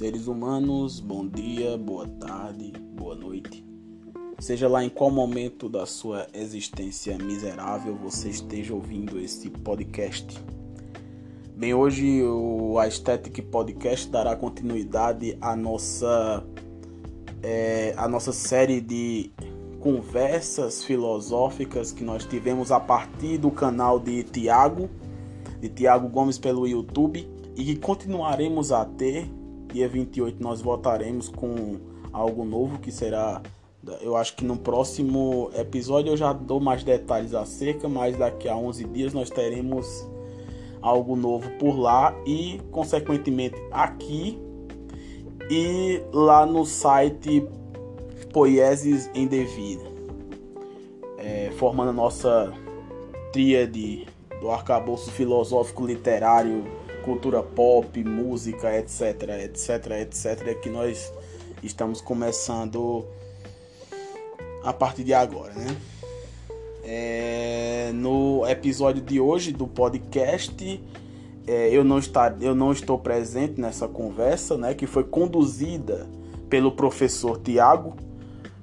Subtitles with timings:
[0.00, 3.62] Seres humanos, bom dia, boa tarde, boa noite.
[4.38, 10.42] Seja lá em qual momento da sua existência miserável você esteja ouvindo esse podcast.
[11.54, 16.42] Bem, hoje o Aesthetic Podcast dará continuidade à nossa,
[17.42, 19.30] é, à nossa série de
[19.80, 24.88] conversas filosóficas que nós tivemos a partir do canal de Tiago,
[25.60, 29.28] de Tiago Gomes pelo YouTube, e que continuaremos a ter
[29.72, 31.76] Dia 28 nós voltaremos com
[32.12, 33.40] algo novo que será.
[34.00, 38.56] Eu acho que no próximo episódio eu já dou mais detalhes acerca, mas daqui a
[38.56, 40.06] 11 dias nós teremos
[40.82, 44.38] algo novo por lá e, consequentemente, aqui
[45.50, 47.46] e lá no site
[48.32, 49.80] Poieses em Devir,
[51.18, 52.52] é, formando a nossa
[53.32, 54.06] tríade
[54.40, 56.64] do arcabouço filosófico literário
[57.00, 61.12] cultura pop, música, etc, etc, etc, que nós
[61.62, 63.04] estamos começando
[64.62, 65.76] a partir de agora, né?
[66.82, 70.82] É, no episódio de hoje do podcast,
[71.46, 74.74] é, eu, não está, eu não estou presente nessa conversa, né?
[74.74, 76.06] Que foi conduzida
[76.48, 77.96] pelo professor Tiago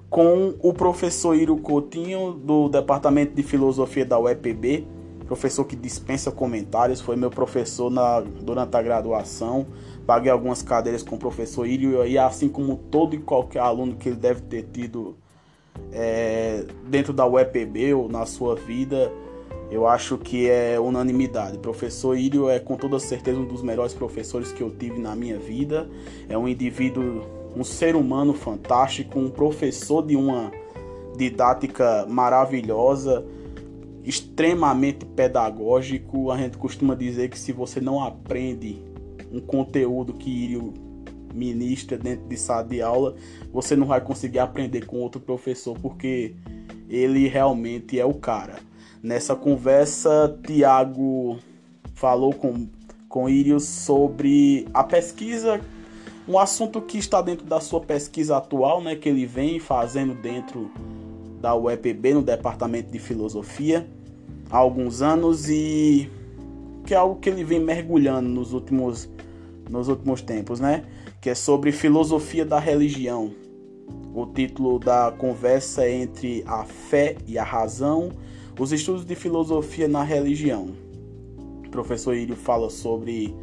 [0.09, 4.87] com o professor Iro Coutinho do Departamento de Filosofia da UEPB
[5.27, 9.67] professor que dispensa comentários, foi meu professor na, durante a graduação.
[10.05, 14.09] Paguei algumas cadeiras com o professor Írio e assim como todo e qualquer aluno que
[14.09, 15.17] ele deve ter tido
[15.91, 19.11] é, dentro da UEPB ou na sua vida,
[19.69, 21.57] eu acho que é unanimidade.
[21.57, 25.13] O professor Írio é com toda certeza um dos melhores professores que eu tive na
[25.13, 25.89] minha vida.
[26.29, 30.51] É um indivíduo, um ser humano fantástico, um professor de uma
[31.17, 33.25] didática maravilhosa
[34.07, 36.31] extremamente pedagógico.
[36.31, 38.81] A gente costuma dizer que se você não aprende
[39.29, 40.73] um conteúdo que Irio
[41.33, 43.15] ministra dentro de sala de aula,
[43.51, 46.33] você não vai conseguir aprender com outro professor, porque
[46.89, 48.59] ele realmente é o cara.
[49.03, 51.37] Nessa conversa, Tiago
[51.93, 52.65] falou com,
[53.09, 55.59] com Irio sobre a pesquisa,
[56.25, 60.71] um assunto que está dentro da sua pesquisa atual, né, que ele vem fazendo dentro
[61.41, 63.85] da UEPB, no Departamento de Filosofia
[64.49, 66.09] há alguns anos e
[66.85, 69.09] que é algo que ele vem mergulhando nos últimos,
[69.69, 70.85] nos últimos tempos, né?
[71.19, 73.31] Que é sobre filosofia da religião.
[74.13, 78.11] O título da conversa é entre a fé e a razão,
[78.59, 80.69] os estudos de filosofia na religião.
[81.65, 83.35] O professor Írio fala sobre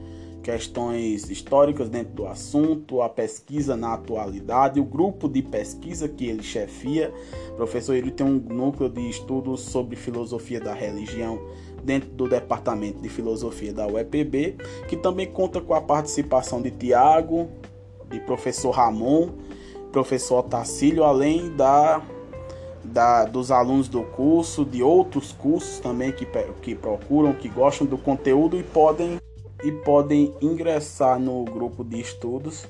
[0.45, 6.43] questões históricas dentro do assunto, a pesquisa na atualidade, o grupo de pesquisa que ele
[6.43, 7.13] chefia.
[7.53, 11.41] O professor ele tem um núcleo de estudos sobre filosofia da religião
[11.83, 14.57] dentro do departamento de filosofia da UEPB,
[14.87, 17.49] que também conta com a participação de Tiago,
[18.11, 19.31] de professor Ramon,
[19.91, 22.03] professor Tacílio, além da,
[22.85, 26.27] da dos alunos do curso, de outros cursos também que,
[26.61, 29.19] que procuram, que gostam do conteúdo e podem
[29.65, 32.67] e podem ingressar no grupo de estudos.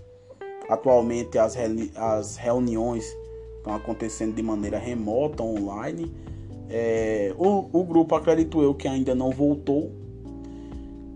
[0.68, 1.56] Atualmente as,
[1.96, 3.04] as reuniões
[3.56, 6.14] estão acontecendo de maneira remota, online.
[6.70, 9.90] É, o, o grupo, acredito eu, que ainda não voltou.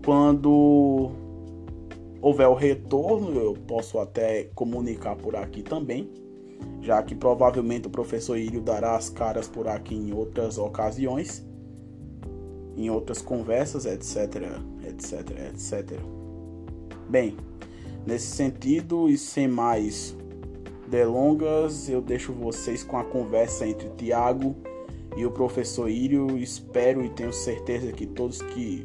[0.03, 1.11] Quando
[2.21, 6.09] houver o retorno, eu posso até comunicar por aqui também,
[6.81, 11.47] já que provavelmente o professor Írio dará as caras por aqui em outras ocasiões
[12.79, 14.41] em outras conversas, etc,
[14.99, 15.97] etc, etc.
[17.09, 17.37] Bem,
[18.05, 20.15] nesse sentido e sem mais
[20.87, 24.55] delongas, eu deixo vocês com a conversa entre Tiago
[25.15, 26.37] e o professor Írio.
[26.37, 28.83] Espero e tenho certeza que todos que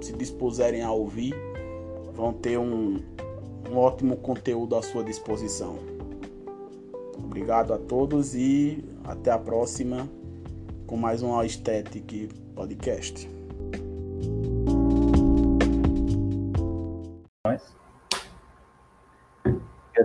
[0.00, 1.34] se dispuserem a ouvir
[2.14, 3.00] vão ter um,
[3.70, 5.78] um ótimo conteúdo à sua disposição.
[7.16, 10.08] Obrigado a todos e até a próxima
[10.86, 13.28] com mais um Aesthetic Podcast.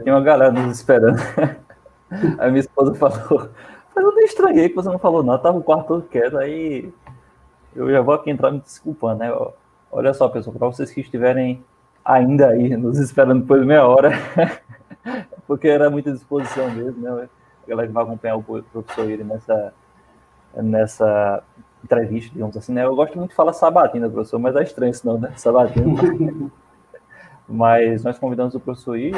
[0.01, 1.18] Tem uma galera nos esperando.
[2.39, 3.50] A minha esposa falou,
[3.95, 6.92] mas eu nem estranhei que você não falou nada, tava o quarto todo quieto, aí
[7.75, 9.31] eu já vou aqui entrar me desculpando, né?
[9.89, 11.63] Olha só, pessoal, para vocês que estiverem
[12.03, 14.12] ainda aí nos esperando por meia hora,
[15.48, 17.30] porque era muita disposição mesmo, né?
[17.65, 19.74] A galera vai acompanhar o professor Iri nessa,
[20.56, 21.44] nessa
[21.83, 22.83] entrevista, digamos assim, né?
[22.83, 25.31] Eu gosto muito de falar sabatina, professor, mas é estranho isso não, né?
[25.38, 25.86] Sabatina.
[27.47, 29.18] mas nós convidamos o professor Iri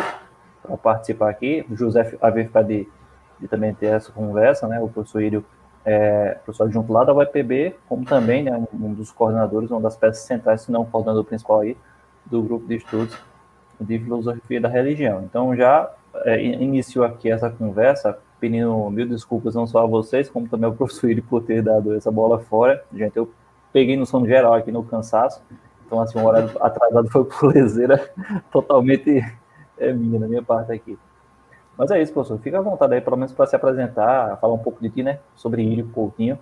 [0.63, 1.65] para participar aqui.
[1.69, 2.87] O José havia ficado de,
[3.39, 4.79] de, também ter essa conversa, né?
[4.79, 5.45] O professor Írio,
[5.85, 10.23] é, professor adjunto lá da UEPB, como também né, um, dos coordenadores, uma das peças
[10.23, 11.77] centrais, se não o coordenador principal aí,
[12.25, 13.17] do grupo de estudos
[13.79, 15.23] de filosofia da religião.
[15.23, 15.91] Então, já
[16.25, 20.73] é, iniciou aqui essa conversa, pedindo mil desculpas não só a vocês, como também ao
[20.75, 22.83] professor Iri por ter dado essa bola fora.
[22.93, 23.29] Gente, eu
[23.73, 25.41] peguei no sono geral aqui no cansaço,
[25.85, 28.09] então, assim, um horário atrasado foi por leseira
[28.51, 29.23] totalmente
[29.77, 30.97] é minha, da minha parte aqui.
[31.77, 32.39] Mas é isso, professor.
[32.39, 35.19] Fica à vontade aí, pelo menos para se apresentar, falar um pouco de ti, né?
[35.35, 36.37] Sobre Írio Coutinho,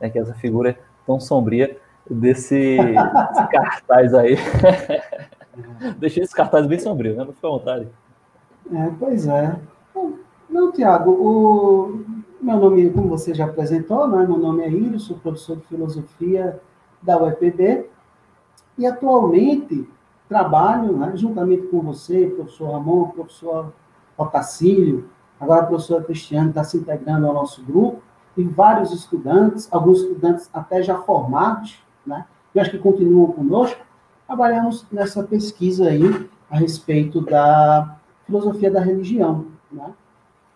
[0.00, 1.76] né, que é essa figura tão sombria
[2.08, 4.36] desse, desse cartaz aí.
[5.98, 7.26] Deixei esse cartaz bem sombrio, né?
[7.26, 7.88] Fica à vontade.
[8.72, 9.56] É, pois é.
[10.48, 12.04] Não, Tiago, o
[12.40, 14.26] meu nome, como você já apresentou, né?
[14.26, 16.60] meu nome é Írio, sou professor de filosofia
[17.02, 17.86] da UEPB
[18.78, 19.88] e atualmente
[20.30, 23.72] trabalho né, juntamente com você, professor Ramon, professor
[24.16, 25.10] Otacílio,
[25.40, 28.00] agora a professora Cristiane está se integrando ao nosso grupo,
[28.36, 32.24] e vários estudantes, alguns estudantes até já formados, né,
[32.54, 33.80] e acho que continuam conosco,
[34.24, 39.92] trabalhamos nessa pesquisa aí a respeito da filosofia da religião, né?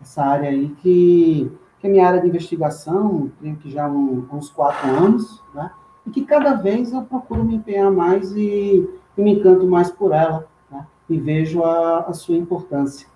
[0.00, 1.50] essa área aí que,
[1.80, 5.70] que é minha área de investigação, tenho que já um, uns quatro anos, né?
[6.06, 10.12] e que cada vez eu procuro me empenhar mais e, e me encanto mais por
[10.12, 10.86] ela, né?
[11.08, 13.06] e vejo a, a sua importância.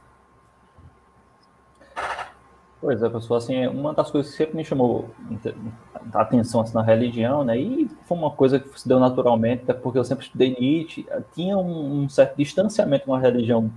[2.81, 5.11] Pois é, pessoal, assim, uma das coisas que sempre me chamou
[6.15, 9.75] a atenção assim, na religião, né, e foi uma coisa que se deu naturalmente, até
[9.75, 11.05] porque eu sempre estudei Nietzsche,
[11.35, 13.69] tinha um, um certo distanciamento com a religião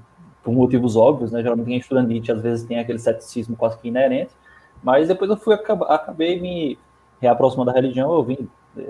[0.44, 3.88] por motivos óbvios, né, geralmente quem estuda Nietzsche às vezes tem aquele ceticismo quase que
[3.88, 4.32] inerente,
[4.84, 6.78] mas depois eu fui, acabei me
[7.20, 8.48] reaproximando da religião, eu vim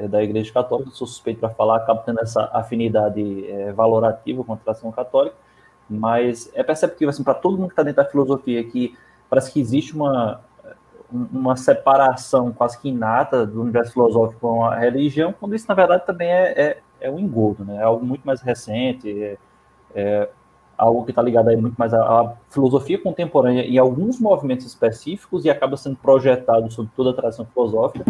[0.09, 4.57] da Igreja Católica, sou suspeito para falar, acabo tendo essa afinidade é, valorativa com a
[4.57, 5.35] tradição católica,
[5.89, 8.95] mas é perceptível assim, para todo mundo que está dentro da filosofia que
[9.29, 10.41] parece que existe uma,
[11.11, 16.05] uma separação quase que inata do universo filosófico com a religião, quando isso, na verdade,
[16.05, 17.77] também é, é, é um engodo, né?
[17.77, 19.37] é algo muito mais recente, é,
[19.95, 20.29] é
[20.77, 25.45] algo que está ligado aí muito mais à, à, filosofia contemporânea e alguns movimentos específicos
[25.45, 28.05] e acaba sendo projetado sobre toda a tradição filosófica,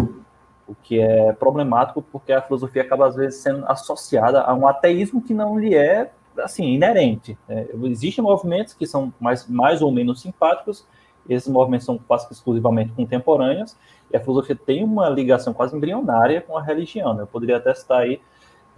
[0.71, 5.21] o que é problemático porque a filosofia acaba, às vezes, sendo associada a um ateísmo
[5.21, 7.37] que não lhe é, assim, inerente.
[7.47, 7.67] Né?
[7.83, 10.87] Existem movimentos que são mais, mais ou menos simpáticos,
[11.29, 13.75] esses movimentos são quase exclusivamente contemporâneos,
[14.11, 17.13] e a filosofia tem uma ligação quase embrionária com a religião.
[17.13, 17.23] Né?
[17.23, 18.21] Eu poderia até citar aí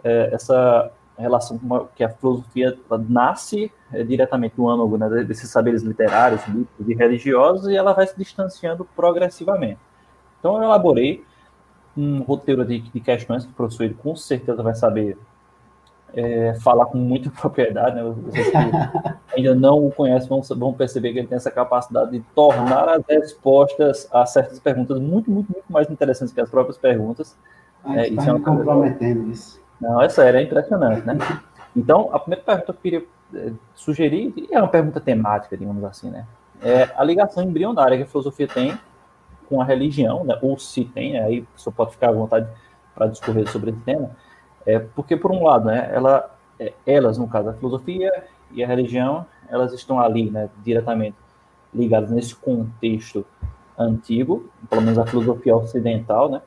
[0.03, 1.59] é, essa relação
[1.95, 6.41] que a filosofia nasce é, diretamente do âmago né, desses saberes literários,
[6.79, 9.79] e religiosos, e ela vai se distanciando progressivamente.
[10.39, 11.23] Então, eu elaborei
[11.95, 15.17] um roteiro de, de questões que o professor ele, com certeza vai saber
[16.13, 18.03] é, falar com muita propriedade, né?
[18.03, 18.57] Vocês que
[19.35, 23.03] ainda não o conhecem vão, vão, perceber que ele tem essa capacidade de tornar as
[23.07, 27.35] respostas a certas perguntas muito, muito, muito mais interessantes que as próprias perguntas.
[27.83, 29.61] A é, isso é uma comprometendo isso.
[29.81, 31.17] Não, é sério, é impressionante, né?
[31.75, 33.03] Então, a primeira pergunta que eu queria
[33.33, 36.23] é, sugerir, e é uma pergunta temática, digamos assim, né?
[36.61, 38.77] É a ligação embrionária que a filosofia tem
[39.49, 40.37] com a religião, né?
[40.41, 42.47] ou se tem, aí você pode ficar à vontade
[42.95, 44.11] para discorrer sobre esse tema,
[44.65, 48.11] é, porque, por um lado, né, ela, é, elas, no caso, a filosofia
[48.51, 51.17] e a religião, elas estão ali, né, diretamente
[51.73, 53.25] ligadas nesse contexto
[53.77, 56.41] antigo, pelo menos a filosofia ocidental, né,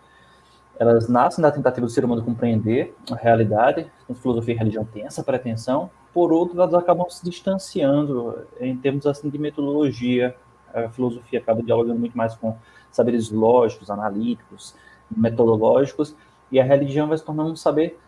[0.78, 4.84] elas nascem da tentativa do ser humano compreender a realidade, a filosofia e a religião
[4.84, 10.34] têm essa pretensão, por outro, elas acabam se distanciando em termos assim de metodologia,
[10.72, 12.56] a filosofia acaba dialogando muito mais com
[12.96, 14.74] saberes lógicos, analíticos,
[15.14, 16.16] metodológicos,
[16.50, 17.98] e a religião vai se tornando um saber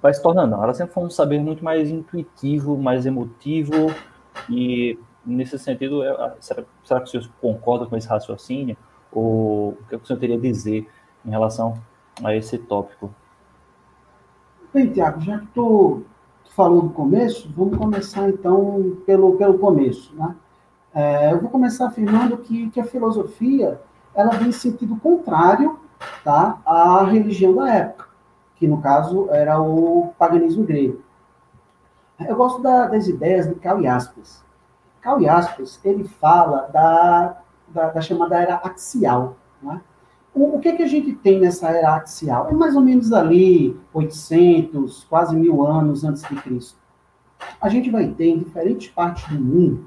[0.00, 3.72] vai se tornando, ela sempre foi um saber muito mais intuitivo, mais emotivo,
[4.48, 6.02] e nesse sentido,
[6.40, 8.76] será, será que o senhor concorda com esse raciocínio?
[9.10, 10.88] Ou o que o senhor teria a dizer
[11.24, 11.74] em relação
[12.22, 13.12] a esse tópico?
[14.72, 16.02] Bem, Tiago, já que tu,
[16.44, 20.36] tu falou do começo, vamos começar então pelo, pelo começo, né?
[20.94, 23.80] É, eu vou começar afirmando que, que a filosofia
[24.16, 25.78] ela vem em sentido contrário
[26.24, 28.06] tá, à religião da época
[28.56, 31.02] que no caso era o paganismo grego.
[32.18, 33.54] Eu gosto da, das ideias de.
[33.54, 33.82] Karl
[35.20, 39.36] Jaspers, ele fala da, da, da chamada era axial.
[39.62, 39.80] Né?
[40.34, 42.48] O, o que, que a gente tem nessa era axial?
[42.48, 46.78] É mais ou menos ali 800, quase mil anos antes de Cristo.
[47.60, 49.84] A gente vai ter em diferentes partes do mundo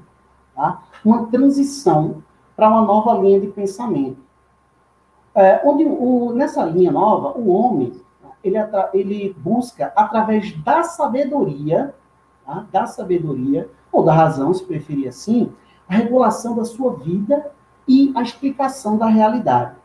[0.54, 0.82] tá?
[1.04, 2.22] uma transição
[2.60, 4.18] para uma nova linha de pensamento.
[5.34, 7.90] É, onde o, nessa linha nova, o homem
[8.44, 8.58] ele,
[8.92, 11.94] ele busca, através da sabedoria,
[12.44, 12.66] tá?
[12.70, 15.50] da sabedoria, ou da razão, se preferir assim,
[15.88, 17.50] a regulação da sua vida
[17.88, 19.76] e a explicação da realidade.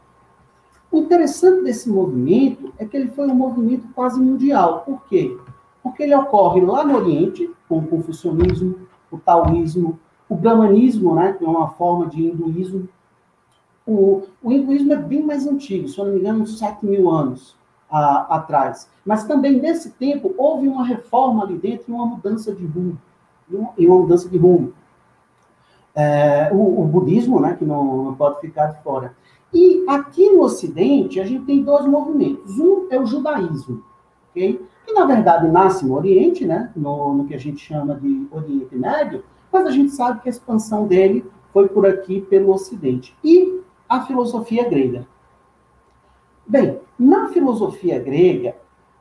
[0.92, 4.82] O interessante desse movimento é que ele foi um movimento quase mundial.
[4.82, 5.38] Por quê?
[5.82, 9.98] Porque ele ocorre lá no Oriente, com o confucionismo, o taoísmo,
[10.36, 12.90] o brahmanismo, né, que é uma forma de hinduísmo.
[13.88, 17.10] O, o hinduísmo é bem mais antigo, se eu não me engano, uns 7 mil
[17.10, 17.56] anos
[17.90, 18.90] a, atrás.
[19.06, 22.98] Mas também nesse tempo houve uma reforma ali dentro e uma mudança de rumo.
[23.78, 24.74] E uma mudança de rumo.
[25.96, 29.16] É, o, o, budismo, né, que não, não pode ficar de fora.
[29.54, 32.60] E aqui no Ocidente, a gente tem dois movimentos.
[32.60, 33.82] Um é o judaísmo,
[34.32, 34.60] ok?
[34.86, 36.72] que na verdade nasce no Oriente, né?
[36.76, 39.24] no, no que a gente chama de Oriente Médio,
[39.56, 43.16] mas a gente sabe que a expansão dele foi por aqui, pelo Ocidente.
[43.24, 45.08] E a filosofia grega.
[46.46, 48.58] Bem, na filosofia grega,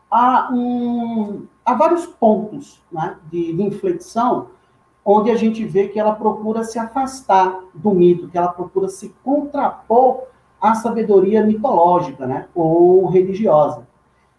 [0.08, 4.50] há, um, há vários pontos né, de, de inflexão
[5.04, 9.12] onde a gente vê que ela procura se afastar do mito, que ela procura se
[9.24, 10.22] contrapor
[10.60, 13.88] à sabedoria mitológica né, ou religiosa.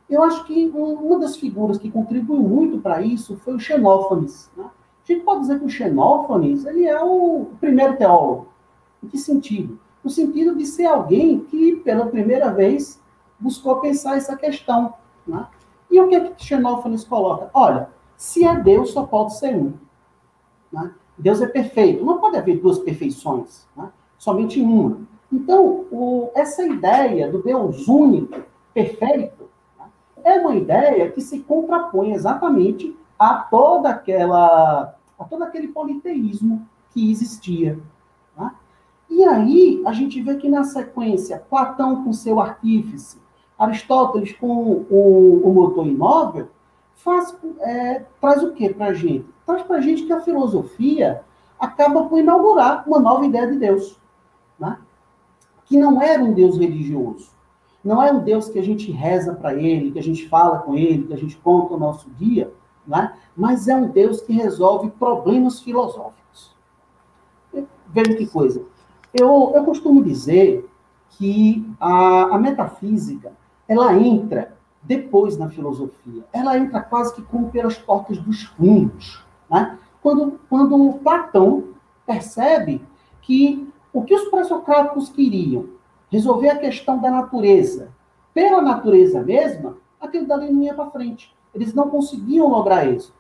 [0.10, 4.50] Eu acho que uma das figuras que contribuiu muito para isso foi o Xenófanes.
[4.56, 4.66] Né?
[5.08, 8.48] A gente pode dizer que o Xenófanes ele é o primeiro teólogo.
[9.04, 9.80] Em que sentido?
[10.04, 13.00] No sentido de ser alguém que, pela primeira vez,
[13.40, 14.96] buscou pensar essa questão.
[15.28, 15.46] Né?
[15.92, 17.52] E o que, é que Xenófanes coloca?
[17.54, 19.74] Olha, se é Deus, só pode ser um.
[20.72, 20.92] Né?
[21.18, 22.04] Deus é perfeito.
[22.04, 23.92] Não pode haver duas perfeições, né?
[24.18, 25.02] somente uma.
[25.32, 28.42] Então, o, essa ideia do Deus único,
[28.74, 29.50] perfeito,
[30.24, 37.12] é uma ideia que se contrapõe exatamente a toda aquela, a todo aquele politeísmo que
[37.12, 37.80] existia.
[38.36, 38.56] Tá?
[39.10, 43.20] E aí a gente vê que na sequência, Platão com seu artífice,
[43.58, 46.50] Aristóteles com o, o motor imóvel,
[46.96, 49.26] faz, é, traz o que para a gente?
[49.46, 51.24] Traz para a gente que a filosofia
[51.60, 53.98] acaba por inaugurar uma nova ideia de Deus,
[54.60, 54.78] né?
[55.66, 57.30] que não era um Deus religioso,
[57.84, 60.76] não é um Deus que a gente reza para ele, que a gente fala com
[60.76, 62.52] ele, que a gente conta o nosso dia,
[62.88, 63.14] né?
[63.36, 66.56] mas é um Deus que resolve problemas filosóficos.
[67.88, 68.64] Veja que coisa.
[69.14, 70.70] Eu, eu costumo dizer
[71.12, 73.32] que a, a metafísica
[73.68, 76.26] ela entra depois na filosofia.
[76.32, 79.24] Ela entra quase que como pelas portas dos fundos.
[79.50, 79.78] Né?
[80.02, 81.70] Quando, quando Platão
[82.06, 82.86] percebe
[83.22, 85.70] que o que os pré-socráticos queriam
[86.12, 87.90] resolver a questão da natureza
[88.36, 91.34] pela natureza mesma, aquilo dali não ia para frente.
[91.56, 93.14] Eles não conseguiam lograr isso.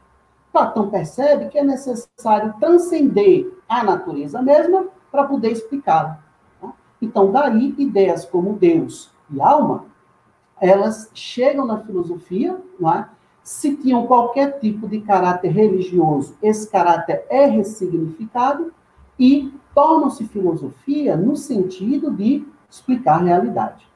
[0.51, 6.19] Platão percebe que é necessário transcender a natureza mesma para poder explicá-la.
[6.61, 6.73] Tá?
[7.01, 9.85] Então, daí, ideias como Deus e alma,
[10.61, 13.09] elas chegam na filosofia, não é?
[13.45, 18.73] se tinham qualquer tipo de caráter religioso, esse caráter é ressignificado
[19.19, 23.87] e tornam-se filosofia no sentido de explicar a realidade.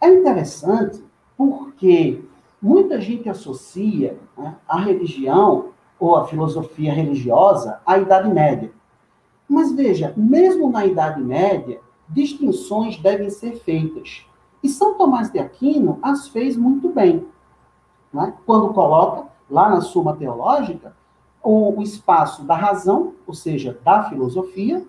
[0.00, 1.04] É interessante
[1.36, 2.24] porque
[2.60, 8.72] muita gente associa né, a religião ou a filosofia religiosa à Idade Média.
[9.48, 14.24] Mas veja, mesmo na Idade Média, distinções devem ser feitas.
[14.62, 17.26] E São Tomás de Aquino as fez muito bem.
[18.12, 18.34] Né?
[18.44, 20.94] Quando coloca, lá na Suma Teológica,
[21.42, 24.84] o, o espaço da razão, ou seja, da filosofia,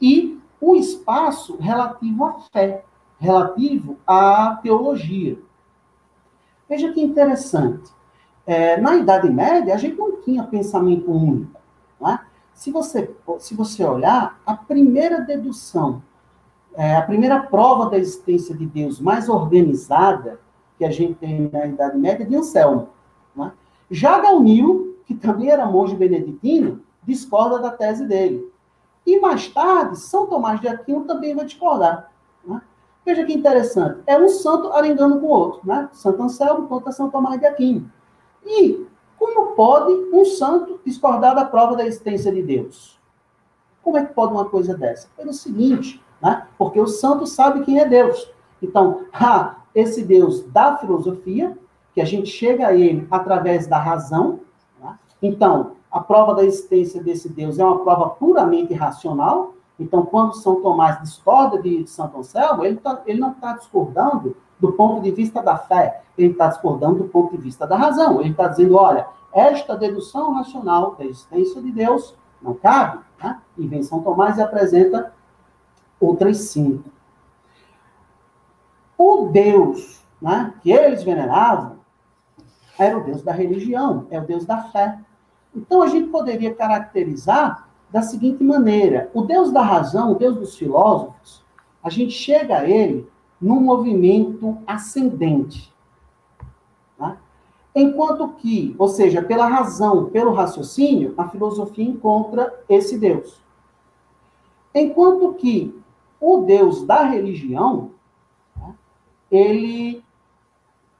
[0.00, 2.84] e o espaço relativo à fé,
[3.18, 5.38] relativo à teologia.
[6.68, 7.90] Veja que interessante.
[8.46, 11.58] É, na Idade Média, a gente não tinha pensamento único.
[12.06, 12.18] É?
[12.54, 16.02] Se, você, se você olhar, a primeira dedução,
[16.74, 20.40] é, a primeira prova da existência de Deus mais organizada
[20.76, 22.88] que a gente tem na Idade Média é de Anselmo.
[23.38, 23.50] É?
[23.90, 28.50] Já Galnil, que também era monge beneditino, discorda da tese dele.
[29.06, 32.12] E mais tarde, São Tomás de Aquino também vai discordar.
[33.08, 34.00] Veja que interessante.
[34.06, 35.62] É um santo arengando com o outro.
[35.64, 35.88] Né?
[35.94, 37.90] Santo Anselmo contra São Tomás de Aquino.
[38.44, 38.86] E
[39.18, 43.00] como pode um santo discordar da prova da existência de Deus?
[43.82, 45.08] Como é que pode uma coisa dessa?
[45.16, 46.46] Pelo seguinte, né?
[46.58, 48.30] porque o santo sabe quem é Deus.
[48.62, 51.56] Então, ah, esse Deus da filosofia,
[51.94, 54.40] que a gente chega a ele através da razão.
[54.78, 54.98] Né?
[55.22, 59.54] Então, a prova da existência desse Deus é uma prova puramente racional.
[59.78, 64.72] Então, quando São Tomás discorda de Santo Anselmo, ele, tá, ele não está discordando do
[64.72, 68.20] ponto de vista da fé, ele está discordando do ponto de vista da razão.
[68.20, 73.04] Ele está dizendo, olha, esta dedução racional da existência de Deus não cabe.
[73.22, 73.40] Né?
[73.56, 75.12] E vem São Tomás e apresenta
[76.00, 76.90] outras cinco.
[78.96, 81.78] O Deus né, que eles veneravam
[82.76, 84.98] era o Deus da religião, é o Deus da fé.
[85.54, 90.56] Então, a gente poderia caracterizar da seguinte maneira: o Deus da razão, o Deus dos
[90.56, 91.44] filósofos,
[91.82, 93.08] a gente chega a ele
[93.40, 95.72] num movimento ascendente.
[96.98, 97.16] Tá?
[97.74, 103.40] Enquanto que, ou seja, pela razão, pelo raciocínio, a filosofia encontra esse Deus.
[104.74, 105.74] Enquanto que
[106.20, 107.92] o Deus da religião,
[108.56, 108.74] né,
[109.30, 110.04] ele,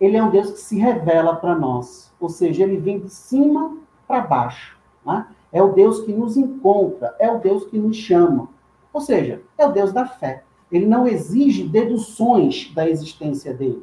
[0.00, 2.12] ele é um Deus que se revela para nós.
[2.20, 3.76] Ou seja, ele vem de cima
[4.06, 4.78] para baixo.
[5.04, 5.26] Né?
[5.52, 8.48] É o Deus que nos encontra, é o Deus que nos chama.
[8.92, 10.44] Ou seja, é o Deus da fé.
[10.70, 13.82] Ele não exige deduções da existência dele.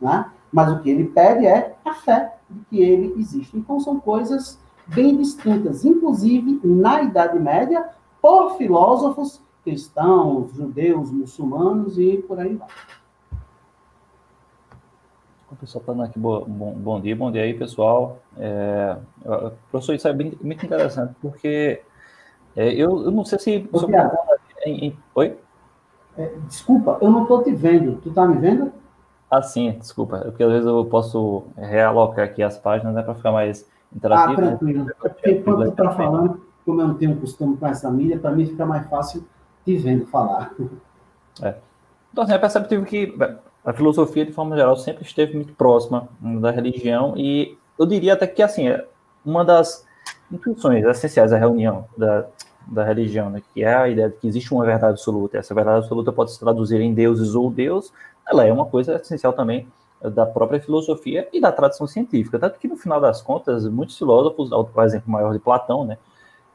[0.00, 0.30] Né?
[0.50, 3.56] Mas o que ele pede é a fé de que ele existe.
[3.56, 7.88] Então são coisas bem distintas, inclusive na Idade Média,
[8.20, 12.68] por filósofos cristãos, judeus, muçulmanos e por aí vai.
[15.52, 18.18] O pessoal está aqui, bom, bom, dia, bom dia aí, pessoal.
[18.38, 18.96] É,
[19.70, 21.82] professor, isso é bem, muito interessante, porque
[22.56, 23.68] é, eu, eu, não sei se...
[23.70, 23.78] Ô,
[24.66, 25.36] em, em, oi?
[26.16, 28.00] É, desculpa, eu não estou te vendo.
[28.00, 28.72] Tu está me vendo?
[29.30, 30.18] Ah, sim, desculpa.
[30.18, 34.40] É porque às vezes eu posso realocar aqui as páginas né, para ficar mais interativo.
[34.40, 34.90] Ah, tranquilo.
[34.90, 38.30] É porque enquanto tu está falando, como eu não tenho costume com essa mídia, para
[38.30, 39.24] mim fica mais fácil
[39.64, 40.52] te vendo falar.
[41.42, 41.54] É.
[42.12, 43.14] Então, assim, é perceptível que
[43.64, 48.26] a filosofia, de forma geral, sempre esteve muito próxima da religião e eu diria até
[48.26, 48.84] que, assim, é
[49.24, 49.86] uma das
[50.30, 52.26] intuições essenciais da reunião da,
[52.66, 55.38] da religião, né, que é a ideia de que existe uma verdade absoluta.
[55.38, 57.92] Essa verdade absoluta pode se traduzir em deuses ou Deus,
[58.28, 59.68] ela é uma coisa essencial também
[60.00, 62.38] da própria filosofia e da tradição científica.
[62.38, 65.98] Tanto que, no final das contas, muitos filósofos, por exemplo maior de Platão, né,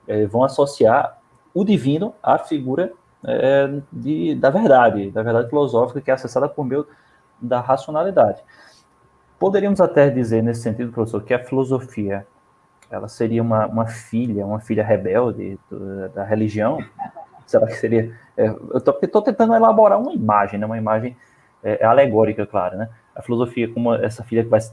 [0.08, 1.18] eh, vão associar
[1.54, 2.92] o divino à figura
[3.26, 6.86] é, de, da verdade, da verdade filosófica que é acessada por meio
[7.42, 8.42] da racionalidade.
[9.40, 12.26] Poderíamos até dizer, nesse sentido, professor, que a filosofia
[12.90, 16.80] ela seria uma, uma filha, uma filha rebelde do, da religião?
[17.46, 18.14] Será que seria...
[18.36, 21.16] É, eu estou tentando elaborar uma imagem, né, uma imagem
[21.64, 22.90] é, alegórica, claro, né?
[23.16, 24.72] A filosofia como essa filha que vai se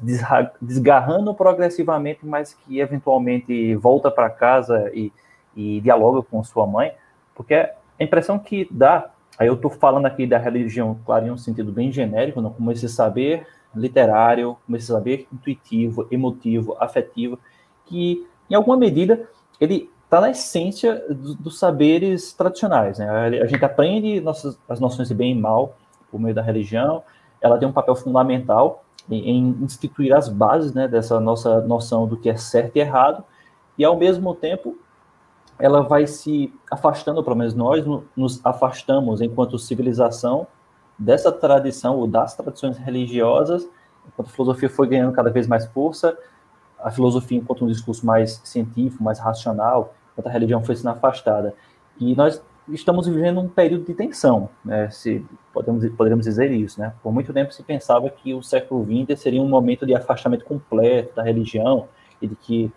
[0.61, 5.11] desgarrando progressivamente, mas que eventualmente volta para casa e,
[5.57, 6.93] e dialoga com sua mãe,
[7.35, 11.39] porque a impressão que dá, aí eu estou falando aqui da religião, claro, em um
[11.39, 17.39] sentido bem genérico, não, como esse saber literário, como esse saber intuitivo, emotivo, afetivo,
[17.87, 19.29] que em alguma medida
[19.61, 22.99] ele está na essência dos, dos saberes tradicionais.
[22.99, 23.09] Né?
[23.41, 25.77] A gente aprende nossas, as noções de bem e mal
[26.11, 27.03] por meio da religião,
[27.41, 32.17] ela tem um papel fundamental em, em instituir as bases né, dessa nossa noção do
[32.17, 33.25] que é certo e errado,
[33.77, 34.79] e ao mesmo tempo
[35.59, 37.85] ela vai se afastando, pelo menos nós
[38.17, 40.47] nos afastamos enquanto civilização
[40.99, 43.69] dessa tradição ou das tradições religiosas,
[44.07, 46.17] enquanto a filosofia foi ganhando cada vez mais força,
[46.79, 51.55] a filosofia enquanto um discurso mais científico, mais racional, enquanto a religião foi sendo afastada.
[51.99, 56.95] E nós estamos vivendo um período de tensão, né, se podemos, poderíamos dizer isso, né?
[57.03, 61.15] Por muito tempo se pensava que o século XX seria um momento de afastamento completo
[61.15, 61.89] da religião
[62.21, 62.73] e de que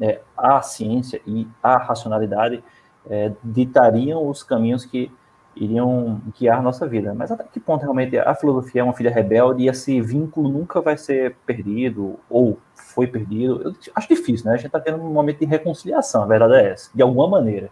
[0.00, 2.62] é, a ciência e a racionalidade
[3.08, 5.10] é, ditariam os caminhos que
[5.56, 7.12] iriam guiar nossa vida.
[7.14, 10.80] Mas até que ponto realmente a filosofia é uma filha rebelde e esse vínculo nunca
[10.80, 13.62] vai ser perdido ou foi perdido?
[13.62, 14.52] Eu acho difícil, né?
[14.52, 17.70] A gente está tendo um momento de reconciliação, a verdade é essa, de alguma maneira.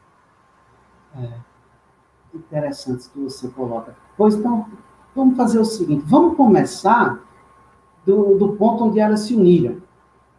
[1.16, 1.28] É
[2.34, 3.94] interessante que você coloca.
[4.16, 4.66] Pois então,
[5.14, 7.20] vamos fazer o seguinte: vamos começar
[8.04, 9.80] do, do ponto onde elas se uniram.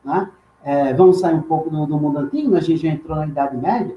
[0.04, 0.30] Né?
[0.64, 3.56] É, vamos sair um pouco do, do, mundo antigo, a gente já entrou na Idade
[3.56, 3.96] Média.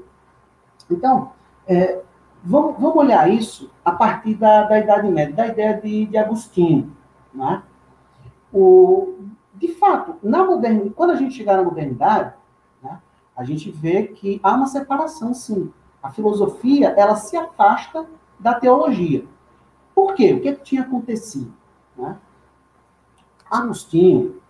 [0.89, 1.31] Então,
[1.67, 2.01] é,
[2.43, 6.95] vamos, vamos olhar isso a partir da, da Idade Média, da ideia de, de Agostinho.
[7.33, 7.61] Né?
[8.53, 9.15] O,
[9.55, 12.33] de fato, na modernidade, quando a gente chegar na modernidade,
[12.81, 12.99] né,
[13.35, 15.71] a gente vê que há uma separação, sim.
[16.01, 18.07] A filosofia, ela se afasta
[18.39, 19.23] da teologia.
[19.93, 20.33] Por quê?
[20.33, 21.53] O que, é que tinha acontecido?
[21.95, 22.17] Né?
[23.49, 24.40] Agostinho,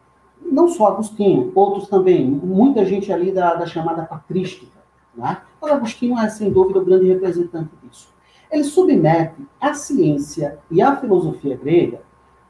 [0.51, 4.77] não só Agostinho, outros também, muita gente ali da, da chamada patrística.
[5.15, 5.37] Né?
[5.61, 8.13] Mas Agostinho é, sem dúvida, o grande representante disso.
[8.51, 12.01] Ele submete a ciência e a filosofia grega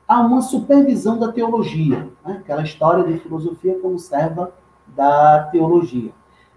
[0.08, 2.38] a uma supervisão da teologia, né?
[2.40, 4.52] aquela história de filosofia como serva
[4.88, 6.12] da teologia.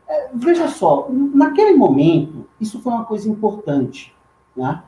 [0.08, 4.14] É, veja só, naquele momento, isso foi uma coisa importante.
[4.56, 4.82] Né?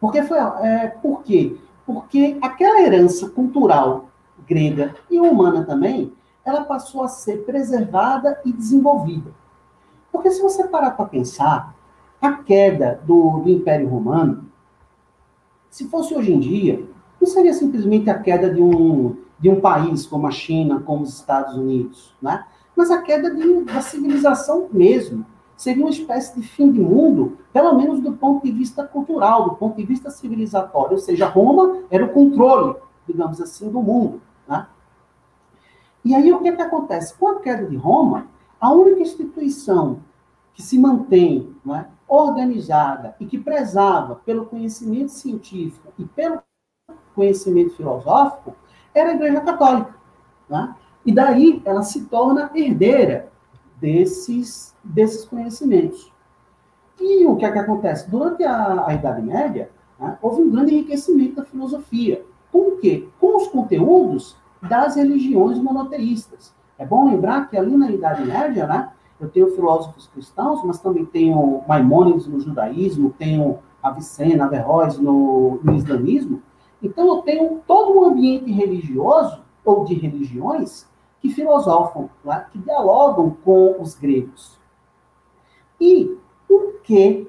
[0.00, 1.56] Porque foi, é, por quê?
[1.86, 4.07] Porque aquela herança cultural
[4.48, 6.12] grega e humana também,
[6.44, 9.30] ela passou a ser preservada e desenvolvida.
[10.10, 11.74] Porque se você parar para pensar,
[12.20, 14.46] a queda do, do Império Romano,
[15.70, 16.84] se fosse hoje em dia,
[17.20, 21.14] não seria simplesmente a queda de um, de um país como a China, como os
[21.14, 22.44] Estados Unidos, né?
[22.74, 25.26] mas a queda de, da civilização mesmo.
[25.56, 29.56] Seria uma espécie de fim de mundo, pelo menos do ponto de vista cultural, do
[29.56, 30.92] ponto de vista civilizatório.
[30.92, 32.76] Ou seja, Roma era o controle,
[33.08, 34.22] digamos assim, do mundo.
[34.48, 34.66] Né?
[36.04, 37.14] E aí o que, é que acontece?
[37.14, 38.28] Com a queda de Roma,
[38.60, 40.00] a única instituição
[40.54, 46.42] que se mantém é, organizada e que prezava pelo conhecimento científico e pelo
[47.14, 48.56] conhecimento filosófico
[48.94, 49.94] era a Igreja Católica.
[50.50, 50.68] É?
[51.04, 53.30] E daí ela se torna herdeira
[53.80, 56.12] desses, desses conhecimentos.
[56.98, 58.10] E o que é que acontece?
[58.10, 62.24] Durante a, a Idade Média, né, houve um grande enriquecimento da filosofia.
[62.80, 63.08] Quê?
[63.20, 66.54] Com os conteúdos das religiões monoteístas.
[66.78, 71.04] É bom lembrar que ali na Idade Média, né, eu tenho filósofos cristãos, mas também
[71.04, 76.42] tenho Maimônides no judaísmo, tenho Avicena, Averroes no, no islamismo.
[76.82, 80.88] Então eu tenho todo um ambiente religioso, ou de religiões,
[81.20, 84.58] que filosofam, né, que dialogam com os gregos.
[85.80, 86.16] E
[86.48, 87.28] o que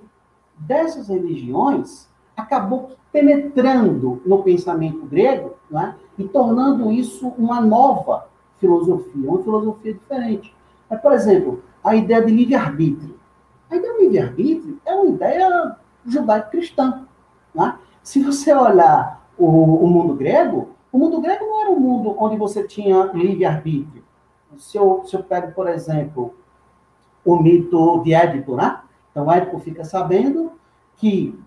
[0.57, 8.27] dessas religiões acabou penetrando no pensamento grego né, e tornando isso uma nova
[8.59, 10.53] filosofia, uma filosofia diferente.
[10.89, 13.15] É, por exemplo, a ideia de livre-arbítrio.
[13.69, 17.05] A ideia de livre-arbítrio é uma ideia judaico-cristã.
[17.53, 17.77] Né?
[18.03, 22.35] Se você olhar o, o, mundo grego, o mundo grego não era um mundo onde
[22.35, 24.03] você tinha livre-arbítrio.
[24.57, 26.33] Se eu, se eu pego, por exemplo,
[27.23, 28.81] o mito de Édipo, né?
[29.11, 30.51] Então, Édipo fica sabendo
[30.97, 31.37] que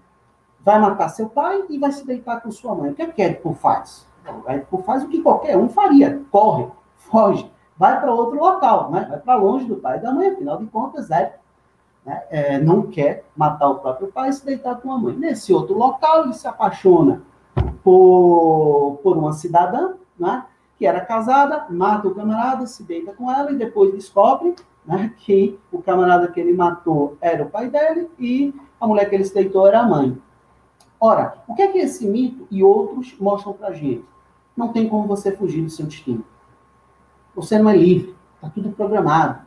[0.65, 2.91] vai matar seu pai e vai se deitar com sua mãe.
[2.91, 4.07] O que é que Édipo faz?
[4.27, 6.23] O Édipo faz o que qualquer um faria.
[6.31, 9.07] Corre, foge, vai para outro local, né?
[9.09, 10.29] vai para longe do pai e da mãe.
[10.29, 11.39] Afinal de contas, Édipo
[12.05, 12.23] né?
[12.31, 15.15] é, não quer matar o próprio pai e se deitar com a mãe.
[15.17, 17.23] Nesse outro local, ele se apaixona
[17.83, 20.45] por, por uma cidadã, né?
[20.79, 25.57] que era casada, mata o camarada, se deita com ela e depois descobre né, que
[25.71, 29.33] o camarada que ele matou era o pai dele e a mulher que ele se
[29.33, 30.21] deitou era a mãe.
[31.05, 34.05] Ora, o que é que esse mito e outros mostram para gente?
[34.57, 36.25] Não tem como você fugir do seu destino.
[37.35, 39.41] Você não é livre, está tudo programado.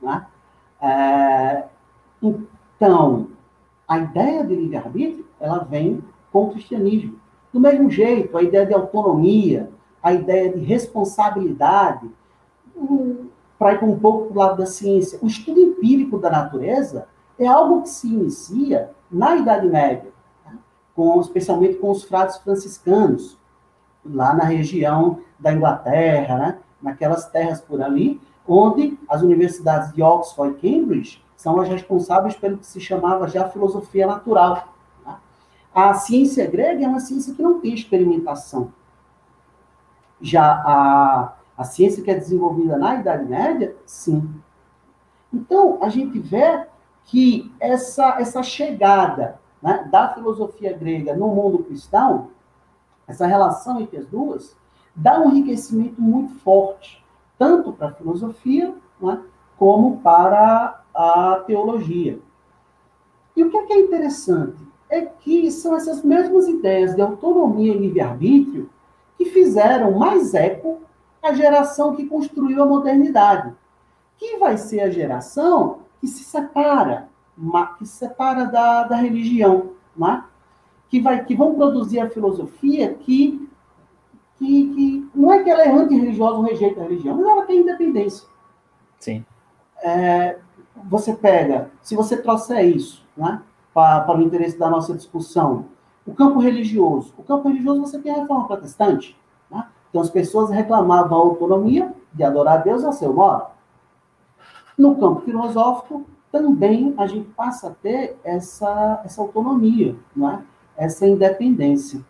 [0.00, 0.26] Né?
[0.80, 1.64] É,
[2.22, 3.28] então,
[3.86, 7.20] a ideia de livre-arbítrio, ela vem com o cristianismo.
[7.52, 9.68] Do mesmo jeito, a ideia de autonomia,
[10.02, 12.10] a ideia de responsabilidade,
[12.74, 13.26] um,
[13.58, 17.06] para ir um pouco para o lado da ciência, o estudo empírico da natureza
[17.38, 20.11] é algo que se inicia na Idade Média?
[20.94, 23.38] Com, especialmente com os frades franciscanos,
[24.04, 26.58] lá na região da Inglaterra, né?
[26.80, 32.58] naquelas terras por ali, onde as universidades de Oxford e Cambridge são as responsáveis pelo
[32.58, 34.74] que se chamava já filosofia natural.
[35.06, 35.16] Né?
[35.74, 38.72] A ciência grega é uma ciência que não tem experimentação.
[40.20, 44.28] Já a, a ciência que é desenvolvida na Idade Média, sim.
[45.32, 46.66] Então, a gente vê
[47.04, 52.28] que essa, essa chegada né, da filosofia grega no mundo cristão,
[53.06, 54.56] essa relação entre as duas,
[54.94, 57.04] dá um enriquecimento muito forte,
[57.38, 59.22] tanto para a filosofia né,
[59.56, 62.18] como para a teologia.
[63.36, 64.56] E o que é, que é interessante?
[64.90, 68.68] É que são essas mesmas ideias de autonomia e livre-arbítrio
[69.16, 70.80] que fizeram mais eco
[71.22, 73.54] à geração que construiu a modernidade,
[74.18, 77.08] que vai ser a geração que se separa,
[77.78, 80.24] que se separa da, da religião, né?
[80.88, 83.48] que, vai, que vão produzir a filosofia que
[84.42, 87.60] que, que não é que ela é anti-religiosa ou rejeita a religião, mas ela tem
[87.60, 88.26] independência.
[88.98, 89.24] Sim.
[89.82, 90.38] É,
[90.88, 93.40] você pega, se você trouxer isso né,
[93.72, 95.66] para, para o interesse da nossa discussão,
[96.04, 97.14] o campo religioso.
[97.16, 99.16] O campo religioso você tem a reforma protestante.
[99.48, 99.64] Né?
[99.90, 103.46] Então as pessoas reclamavam a autonomia de adorar a Deus a seu modo.
[104.76, 110.42] No campo filosófico, também a gente passa a ter essa, essa autonomia, não é?
[110.76, 112.00] essa independência.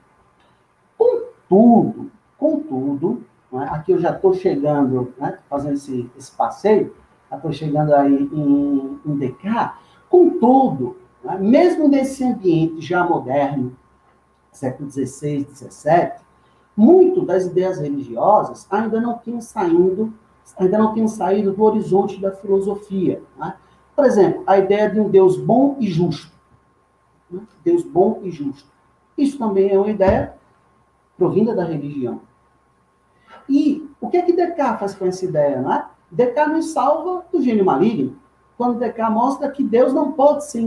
[0.96, 2.10] Contudo,
[2.42, 6.92] Contudo, né, aqui eu já estou chegando, né, fazendo esse, esse passeio,
[7.32, 9.70] estou chegando aí em, em DK,
[10.10, 13.76] contudo, né, mesmo nesse ambiente já moderno,
[14.50, 16.14] século XVI, XVII,
[16.76, 20.12] muito das ideias religiosas ainda não tinham saído,
[20.58, 23.22] ainda não tinham saído do horizonte da filosofia.
[23.38, 23.54] Né?
[23.94, 26.32] Por exemplo, a ideia de um Deus bom e justo.
[27.30, 27.40] Né?
[27.64, 28.70] Deus bom e justo.
[29.16, 30.34] Isso também é uma ideia
[31.16, 32.20] provinda da religião.
[33.48, 35.60] E o que é que Descartes faz com essa ideia?
[35.60, 35.86] Né?
[36.10, 38.16] Descartes nos salva do gênio maligno,
[38.56, 40.60] quando Descartes mostra que Deus não pode ser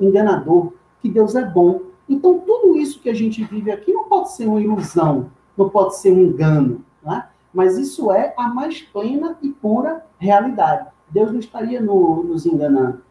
[0.00, 1.80] enganador, que Deus é bom.
[2.08, 5.96] Então, tudo isso que a gente vive aqui não pode ser uma ilusão, não pode
[5.96, 7.26] ser um engano, né?
[7.52, 10.88] mas isso é a mais plena e pura realidade.
[11.08, 13.02] Deus não estaria no, nos enganando.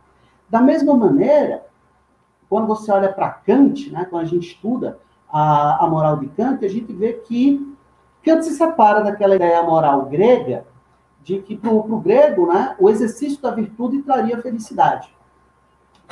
[0.49, 1.65] Da mesma maneira,
[2.49, 4.99] quando você olha para Kant, né, quando a gente estuda
[5.31, 7.75] a, a moral de Kant, a gente vê que
[8.23, 10.65] Kant se separa daquela ideia moral grega
[11.23, 15.09] de que para o grego, né, o exercício da virtude traria felicidade,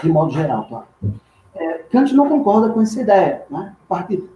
[0.02, 0.88] de modo geral, claro.
[1.56, 3.46] É, Kant não concorda com essa ideia.
[3.48, 3.76] Né?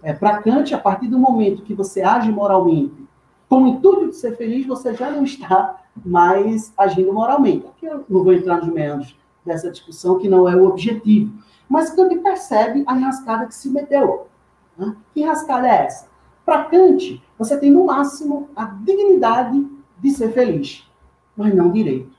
[0.04, 3.08] É, para Kant, a partir do momento que você age moralmente
[3.48, 7.66] com o intuito de ser feliz, você já não está mais agindo moralmente.
[7.66, 11.32] Aqui eu não vou entrar nos meandros dessa discussão, que não é o objetivo.
[11.68, 14.26] Mas Kant percebe a enrascada que se meteu.
[14.76, 14.96] Né?
[15.12, 16.08] Que enrascada é essa?
[16.44, 19.66] Para Kant, você tem no máximo a dignidade
[19.98, 20.88] de ser feliz,
[21.36, 22.16] mas não direito.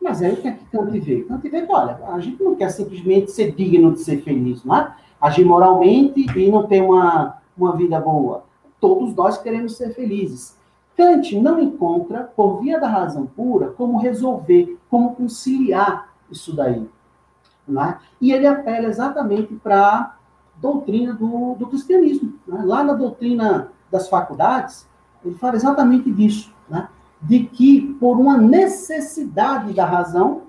[0.00, 1.22] Mas aí o que é que Kant vê?
[1.22, 4.76] Kant vê que, olha, a gente não quer simplesmente ser digno de ser feliz, não
[4.76, 4.96] é?
[5.20, 8.44] Agir moralmente e não ter uma, uma vida boa.
[8.80, 10.57] Todos nós queremos ser felizes.
[10.98, 16.90] Kant não encontra, por via da razão pura, como resolver, como conciliar isso daí.
[17.68, 17.98] Não é?
[18.20, 20.16] E ele apela exatamente para a
[20.56, 22.34] doutrina do, do cristianismo.
[22.44, 22.62] Né?
[22.64, 24.88] Lá na doutrina das faculdades,
[25.24, 26.88] ele fala exatamente disso, né?
[27.22, 30.42] de que por uma necessidade da razão,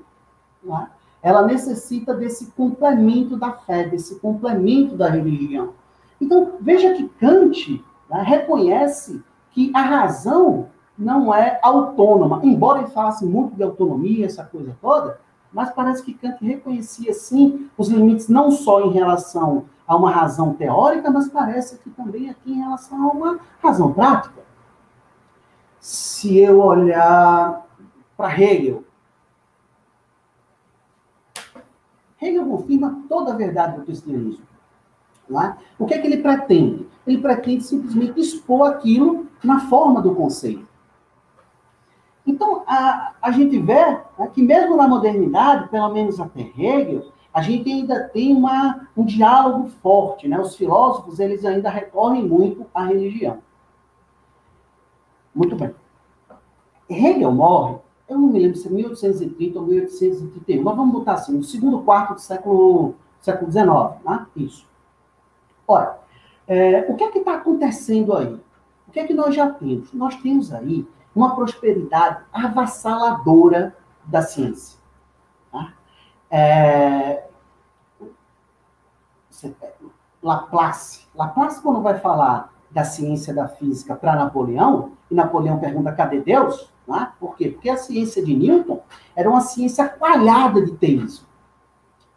[0.64, 0.88] né?
[1.22, 5.74] ela necessita desse complemento da fé, desse complemento da religião.
[6.20, 13.26] Então, veja que Kant né, reconhece que a razão não é autônoma, embora ele falasse
[13.26, 15.20] muito de autonomia, essa coisa toda,
[15.52, 20.54] mas parece que Kant reconhecia, sim, os limites não só em relação a uma razão
[20.54, 24.40] teórica, mas parece que também aqui em relação a uma razão prática.
[25.80, 27.66] Se eu olhar
[28.16, 28.84] para Hegel,
[32.22, 34.44] Hegel confirma toda a verdade do cristianismo.
[35.32, 35.56] É?
[35.78, 36.88] O que é que ele pretende?
[37.10, 40.68] Ele pretende simplesmente expor aquilo na forma do conceito.
[42.26, 47.42] Então, a, a gente vê né, que mesmo na modernidade, pelo menos até Hegel, a
[47.42, 50.40] gente ainda tem uma, um diálogo forte, né?
[50.40, 53.40] Os filósofos, eles ainda recorrem muito à religião.
[55.34, 55.74] Muito bem.
[56.88, 61.36] Hegel morre, eu não me lembro se é 1830 ou 1831, mas vamos botar assim,
[61.36, 64.28] no segundo quarto do século, século XIX, né?
[64.36, 64.68] Isso.
[65.68, 66.00] Ora,
[66.50, 68.34] é, o que é que está acontecendo aí?
[68.88, 69.94] O que é que nós já temos?
[69.94, 70.86] Nós temos aí
[71.16, 74.80] uma prosperidade avassaladora da ciência.
[76.32, 77.24] É...
[80.22, 81.08] Laplace.
[81.16, 86.72] Laplace, quando vai falar da ciência da física para Napoleão, e Napoleão pergunta, cadê Deus?
[86.88, 87.12] Né?
[87.20, 87.50] Por quê?
[87.50, 88.82] Porque a ciência de Newton
[89.16, 91.28] era uma ciência coalhada de teísmo.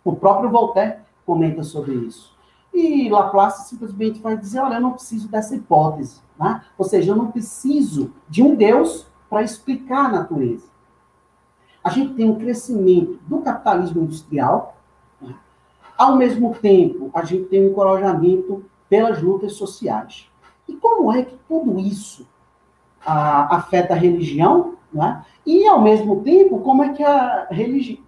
[0.04, 2.31] O próprio Voltaire comenta sobre isso.
[2.72, 6.20] E Laplace simplesmente vai dizer, olha, eu não preciso dessa hipótese.
[6.38, 6.62] Né?
[6.78, 10.72] Ou seja, eu não preciso de um Deus para explicar a natureza
[11.82, 14.76] a gente tem um crescimento do capitalismo industrial,
[15.20, 15.34] né?
[15.98, 20.30] ao mesmo tempo, a gente tem um encorajamento pelas lutas sociais.
[20.68, 22.26] E como é que tudo isso
[23.04, 25.24] a, afeta a religião, né?
[25.44, 28.02] e ao mesmo tempo, como é que a religião.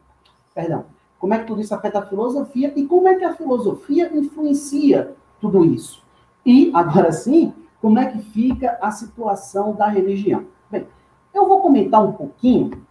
[0.54, 0.84] Perdão.
[1.18, 5.14] Como é que tudo isso afeta a filosofia e como é que a filosofia influencia
[5.40, 6.02] tudo isso?
[6.44, 10.44] E, agora sim, como é que fica a situação da religião?
[10.70, 10.86] Bem,
[11.32, 12.82] eu vou comentar um pouquinho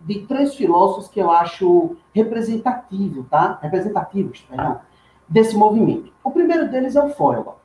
[0.00, 3.58] de três filósofos que eu acho representativo, tá?
[3.62, 4.80] representativos perdão,
[5.28, 6.12] desse movimento.
[6.22, 7.56] O primeiro deles é o Feuerbach.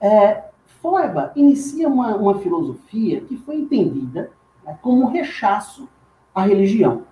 [0.00, 0.44] É,
[0.80, 4.30] Feuerbach inicia uma, uma filosofia que foi entendida
[4.64, 5.88] né, como um rechaço
[6.34, 7.04] à religião.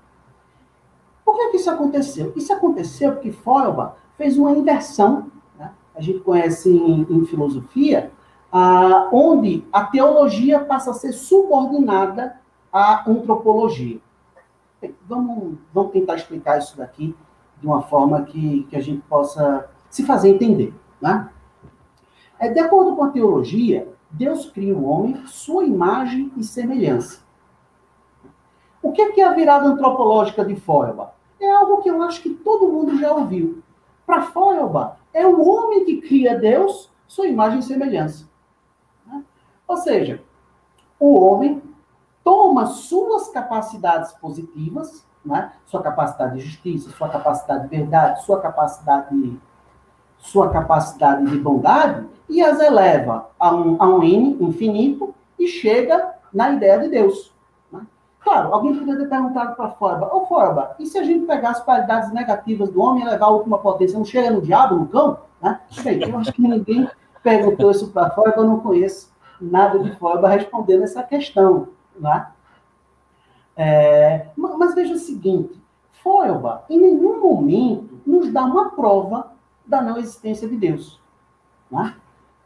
[1.25, 2.33] Por que, que isso aconteceu?
[2.37, 5.73] Isso aconteceu porque Feuerbach fez uma inversão, né?
[5.95, 8.13] a gente conhece em, em filosofia,
[8.53, 12.37] ah, onde a teologia passa a ser subordinada
[12.73, 14.01] a antropologia.
[15.07, 17.15] Vamos, vamos tentar explicar isso daqui
[17.61, 20.75] de uma forma que, que a gente possa se fazer entender.
[21.01, 21.29] Né?
[22.39, 27.21] É, de acordo com a teologia, Deus cria o homem sua imagem e semelhança.
[28.83, 31.13] O que é, que é a virada antropológica de Feuerbach?
[31.41, 33.63] É algo que eu acho que todo mundo já ouviu.
[34.07, 38.29] Para Feuerbach, é o homem que cria Deus sua imagem e semelhança.
[39.07, 39.23] Né?
[39.67, 40.23] Ou seja,
[40.99, 41.63] o homem
[42.23, 45.53] toma suas capacidades positivas, né?
[45.67, 49.41] sua capacidade de justiça, sua capacidade de verdade, sua capacidade,
[50.19, 56.15] sua capacidade de bondade, e as eleva a um, a um N infinito e chega
[56.33, 57.35] na ideia de Deus.
[58.21, 61.63] Claro, alguém poderia ter perguntado para Forba, ô Forba, e se a gente pegar as
[61.63, 65.19] qualidades negativas do homem e levar a última potência, não chega no diabo, no cão?
[65.41, 65.59] Né?
[65.83, 66.89] Bem, eu acho que ninguém
[67.23, 71.69] perguntou isso para Forba, eu não conheço nada de Forba respondendo essa questão.
[71.99, 72.27] Né?
[73.57, 75.61] É, mas veja o seguinte,
[76.03, 79.33] Feuerbach, em nenhum momento, nos dá uma prova
[79.67, 81.01] da não existência de Deus.
[81.71, 81.95] Né?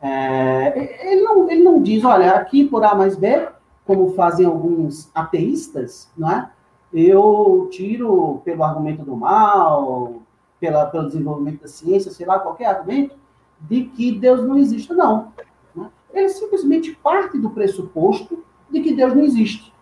[0.00, 3.48] É, ele, não, ele não diz, olha, aqui por A mais B,
[3.86, 6.50] como fazem alguns ateístas, não é?
[6.92, 10.22] Eu tiro pelo argumento do mal,
[10.60, 13.16] pela, pelo desenvolvimento da ciência, sei lá, qualquer argumento,
[13.60, 15.32] de que Deus não existe, não.
[15.74, 15.90] Né?
[16.12, 19.74] Ele simplesmente parte do pressuposto de que Deus não existe.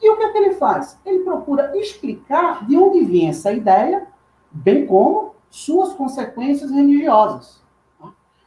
[0.00, 0.98] E o que é que ele faz?
[1.04, 4.06] Ele procura explicar de onde vem essa ideia,
[4.50, 7.62] bem como suas consequências religiosas.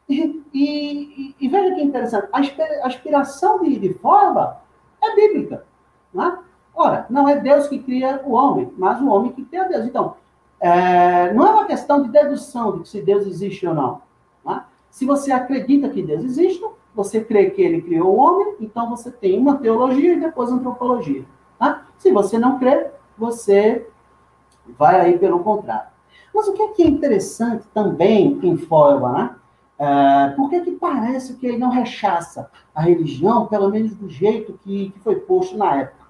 [0.07, 4.61] E, e, e veja que interessante, a aspiração de, de Forba
[5.01, 5.65] é bíblica.
[6.13, 6.37] Né?
[6.73, 9.85] Ora, não é Deus que cria o homem, mas o homem que cria Deus.
[9.85, 10.15] Então,
[10.59, 14.01] é, não é uma questão de dedução de se Deus existe ou não.
[14.45, 14.63] Né?
[14.89, 19.09] Se você acredita que Deus existe, você crê que ele criou o homem, então você
[19.09, 21.23] tem uma teologia e depois antropologia.
[21.57, 21.85] Tá?
[21.97, 23.87] Se você não crê, você
[24.77, 25.89] vai aí pelo contrário.
[26.33, 29.35] Mas o que é, que é interessante também em Feuerbach, né?
[29.81, 34.53] É, por que, que parece que ele não rechaça a religião, pelo menos do jeito
[34.61, 36.05] que, que foi posto na época?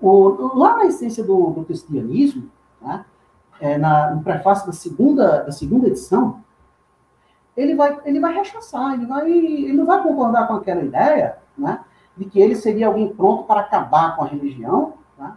[0.00, 2.48] O, lá na essência do, do cristianismo,
[2.80, 3.04] né,
[3.60, 6.44] é, na, no prefácio da segunda, da segunda edição,
[7.56, 11.80] ele vai, ele vai rechaçar, ele, vai, ele não vai concordar com aquela ideia né,
[12.16, 15.32] de que ele seria alguém pronto para acabar com a religião, né,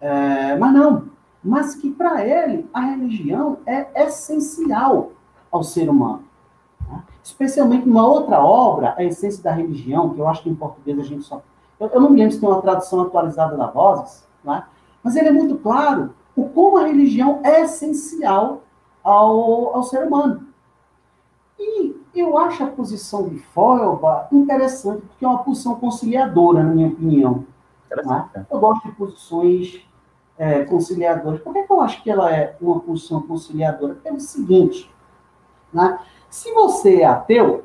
[0.00, 1.08] é, mas não,
[1.42, 5.10] mas que para ele a religião é essencial
[5.50, 6.25] ao ser humano.
[7.22, 11.02] Especialmente numa outra obra, A Essência da Religião, que eu acho que em português a
[11.02, 11.42] gente só.
[11.78, 14.64] Eu, eu não me lembro se tem uma tradução atualizada da Vozes, né?
[15.02, 18.62] mas ele é muito claro o como a religião é essencial
[19.02, 20.46] ao, ao ser humano.
[21.58, 26.88] E eu acho a posição de Feuerbach interessante, porque é uma posição conciliadora, na minha
[26.88, 27.44] opinião.
[27.90, 28.46] Né?
[28.50, 29.86] Eu gosto de posições
[30.38, 31.40] é, conciliadoras.
[31.40, 33.98] Por que, que eu acho que ela é uma posição conciliadora?
[34.04, 34.90] É o seguinte,
[35.72, 35.98] né?
[36.36, 37.64] Se você é ateu,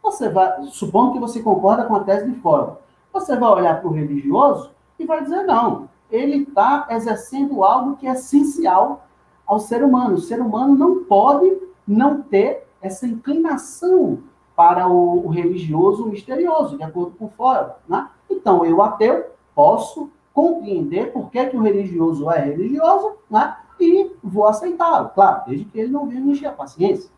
[0.00, 2.78] você vai, supondo que você concorda com a tese de fora,
[3.12, 8.06] você vai olhar para o religioso e vai dizer, não, ele está exercendo algo que
[8.06, 9.04] é essencial
[9.44, 10.14] ao ser humano.
[10.14, 14.20] O ser humano não pode não ter essa inclinação
[14.54, 17.78] para o, o religioso misterioso, de acordo com fora.
[17.88, 18.08] Né?
[18.30, 23.56] Então, eu, ateu, posso compreender por que, que o religioso é religioso né?
[23.80, 25.08] e vou aceitá-lo.
[25.08, 27.17] Claro, desde que ele não venha encher a paciência.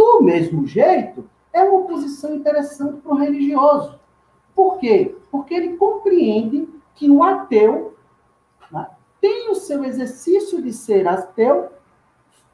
[0.00, 4.00] Do mesmo jeito, é uma posição interessante para o religioso.
[4.54, 5.14] Por quê?
[5.30, 7.94] Porque ele compreende que o ateu
[8.72, 8.86] né,
[9.20, 11.68] tem o seu exercício de ser ateu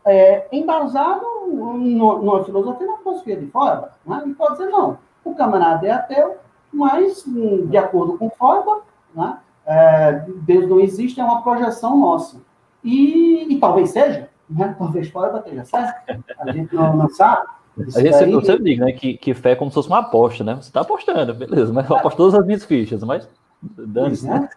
[0.05, 3.93] é, embasado numa filosofia, na filosofia de fora.
[4.05, 4.23] Né?
[4.25, 6.39] Ele pode dizer, não, o camarada é ateu,
[6.73, 8.83] mas, hum, de acordo com Feuerbach,
[9.15, 12.41] né, é, Deus não existe, é uma projeção nossa.
[12.83, 14.75] E, e talvez seja, né?
[14.79, 16.25] Talvez fora bater certo.
[16.39, 17.47] A gente não, não sabe.
[17.79, 19.99] Isso a gente sempre, sempre diz, né, que, que fé é como se fosse uma
[19.99, 20.55] aposta, né?
[20.55, 23.29] Você está apostando, beleza, mas eu aposto todas as minhas fichas, mas
[23.63, 24.49] dane-se, né?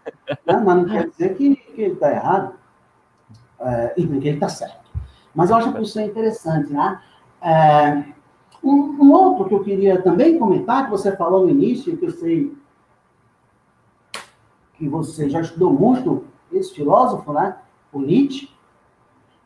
[0.46, 2.54] Não, mas não quer dizer que, que ele está errado
[3.60, 4.90] é, e que ele está certo.
[5.34, 7.00] Mas eu acho que isso é interessante, né?
[7.42, 8.04] É,
[8.64, 12.10] um, um, outro que eu queria também comentar, que você falou no início, que eu
[12.10, 12.56] sei
[14.74, 17.56] que você já estudou muito esse filósofo, né?
[17.92, 18.48] O Nietzsche,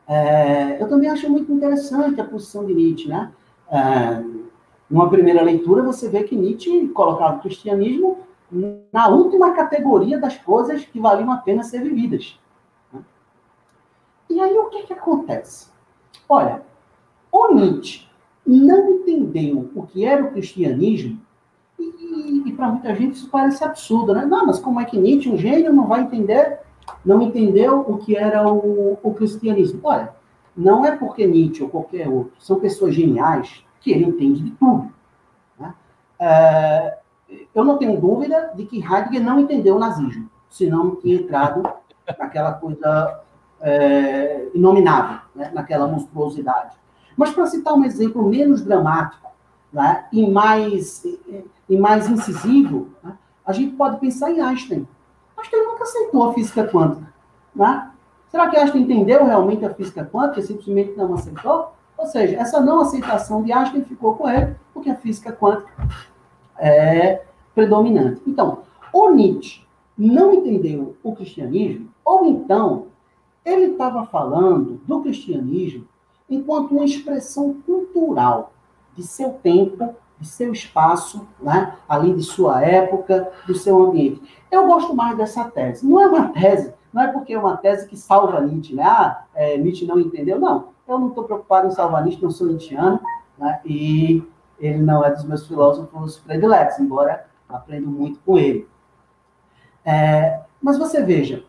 [0.07, 3.31] é, eu também acho muito interessante a posição de Nietzsche, né?
[3.71, 4.23] É,
[4.89, 8.19] numa primeira leitura, você vê que Nietzsche colocava o cristianismo
[8.93, 12.39] na última categoria das coisas que valiam a pena ser vividas.
[12.93, 13.01] Né?
[14.29, 15.69] E aí, o que, que acontece?
[16.29, 16.61] Olha,
[17.31, 18.07] o Nietzsche
[18.45, 21.19] não entendeu o que era o cristianismo,
[21.79, 24.25] e, e, para muita gente isso parece absurdo, né?
[24.25, 26.59] Não, mas como é que Nietzsche, um gênio, não vai entender
[27.05, 29.79] não entendeu o que era o, o cristianismo.
[29.83, 30.13] Olha,
[30.55, 34.89] não é porque Nietzsche ou qualquer outro são pessoas geniais que ele entende de tudo.
[35.59, 35.73] Né?
[36.19, 36.97] É,
[37.53, 41.63] eu não tenho dúvida de que Heidegger não entendeu o nazismo, senão não tinha entrado
[42.17, 43.21] naquela coisa
[43.61, 45.51] é, inominável, né?
[45.53, 46.75] naquela monstruosidade.
[47.17, 49.29] Mas para citar um exemplo menos dramático
[49.71, 50.05] né?
[50.11, 51.03] e, mais,
[51.69, 53.17] e mais incisivo, né?
[53.45, 54.87] a gente pode pensar em Einstein.
[55.45, 57.13] Acho que ele nunca aceitou a física quântica.
[57.55, 57.91] Né?
[58.29, 61.71] Será que Einstein entendeu realmente a física quântica e simplesmente não aceitou?
[61.95, 65.71] Ou seja, essa não aceitação de Einstein ficou com ele, porque a física quântica
[66.57, 67.23] é
[67.53, 68.21] predominante.
[68.25, 69.63] Então, ou Nietzsche
[69.95, 72.87] não entendeu o cristianismo, ou então
[73.45, 75.87] ele estava falando do cristianismo
[76.27, 78.51] enquanto uma expressão cultural
[78.95, 81.75] de seu tempo de seu espaço, né?
[81.87, 84.21] ali de sua época, do seu ambiente.
[84.49, 85.85] Eu gosto mais dessa tese.
[85.85, 88.83] Não é uma tese, não é porque é uma tese que salva Nietzsche, né?
[88.83, 90.39] Ah, é, Nietzsche não entendeu.
[90.39, 92.99] Não, eu não estou preocupado em salvar Nietzsche, não sou nietzscheano,
[93.37, 93.59] né?
[93.65, 94.23] e
[94.59, 98.67] ele não é dos meus filósofos prediletos, embora aprendo muito com ele.
[99.83, 101.43] É, mas você veja,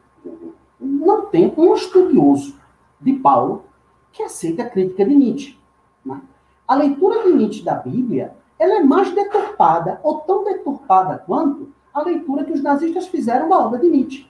[0.81, 2.59] não tem um estudioso
[3.01, 3.65] de Paulo
[4.13, 5.59] que aceita a crítica de Nietzsche.
[6.05, 6.21] Né?
[6.67, 12.03] A leitura de Nietzsche da Bíblia ela é mais deturpada, ou tão deturpada quanto a
[12.03, 14.27] leitura que os nazistas fizeram da obra de Nietzsche.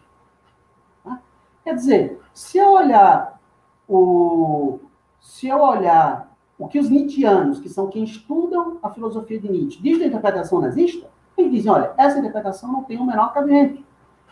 [1.05, 1.19] Né?
[1.65, 3.41] Quer dizer, se eu olhar
[3.89, 4.79] o,
[5.21, 9.83] se eu olhar o que os nietzschianos, que são quem estudam a filosofia de Nietzsche,
[9.83, 13.83] dizem da interpretação nazista, eles dizem, olha, essa interpretação não tem o menor cabimento.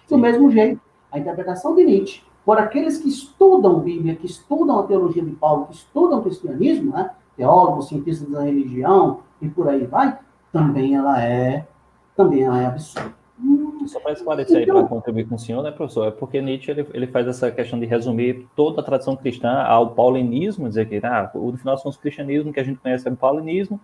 [0.08, 0.80] Do mesmo jeito,
[1.12, 5.66] a interpretação de Nietzsche, por aqueles que estudam Bíblia, que estudam a teologia de Paulo,
[5.66, 10.18] que estudam o cristianismo, né, teólogos, cientistas da religião e por aí vai,
[10.52, 11.66] também ela é,
[12.16, 13.12] também ela é absurda.
[13.86, 16.06] Só para esclarecer então, aí, para contribuir com o senhor, né, professor?
[16.06, 19.90] É porque Nietzsche ele, ele faz essa questão de resumir toda a tradição cristã ao
[19.90, 23.16] paulinismo, dizer que ah, no final são os cristianismo que a gente conhece é o
[23.16, 23.78] paulinismo,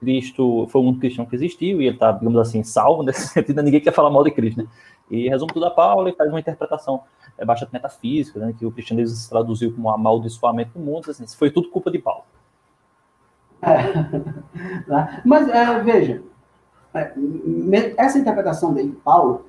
[0.00, 3.62] Cristo foi o único cristão que existiu e ele está, digamos assim, salvo nesse sentido,
[3.62, 4.68] ninguém quer falar mal de Cristo, né?
[5.10, 7.02] E resume tudo a Paulo e faz uma interpretação
[7.36, 11.26] é, bastante metafísica, né, que o cristianismo se traduziu como um amaldiçoamento do mundo, assim,
[11.26, 12.24] foi tudo culpa de Paulo.
[13.62, 16.22] É, mas, é, veja,
[16.94, 17.12] é,
[17.96, 19.46] essa interpretação de Paulo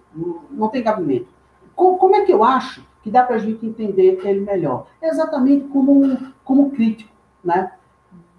[0.51, 1.28] não tem cabimento.
[1.76, 4.88] Como é que eu acho que dá para a gente entender ele melhor?
[5.01, 7.12] Exatamente como, como crítico,
[7.43, 7.72] né?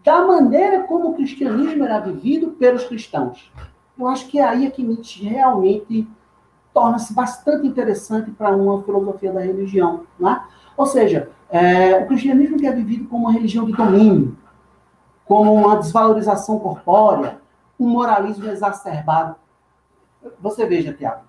[0.04, 3.52] da maneira como o cristianismo era vivido pelos cristãos.
[3.98, 6.08] Eu acho que é aí que Nietzsche realmente
[6.72, 10.02] torna-se bastante interessante para uma filosofia da religião.
[10.18, 10.42] Né?
[10.76, 14.36] Ou seja, é, o cristianismo que é vivido como uma religião de domínio,
[15.30, 17.38] como uma desvalorização corpórea,
[17.78, 19.36] um moralismo exacerbado.
[20.40, 21.20] Você veja, Tiago,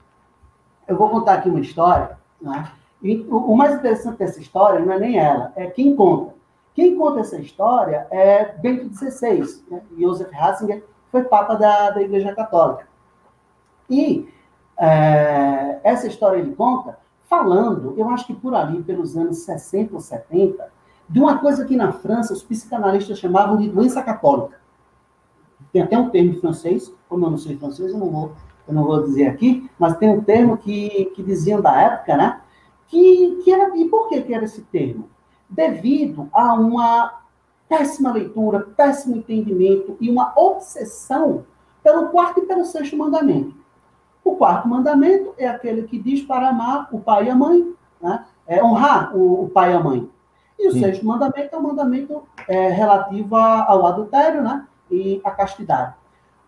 [0.88, 2.72] eu vou contar aqui uma história, né?
[3.00, 6.34] e o, mais interessante dessa história não é nem ela, é quem conta.
[6.74, 9.84] Quem conta essa história é Bento XVI, né?
[9.96, 12.88] Joseph Ratzinger, foi papa da, da Igreja Católica.
[13.88, 14.28] E
[14.80, 16.98] é, essa história ele conta
[17.30, 20.72] falando, eu acho que por ali, pelos anos 60 ou 70,
[21.12, 24.58] de uma coisa que na França os psicanalistas chamavam de doença católica.
[25.74, 28.32] Tem até um termo em francês, como eu não sei francês, eu não vou,
[28.66, 32.42] eu não vou dizer aqui, mas tem um termo que, que diziam da época, né?
[32.88, 35.10] Que, que era, e por que, que era esse termo?
[35.50, 37.22] Devido a uma
[37.68, 41.46] péssima leitura, péssimo entendimento e uma obsessão
[41.84, 43.54] pelo quarto e pelo sexto mandamento.
[44.24, 48.26] O quarto mandamento é aquele que diz para amar o pai e a mãe, né?
[48.48, 50.10] é honrar o, o pai e a mãe.
[50.62, 50.80] E o Sim.
[50.80, 54.68] sexto mandamento é o mandamento é, relativo ao adultério né?
[54.92, 55.96] e à castidade.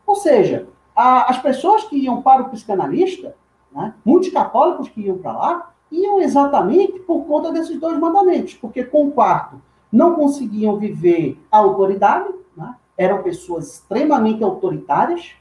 [0.05, 3.35] Ou seja, a, as pessoas que iam para o psicanalista,
[3.71, 3.95] né?
[4.05, 9.07] muitos católicos que iam para lá, iam exatamente por conta desses dois mandamentos, porque com
[9.07, 9.59] o quarto
[9.91, 12.75] não conseguiam viver a autoridade, né?
[12.95, 15.31] eram pessoas extremamente autoritárias,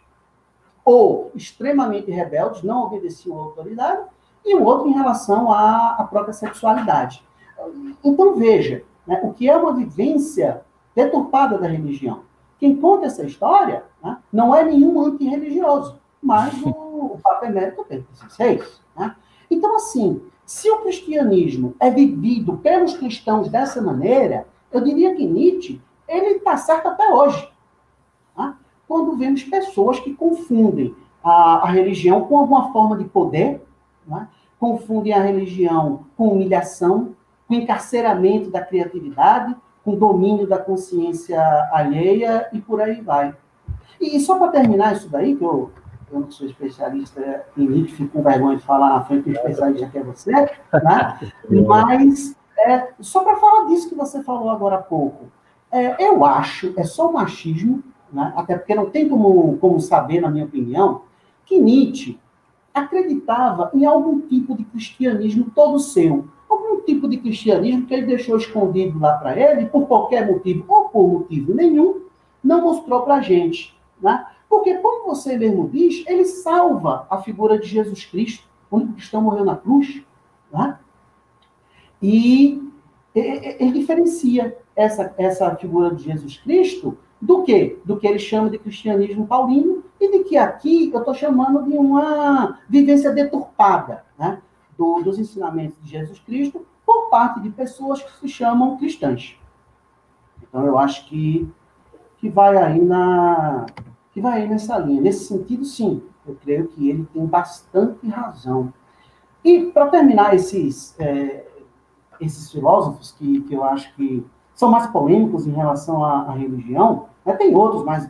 [0.83, 4.03] ou extremamente rebeldes, não obedeciam à autoridade,
[4.45, 7.23] e o outro em relação à, à própria sexualidade.
[8.05, 10.63] Então, veja, né, o que é uma vivência
[10.95, 12.21] deturpada da religião.
[12.59, 18.07] Quem conta essa história né, não é nenhum antirreligioso, mas o, o Papa Emérito Pedro
[18.15, 18.63] XVI.
[18.97, 19.17] Né?
[19.51, 25.81] Então, assim, se o cristianismo é vivido pelos cristãos dessa maneira, eu diria que Nietzsche
[26.07, 27.53] ele está certo até hoje
[28.93, 30.95] quando vemos pessoas que confundem
[31.25, 33.67] a, a religião com alguma forma de poder,
[34.11, 34.27] é?
[34.59, 37.17] confundem a religião com humilhação,
[37.53, 41.39] com encarceramento da criatividade, com domínio da consciência
[41.71, 43.35] alheia e por aí vai.
[44.01, 45.71] E, só para terminar isso daí, que eu,
[46.11, 49.89] eu não sou especialista em Nietzsche, fico com vergonha de falar na frente do especialista
[49.89, 50.49] que é você, né?
[51.67, 55.27] mas é, só para falar disso que você falou agora há pouco,
[55.71, 58.33] é, eu acho, é só o machismo, né?
[58.35, 61.03] até porque não tem como, como saber, na minha opinião,
[61.45, 62.19] que Nietzsche
[62.73, 66.29] acreditava em algum tipo de cristianismo todo seu.
[66.85, 71.09] Tipo de cristianismo que ele deixou escondido lá para ele, por qualquer motivo ou por
[71.09, 72.03] motivo nenhum,
[72.43, 73.77] não mostrou para a gente.
[74.01, 74.27] Né?
[74.49, 79.23] Porque, como você mesmo diz, ele salva a figura de Jesus Cristo, o único cristão
[79.23, 80.03] morreu na cruz.
[80.53, 80.79] Né?
[82.03, 82.63] E
[83.15, 87.79] ele diferencia essa, essa figura de Jesus Cristo do que?
[87.85, 91.77] Do que ele chama de cristianismo paulino e de que aqui eu estou chamando de
[91.77, 94.43] uma vivência deturpada né,
[94.77, 99.37] do, dos ensinamentos de Jesus Cristo por parte de pessoas que se chamam cristãs.
[100.43, 101.49] Então eu acho que,
[102.19, 103.67] que vai aí na
[104.13, 105.01] que vai aí nessa linha.
[105.01, 108.73] Nesse sentido, sim, eu creio que ele tem bastante razão.
[109.43, 111.47] E para terminar esses é,
[112.21, 114.25] esses filósofos que, que eu acho que
[114.55, 118.09] são mais polêmicos em relação à, à religião, mas tem outros, mas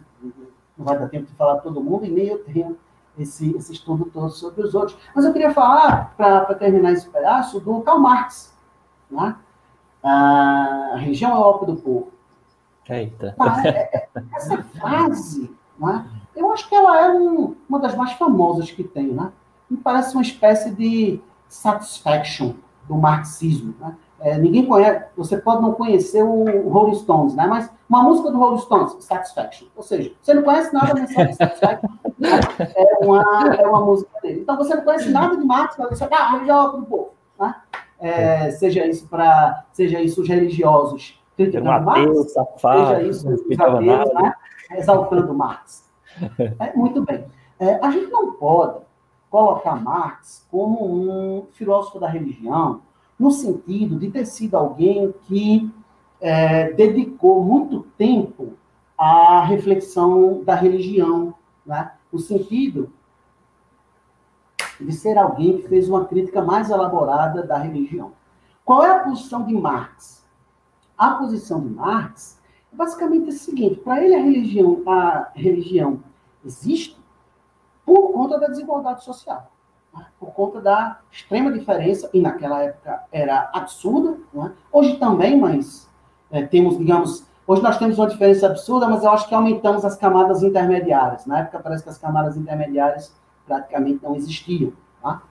[0.76, 2.76] não vai dar tempo de falar todo mundo, e nem eu tenho
[3.18, 4.98] esse, esse estudo todo sobre os outros.
[5.14, 8.52] Mas eu queria falar, para terminar esse pedaço, do Karl Marx.
[9.12, 9.36] Né?
[10.02, 12.12] A religião é ópio do povo.
[12.88, 13.36] Eita.
[13.64, 16.04] É, é, essa frase, né?
[16.34, 19.08] eu acho que ela é um, uma das mais famosas que tem.
[19.08, 19.30] Né?
[19.70, 22.54] Me parece uma espécie de satisfaction
[22.88, 23.74] do marxismo.
[23.78, 23.96] Né?
[24.20, 27.46] É, ninguém conhece, você pode não conhecer o, Rolling Stones, né?
[27.46, 29.68] mas uma música do Rolling Stones, Satisfaction.
[29.76, 31.90] Ou seja, você não conhece nada, mas Satisfaction
[32.74, 34.40] é, uma, é uma música dele.
[34.40, 37.10] Então você não conhece nada de Marx, mas você ah, religião do povo.
[37.38, 37.54] Né?
[38.02, 43.60] É, seja isso para seja isso os religiosos criticando um Marx, safado, seja isso os
[43.60, 44.34] ateus, né?
[44.72, 45.88] exaltando Marx.
[46.58, 47.24] É, muito bem.
[47.58, 48.80] É, a gente não pode
[49.30, 52.82] colocar Marx como um filósofo da religião,
[53.18, 55.70] no sentido de ter sido alguém que
[56.20, 58.54] é, dedicou muito tempo
[58.98, 61.34] à reflexão da religião,
[61.64, 61.92] né?
[62.12, 62.92] no sentido
[64.84, 68.12] de ser alguém que fez uma crítica mais elaborada da religião.
[68.64, 70.24] Qual é a posição de Marx?
[70.96, 72.40] A posição de Marx
[72.72, 76.00] é basicamente a seguinte: para ele a religião, a religião
[76.44, 77.00] existe
[77.84, 79.50] por conta da desigualdade social,
[79.94, 80.06] né?
[80.18, 84.52] por conta da extrema diferença, e naquela época era absurda, né?
[84.70, 85.88] hoje também, mas
[86.30, 89.96] é, temos, digamos, hoje nós temos uma diferença absurda, mas eu acho que aumentamos as
[89.96, 91.26] camadas intermediárias.
[91.26, 93.12] Na época parece que as camadas intermediárias
[93.52, 94.72] praticamente não existiam.
[95.02, 95.22] Tá?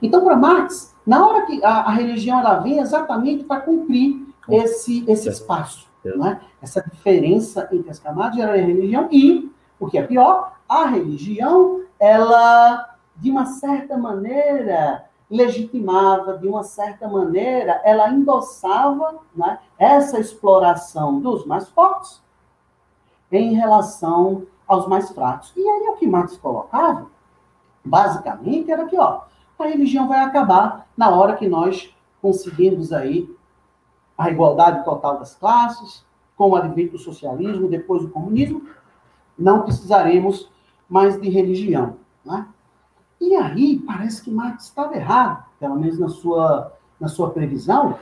[0.00, 5.04] Então, para Marx, na hora que a, a religião ela vem exatamente para cumprir esse,
[5.10, 6.40] esse espaço, né?
[6.62, 12.96] essa diferença entre as camadas de religião e, o que é pior, a religião, ela,
[13.16, 21.44] de uma certa maneira, legitimava, de uma certa maneira, ela endossava né, essa exploração dos
[21.44, 22.22] mais fortes
[23.30, 25.52] em relação aos mais fracos.
[25.56, 27.06] E aí o que Marx colocava,
[27.84, 29.22] basicamente, era que ó,
[29.58, 33.28] a religião vai acabar na hora que nós conseguirmos aí
[34.16, 36.04] a igualdade total das classes,
[36.36, 38.62] com o advento do socialismo, depois do comunismo,
[39.38, 40.50] não precisaremos
[40.88, 41.96] mais de religião.
[42.24, 42.46] Né?
[43.20, 47.98] E aí, parece que Marx estava errado, pelo menos na sua, na sua previsão.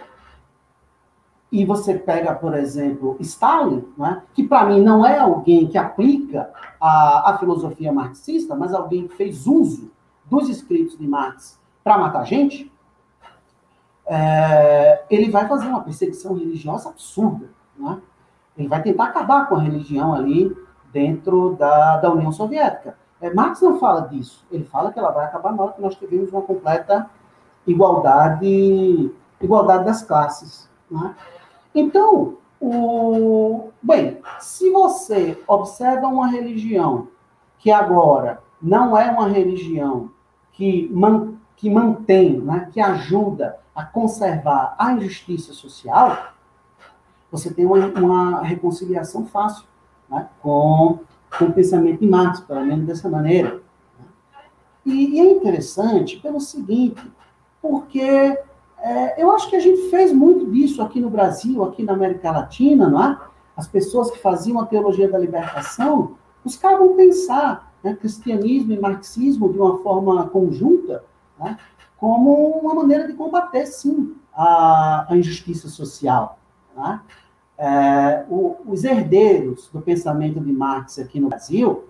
[1.50, 6.50] E você pega, por exemplo, Stalin, né, que para mim não é alguém que aplica
[6.80, 9.90] a, a filosofia marxista, mas alguém que fez uso
[10.24, 12.70] dos escritos de Marx para matar gente,
[14.06, 17.48] é, ele vai fazer uma perseguição religiosa absurda.
[17.78, 18.00] Né?
[18.56, 20.56] Ele vai tentar acabar com a religião ali
[20.92, 22.96] dentro da, da União Soviética.
[23.20, 24.44] É, Marx não fala disso.
[24.50, 27.08] Ele fala que ela vai acabar na hora que nós tivermos uma completa
[27.66, 30.68] igualdade, igualdade das classes.
[30.90, 31.14] Né?
[31.76, 33.68] Então, o...
[33.82, 37.08] bem, se você observa uma religião
[37.58, 40.10] que agora não é uma religião
[40.52, 46.28] que, man, que mantém, né, que ajuda a conservar a injustiça social,
[47.30, 49.66] você tem uma, uma reconciliação fácil
[50.08, 51.00] né, com,
[51.38, 53.60] com o pensamento de Marx, pelo menos dessa maneira.
[54.86, 57.06] E, e é interessante pelo seguinte,
[57.60, 58.38] porque
[58.86, 62.30] é, eu acho que a gente fez muito disso aqui no Brasil, aqui na América
[62.30, 63.18] Latina, não é?
[63.56, 69.58] As pessoas que faziam a teologia da libertação buscavam pensar né, cristianismo e marxismo de
[69.58, 71.02] uma forma conjunta,
[71.38, 71.58] né,
[71.96, 76.38] como uma maneira de combater, sim, a, a injustiça social.
[76.76, 77.00] Né?
[77.58, 81.84] é, o, os herdeiros do pensamento de Marx aqui no Brasil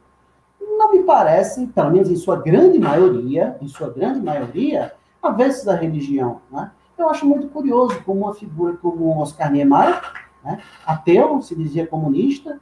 [0.61, 4.93] não me parecem, pelo menos em sua grande maioria, em sua grande maioria,
[5.23, 6.41] avessos da religião.
[6.51, 6.71] Né?
[6.99, 10.01] Eu acho muito curioso como uma figura como Oscar Niemeyer,
[10.43, 12.61] né, ateu, se dizia comunista,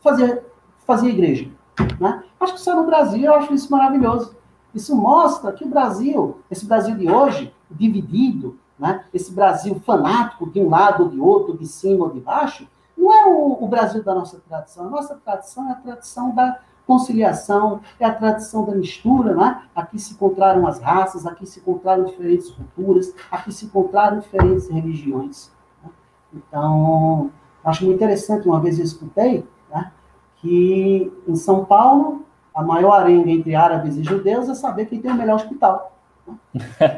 [0.00, 0.44] fazia,
[0.86, 1.50] fazia igreja.
[1.98, 2.22] Né?
[2.38, 4.36] Acho que só no Brasil eu acho isso maravilhoso.
[4.74, 9.04] Isso mostra que o Brasil, esse Brasil de hoje, dividido, né?
[9.12, 13.12] esse Brasil fanático de um lado ou de outro, de cima ou de baixo, não
[13.12, 14.86] é o, o, Brasil da nossa tradição.
[14.86, 16.60] A nossa tradição é a tradição da
[16.90, 19.32] conciliação, é a tradição da mistura.
[19.34, 19.62] Né?
[19.76, 25.52] Aqui se encontraram as raças, aqui se encontraram diferentes culturas, aqui se encontraram diferentes religiões.
[25.84, 25.90] Né?
[26.34, 27.30] Então,
[27.64, 29.92] acho muito interessante, uma vez eu escutei, né,
[30.38, 35.12] que em São Paulo, a maior arenga entre árabes e judeus é saber quem tem
[35.12, 35.96] o melhor hospital.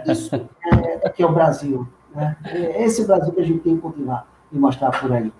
[0.06, 1.86] Isso é, é, que é o Brasil.
[2.14, 2.36] Né?
[2.44, 5.30] É esse Brasil que a gente tem que continuar e mostrar por aí.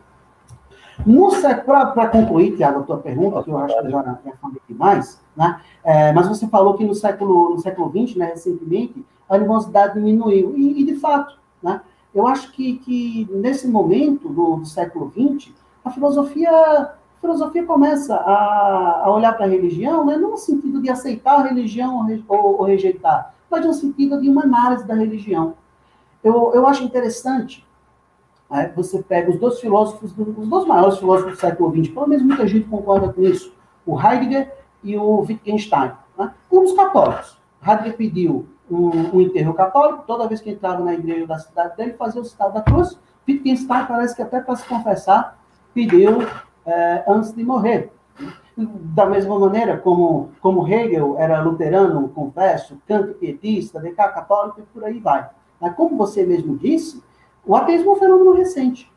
[1.65, 5.61] Para concluir, Tiago, a tua pergunta, que eu acho que já, já falei demais, né?
[5.83, 10.55] É, mas você falou que no século, no século XX, né, recentemente, a animosidade diminuiu.
[10.57, 11.81] E, e, de fato, né,
[12.15, 15.53] eu acho que, que nesse momento do, do século XX,
[15.85, 20.91] a filosofia filosofia começa a, a olhar para a religião, né, não no sentido de
[20.91, 25.55] aceitar a religião ou, ou, rejeitar, mas no sentido de uma análise da religião.
[26.23, 27.65] Eu, eu acho interessante,
[28.75, 32.47] você pega os dois filósofos, os dois maiores filósofos do século XX, pelo menos muita
[32.47, 33.55] gente concorda com isso,
[33.87, 34.53] o Heidegger
[34.85, 37.39] e o Wittgenstein, né, ambos católicos.
[37.67, 41.95] Heidegger pediu um, um enterro católico, toda vez que entrava na igreja da cidade dele,
[41.95, 42.99] fazia o citado da cruz.
[43.27, 45.39] Wittgenstein parece que até para se confessar,
[45.73, 46.23] pediu
[46.67, 47.93] é, antes de morrer.
[48.57, 54.85] Da mesma maneira como, como Hegel era luterano, confesso, Kant pietista, Descartes católico e por
[54.85, 55.27] aí vai.
[55.59, 57.03] Mas como você mesmo disse,
[57.45, 58.91] o ateísmo é um fenômeno recente.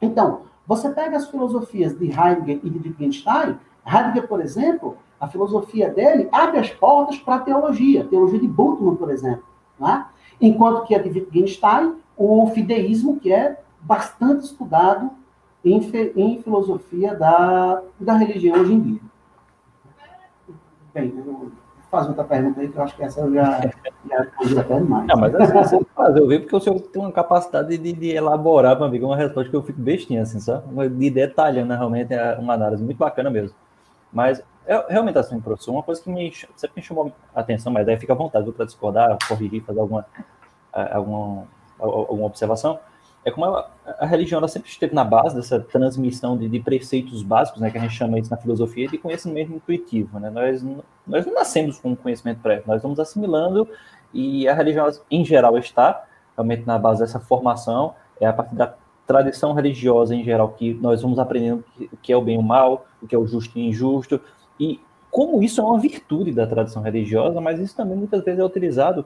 [0.00, 5.90] Então, você pega as filosofias de Heidegger e de Wittgenstein, Heidegger, por exemplo, a filosofia
[5.90, 9.44] dele abre as portas para a teologia, teologia de Bultmann, por exemplo.
[9.78, 10.06] Né?
[10.40, 15.10] Enquanto que a de Wittgenstein, o fideísmo, que é bastante estudado
[15.64, 15.78] em,
[16.16, 19.00] em filosofia da, da religião hoje em dia.
[20.92, 21.52] Bem, eu
[21.96, 23.60] fazer outra pergunta aí, que eu acho que essa eu já,
[24.08, 25.06] já respondi até mais.
[25.06, 25.80] Não, mas assim,
[26.16, 29.50] eu vi porque o senhor tem uma capacidade de, de elaborar, meu amigo, uma resposta
[29.50, 30.88] que eu fico bestinha, assim, sabe?
[30.88, 33.56] De detalhando, né, realmente, é uma análise muito bacana mesmo.
[34.12, 37.86] Mas é, realmente, assim, professor, uma coisa que me, sempre me chamou a atenção, mas
[37.86, 40.04] daí fica à vontade para discordar, corrigir, fazer alguma,
[40.72, 41.44] alguma,
[41.78, 42.78] alguma observação,
[43.26, 43.68] é como a,
[43.98, 47.76] a, religião ela sempre esteve na base dessa transmissão de, de, preceitos básicos, né, que
[47.76, 50.20] a gente chama isso na filosofia de conhecimento intuitivo.
[50.20, 50.30] Né?
[50.30, 50.64] Nós,
[51.04, 53.68] nós não nascemos com conhecimento prévio, nós vamos assimilando
[54.14, 56.04] e a religião, em geral, está
[56.36, 58.72] realmente na base dessa formação, é a partir da
[59.04, 62.42] tradição religiosa em geral que nós vamos aprendendo o que é o bem e o
[62.42, 64.20] mal, o que é o justo e o injusto,
[64.58, 68.44] e como isso é uma virtude da tradição religiosa, mas isso também muitas vezes é
[68.44, 69.04] utilizado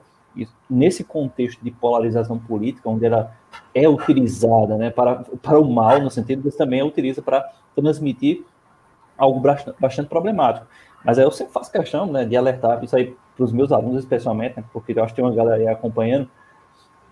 [0.69, 3.35] nesse contexto de polarização política, onde ela
[3.73, 8.43] é utilizada né, para, para o mal, no sentido que também a utiliza para transmitir
[9.17, 10.65] algo bastante, bastante problemático.
[11.03, 13.99] Mas aí eu sempre faço questão né, de alertar isso aí para os meus alunos,
[13.99, 16.29] especialmente, né, porque eu acho que tem uma galera aí acompanhando,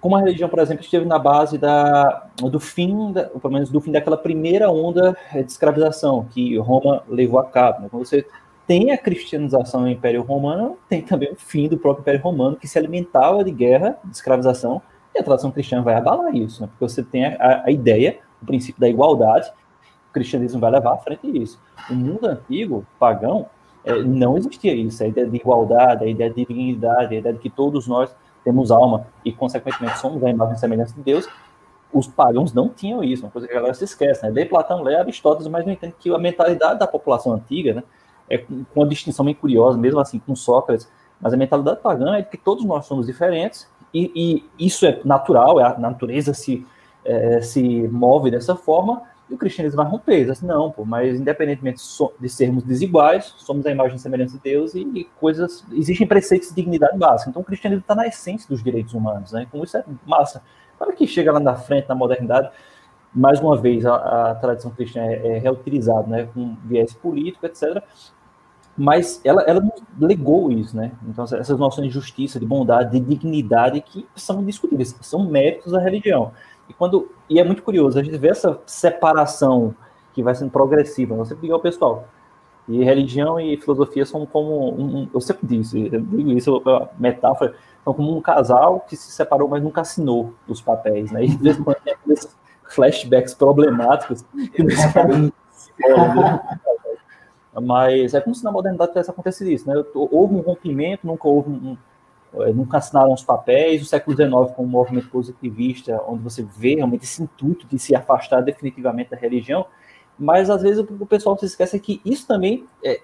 [0.01, 3.81] como a religião, por exemplo, esteve na base da, do fim, da, pelo menos do
[3.81, 7.81] fim daquela primeira onda de escravização que Roma levou a cabo.
[7.81, 7.87] Né?
[7.91, 8.25] Quando você
[8.65, 12.67] tem a cristianização do Império Romano, tem também o fim do próprio Império Romano, que
[12.67, 14.81] se alimentava de guerra, de escravização,
[15.14, 16.68] e a tradição cristã vai abalar isso, né?
[16.68, 19.51] porque você tem a, a ideia, o princípio da igualdade,
[20.10, 21.60] o cristianismo vai levar à frente isso.
[21.89, 23.47] O mundo antigo, pagão,
[23.84, 27.41] é, não existia isso, a ideia de igualdade, a ideia de dignidade, a ideia de
[27.41, 31.28] que todos nós temos alma e, consequentemente, somos a imagem e semelhança de Deus,
[31.91, 34.45] os pagãos não tinham isso, uma coisa que a galera se esquece, né?
[34.45, 37.84] Platão, lê Aristóteles, mas não entende que a mentalidade da população antiga, né,
[38.30, 40.89] é com uma distinção bem curiosa, mesmo assim com Sócrates,
[41.20, 44.99] mas a mentalidade pagã é de que todos nós somos diferentes e, e isso é
[45.03, 46.65] natural, é a natureza se,
[47.03, 50.29] é, se move dessa forma e o cristianismo vai romper.
[50.29, 51.81] Assim, não, pô, mas independentemente
[52.19, 55.63] de sermos desiguais, somos a imagem e semelhança de Deus e, e coisas.
[55.71, 57.29] Existem preceitos de dignidade básica.
[57.29, 59.45] Então o cristianismo está na essência dos direitos humanos, né?
[59.47, 60.41] Então isso é massa.
[60.77, 62.49] Para que chega lá na frente, na modernidade,
[63.13, 66.29] mais uma vez a, a tradição cristã é, é reutilizada, né?
[66.33, 67.83] Com viés político, etc
[68.80, 69.61] mas ela, ela
[69.99, 70.93] legou isso, né?
[71.05, 75.82] Então, essas noções de justiça, de bondade, de dignidade, que são discutíveis, são méritos da
[75.82, 76.32] religião.
[76.69, 79.75] E, quando, e é muito curioso, a gente vê essa separação
[80.13, 81.13] que vai sendo progressiva.
[81.15, 82.07] Você diga ao pessoal,
[82.69, 87.55] e religião e filosofia são como um, eu sempre disse, eu digo isso, a metáfora,
[87.84, 91.25] são como um casal que se separou, mas nunca assinou os papéis, né?
[91.25, 92.34] E de vez em quando tem aqueles
[92.69, 94.23] flashbacks problemáticos
[94.53, 94.69] que não
[97.54, 99.84] mas é como se na modernidade tivesse acontecido isso, né?
[99.93, 101.78] Houve um rompimento, nunca houve um,
[102.34, 106.76] é, nunca assinaram os papéis, o século XIX com um movimento positivista, onde você vê
[106.76, 109.66] realmente esse intuito de se afastar definitivamente da religião,
[110.18, 113.00] mas às vezes o pessoal se esquece que isso também é,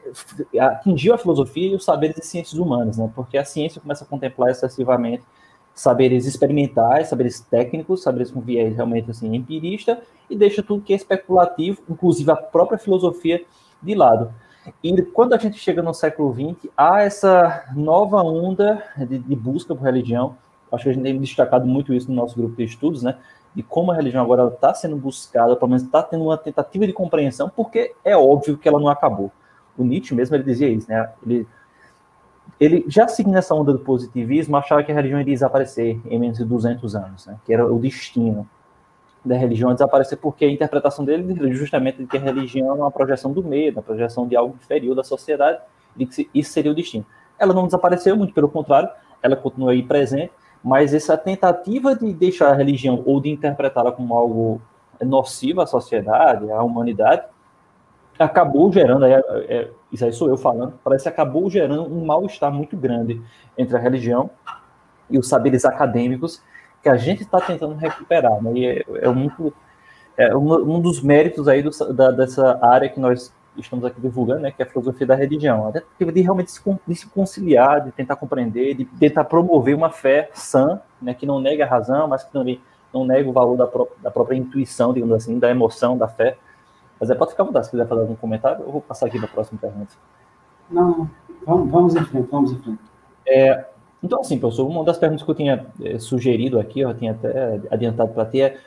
[0.59, 3.09] atingiu a filosofia e os saberes de ciências humanas, né?
[3.15, 5.23] Porque a ciência começa a contemplar excessivamente
[5.73, 10.95] saberes experimentais, saberes técnicos, saberes com viés realmente assim empirista e deixa tudo que é
[10.95, 13.43] especulativo, inclusive a própria filosofia
[13.85, 14.33] de lado.
[14.83, 19.75] E quando a gente chega no século XX, há essa nova onda de, de busca
[19.75, 20.37] por religião.
[20.71, 23.17] Acho que a gente tem destacado muito isso no nosso grupo de estudos, né?
[23.53, 26.93] De como a religião agora está sendo buscada, pelo menos está tendo uma tentativa de
[26.93, 29.31] compreensão, porque é óbvio que ela não acabou.
[29.77, 31.09] O Nietzsche mesmo ele dizia isso, né?
[31.25, 31.47] Ele,
[32.59, 36.37] ele já seguindo essa onda do positivismo, achava que a religião iria desaparecer em menos
[36.37, 37.37] de 200 anos, né?
[37.45, 38.49] Que era o destino
[39.25, 42.73] da religião a desaparecer, porque a interpretação dele é justamente de que a religião é
[42.73, 45.59] uma projeção do medo, uma projeção de algo inferior da sociedade,
[45.97, 47.05] e que isso seria o destino.
[47.39, 48.89] Ela não desapareceu, muito pelo contrário,
[49.21, 50.31] ela continua aí presente,
[50.63, 54.61] mas essa tentativa de deixar a religião ou de interpretá-la como algo
[55.01, 57.23] nocivo à sociedade, à humanidade,
[58.17, 62.51] acabou gerando, é, é, isso aí sou eu falando, parece que acabou gerando um mal-estar
[62.51, 63.21] muito grande
[63.57, 64.29] entre a religião
[65.09, 66.41] e os saberes acadêmicos
[66.85, 68.39] que a gente está tentando recuperar.
[68.43, 68.51] Né?
[68.53, 69.51] E é, é, muito,
[70.15, 74.41] é um, um, dos méritos aí do, da, dessa área que nós estamos aqui divulgando,
[74.41, 75.67] né, que é a filosofia da religião.
[75.67, 80.29] Até de realmente se, de se conciliar, de tentar compreender, de tentar promover uma fé
[80.31, 82.61] sã, né, que não nega a razão, mas que também
[82.93, 86.37] não nega o valor da, pró da própria intuição, digamos assim, da emoção, da fé.
[86.99, 89.17] Mas é, pode ficar à vontade, se quiser fazer algum comentário, eu vou passar aqui
[89.17, 89.95] para a próxima pergunta.
[90.69, 91.09] Não,
[91.47, 92.79] vamos, vamos em frente, vamos em frente.
[93.27, 93.65] É,
[94.05, 97.59] então, assim, professor, uma das perguntas que eu tinha é, sugerido aqui, eu tinha até
[97.71, 98.57] adiantado para ti, é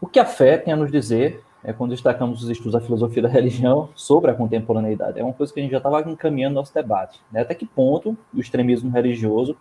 [0.00, 3.22] o que a fé tem a nos dizer é, quando destacamos os estudos da filosofia
[3.22, 5.20] da religião sobre a contemporaneidade.
[5.20, 7.20] É uma coisa que a gente já estava encaminhando nosso debate.
[7.30, 7.42] Né?
[7.42, 9.56] Até que ponto o extremismo religioso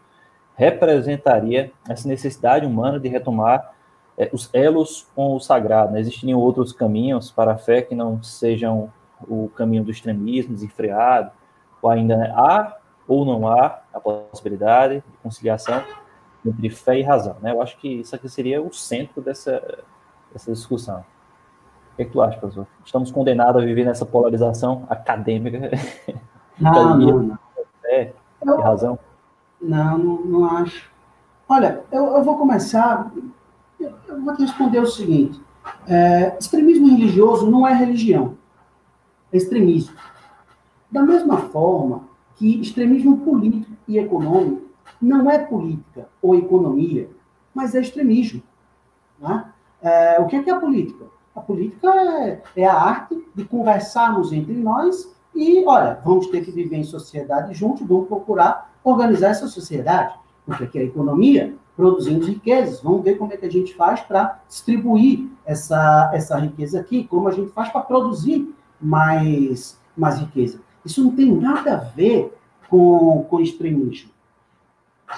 [0.55, 3.75] representaria essa necessidade humana de retomar
[4.17, 5.93] é, os elos com o sagrado.
[5.93, 5.99] Né?
[5.99, 8.91] Existiriam outros caminhos para a fé que não sejam
[9.27, 11.29] o caminho do extremismo desenfreado,
[11.79, 12.75] ou ainda né, há
[13.11, 15.83] ou não há a possibilidade de conciliação
[16.45, 17.35] entre fé e razão.
[17.41, 17.51] Né?
[17.51, 19.83] Eu acho que isso aqui seria o centro dessa,
[20.31, 20.99] dessa discussão.
[20.99, 22.65] O que, é que tu acha, professor?
[22.85, 25.59] Estamos condenados a viver nessa polarização acadêmica?
[26.59, 27.39] Não, não, não.
[27.85, 28.13] É,
[28.45, 28.99] eu, razão?
[29.59, 30.91] Não, não, não acho.
[31.49, 33.11] Olha, eu, eu vou começar.
[33.79, 35.41] Eu, eu vou te responder o seguinte:
[35.87, 38.37] é, extremismo religioso não é religião,
[39.33, 39.95] é extremismo.
[40.91, 42.03] Da mesma forma
[42.41, 44.63] que extremismo político e econômico
[44.99, 47.07] não é política ou economia,
[47.53, 48.41] mas é extremismo.
[49.19, 49.45] Né?
[49.79, 51.05] É, o que é, que é a política?
[51.35, 56.49] A política é, é a arte de conversarmos entre nós e, olha, vamos ter que
[56.49, 60.15] viver em sociedade juntos, vamos procurar organizar essa sociedade.
[60.43, 62.81] Porque aqui é a economia, produzindo riquezas.
[62.81, 67.27] Vamos ver como é que a gente faz para distribuir essa, essa riqueza aqui, como
[67.27, 70.59] a gente faz para produzir mais, mais riqueza.
[70.85, 72.33] Isso não tem nada a ver
[72.69, 74.11] com, com extremismo.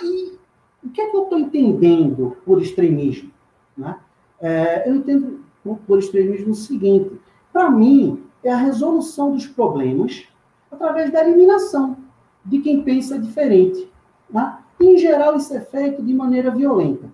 [0.01, 0.37] E
[0.83, 3.31] o que é que eu estou entendendo por extremismo?
[3.77, 3.97] Né?
[4.41, 5.43] É, eu entendo
[5.87, 7.19] por extremismo o seguinte:
[7.51, 10.27] para mim, é a resolução dos problemas
[10.71, 11.97] através da eliminação
[12.43, 13.89] de quem pensa diferente.
[14.29, 14.57] Né?
[14.79, 17.09] Em geral, isso é feito de maneira violenta.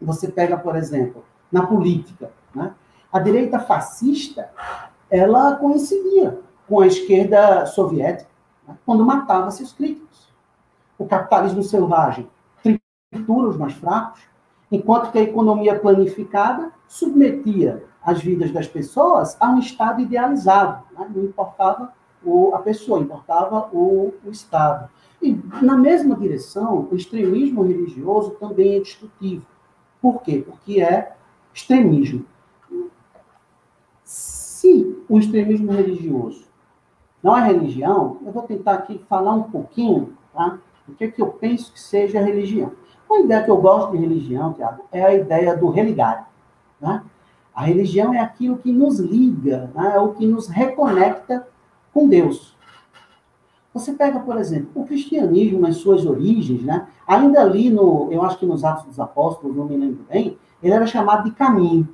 [0.00, 2.74] Você pega, por exemplo, na política, né?
[3.12, 4.50] a direita fascista
[5.08, 8.30] ela coincidia com a esquerda soviética
[8.66, 8.76] né?
[8.84, 10.32] quando matava seus críticos.
[10.98, 12.28] O capitalismo selvagem
[13.10, 14.20] tritura os mais fracos,
[14.70, 20.84] enquanto que a economia planificada submetia as vidas das pessoas a um estado idealizado.
[20.92, 21.10] Né?
[21.14, 21.92] Não importava
[22.22, 24.88] o, a pessoa, importava o, o Estado.
[25.22, 29.46] E, na mesma direção, o extremismo religioso também é destrutivo.
[30.00, 30.44] Por quê?
[30.46, 31.16] Porque é
[31.52, 32.26] extremismo.
[34.02, 36.43] Se o extremismo religioso
[37.24, 41.22] não é religião, eu vou tentar aqui falar um pouquinho tá, do que, é que
[41.22, 42.72] eu penso que seja religião.
[43.08, 46.28] Uma ideia que eu gosto de religião, Tiago, é a ideia do religar.
[46.78, 47.02] Né?
[47.54, 49.92] A religião é aquilo que nos liga, né?
[49.94, 51.48] é o que nos reconecta
[51.94, 52.54] com Deus.
[53.72, 56.86] Você pega, por exemplo, o cristianismo nas suas origens, né?
[57.06, 60.74] ainda ali no, eu acho que nos Atos dos Apóstolos, não me lembro bem, ele
[60.74, 61.88] era chamado de caminho.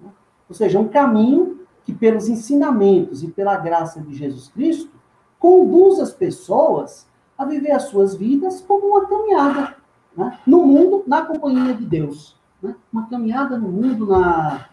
[0.00, 0.10] Né?
[0.48, 1.57] Ou seja, um caminho
[1.88, 4.90] que, pelos ensinamentos e pela graça de Jesus Cristo,
[5.38, 7.08] conduz as pessoas
[7.38, 9.74] a viver as suas vidas como uma caminhada
[10.14, 10.38] né?
[10.46, 12.38] no mundo, na companhia de Deus.
[12.62, 12.76] Né?
[12.92, 14.68] Uma caminhada no mundo na,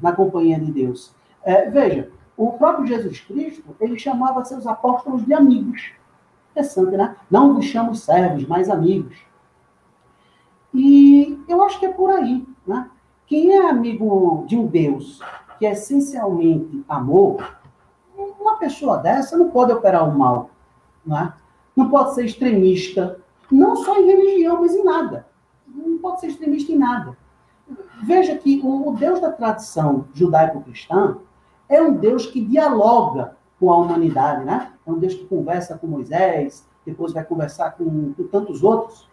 [0.00, 1.12] na companhia de Deus.
[1.42, 5.90] É, veja, o próprio Jesus Cristo, ele chamava seus apóstolos de amigos.
[6.52, 7.16] Interessante, né?
[7.28, 9.16] Não vos chamo servos, mas amigos.
[10.72, 12.88] E eu acho que é por aí, né?
[13.26, 15.20] Quem é amigo de um Deus
[15.62, 17.56] que é essencialmente amor,
[18.16, 20.50] uma pessoa dessa não pode operar o mal,
[21.06, 21.34] né?
[21.76, 25.24] não pode ser extremista, não só em religião, mas em nada.
[25.68, 27.16] Não pode ser extremista em nada.
[28.02, 31.18] Veja que o Deus da tradição judaico-cristã
[31.68, 34.72] é um Deus que dialoga com a humanidade, né?
[34.84, 39.08] É um Deus que conversa com Moisés, depois vai conversar com, com tantos outros.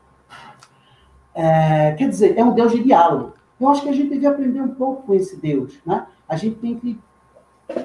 [1.35, 3.33] É, quer dizer, é um Deus de diálogo.
[3.59, 6.07] Eu acho que a gente devia aprender um pouco com esse Deus, né?
[6.27, 6.99] A gente tem que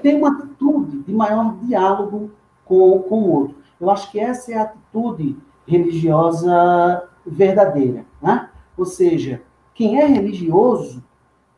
[0.03, 2.31] ter uma atitude de maior diálogo
[2.65, 3.57] com, com o outro.
[3.81, 8.51] Eu acho que essa é a atitude religiosa verdadeira, né?
[8.77, 9.43] Ou seja,
[9.75, 11.03] quem é religioso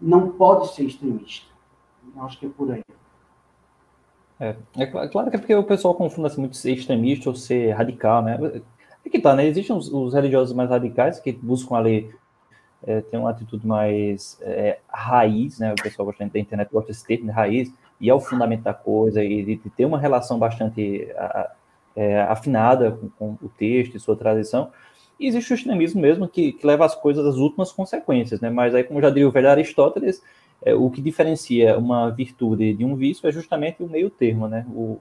[0.00, 1.46] não pode ser extremista.
[2.14, 2.82] Eu acho que é por aí.
[4.38, 7.72] É, é claro que é porque o pessoal confunde assim, muito ser extremista ou ser
[7.72, 8.62] radical, né?
[9.04, 9.46] É que tá, né?
[9.46, 12.14] Existem os, os religiosos mais radicais que buscam ali
[12.86, 15.72] é, ter uma atitude mais é, raiz, né?
[15.72, 19.24] O pessoal gosta da internet gosta desse termo, raiz, e é o fundamento da coisa,
[19.24, 21.08] e de, ter uma relação bastante
[21.96, 24.70] é, afinada com, com, o texto e sua tradição.
[25.18, 28.50] E existe o extremismo mesmo que, que, leva as coisas às últimas consequências, né?
[28.50, 30.22] Mas aí, como já diria o velho Aristóteles,
[30.62, 34.66] é, o que diferencia uma virtude de um vício é justamente o meio termo, né?
[34.68, 35.00] O,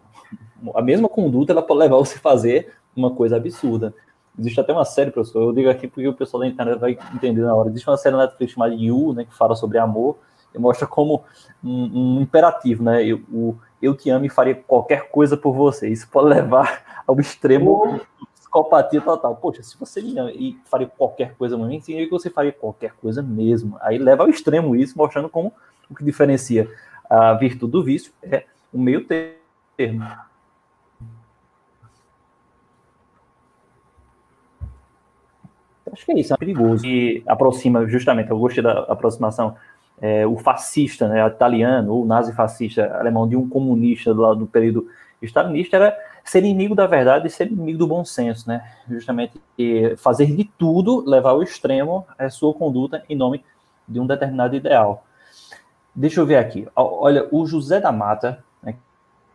[0.73, 3.93] a mesma conduta ela pode levar você a fazer uma coisa absurda.
[4.37, 7.41] Existe até uma série, professor, eu digo aqui porque o pessoal da internet vai entender
[7.41, 7.69] na hora.
[7.69, 10.17] Existe uma série na Netflix chamada You, né, que fala sobre amor,
[10.53, 11.23] e mostra como
[11.63, 13.05] um, um imperativo, né?
[13.05, 15.89] Eu, o, eu te amo e faria qualquer coisa por você.
[15.89, 17.99] Isso pode levar ao extremo
[18.33, 19.35] psicopatia total.
[19.35, 22.53] Poxa, se você me ama e faria qualquer coisa por mim, significa que você faria
[22.53, 23.77] qualquer coisa mesmo.
[23.81, 25.51] Aí leva ao extremo isso, mostrando como
[25.89, 26.69] o que diferencia
[27.09, 29.05] a virtude do vício é o meio
[29.77, 30.05] termo.
[35.95, 36.85] Acho que é isso, é perigoso.
[36.85, 39.55] E aproxima, justamente, eu gostei da aproximação,
[40.01, 44.87] é, o fascista, né, italiano, ou nazi-fascista alemão, de um comunista do, do período
[45.21, 48.61] stalinista, era ser inimigo da verdade e ser inimigo do bom senso, né?
[48.89, 49.39] Justamente
[49.97, 53.43] fazer de tudo, levar ao extremo a sua conduta em nome
[53.87, 55.05] de um determinado ideal.
[55.95, 56.67] Deixa eu ver aqui.
[56.75, 58.75] Olha, o José da Mata, né,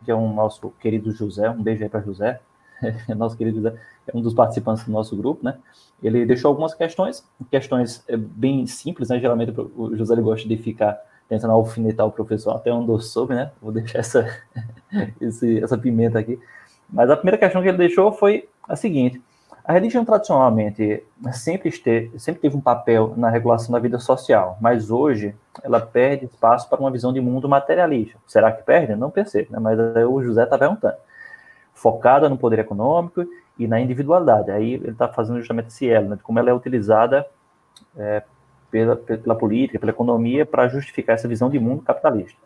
[0.05, 2.39] que é um nosso querido José, um beijo aí para José,
[3.15, 3.73] nosso querido é
[4.13, 5.57] um dos participantes do nosso grupo, né?
[6.01, 9.19] Ele deixou algumas questões, questões é, bem simples, né?
[9.19, 13.33] Geralmente o José ele gosta de ficar tentando alfinetar o professor até onde eu soube,
[13.33, 13.51] né?
[13.61, 14.27] Vou deixar essa,
[15.21, 16.39] esse, essa pimenta aqui.
[16.89, 19.21] Mas a primeira questão que ele deixou foi a seguinte:
[19.63, 21.71] a religião tradicionalmente sempre,
[22.17, 26.79] sempre teve um papel na regulação da vida social, mas hoje ela perde espaço para
[26.79, 28.17] uma visão de mundo materialista.
[28.27, 28.95] Será que perde?
[28.95, 29.59] Não percebo, né?
[29.59, 30.95] mas o José está perguntando.
[31.73, 33.25] Focada no poder econômico
[33.57, 34.51] e na individualidade.
[34.51, 37.25] Aí ele está fazendo justamente esse elo, né, de como ela é utilizada
[37.97, 38.23] é,
[38.69, 42.39] pela, pela política, pela economia, para justificar essa visão de mundo capitalista.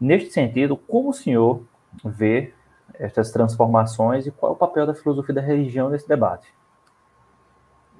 [0.00, 1.62] Neste sentido, como o senhor
[2.04, 2.52] vê
[2.94, 6.52] essas transformações e qual é o papel da filosofia da religião nesse debate?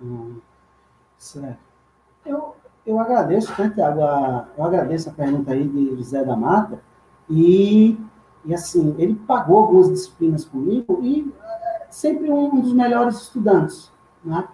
[0.03, 0.41] Hum,
[1.17, 1.59] certo.
[2.25, 2.55] Eu,
[2.87, 4.01] eu agradeço, né, Tiago,
[4.57, 6.81] eu agradeço a pergunta aí de José da Mata,
[7.29, 7.99] e,
[8.47, 13.91] e assim, ele pagou algumas disciplinas comigo e é, sempre um dos melhores estudantes,
[14.25, 14.47] né?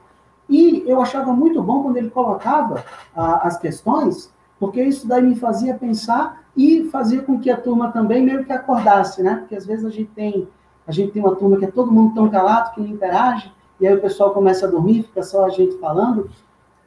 [0.48, 2.84] E eu achava muito bom quando ele colocava
[3.14, 8.22] as questões, porque isso daí me fazia pensar e fazia com que a turma também
[8.22, 9.36] meio que acordasse, né?
[9.36, 10.48] Porque às vezes a gente tem
[10.86, 13.86] a gente tem uma turma que é todo mundo tão calado que não interage, e
[13.86, 16.28] aí o pessoal começa a dormir, fica só a gente falando,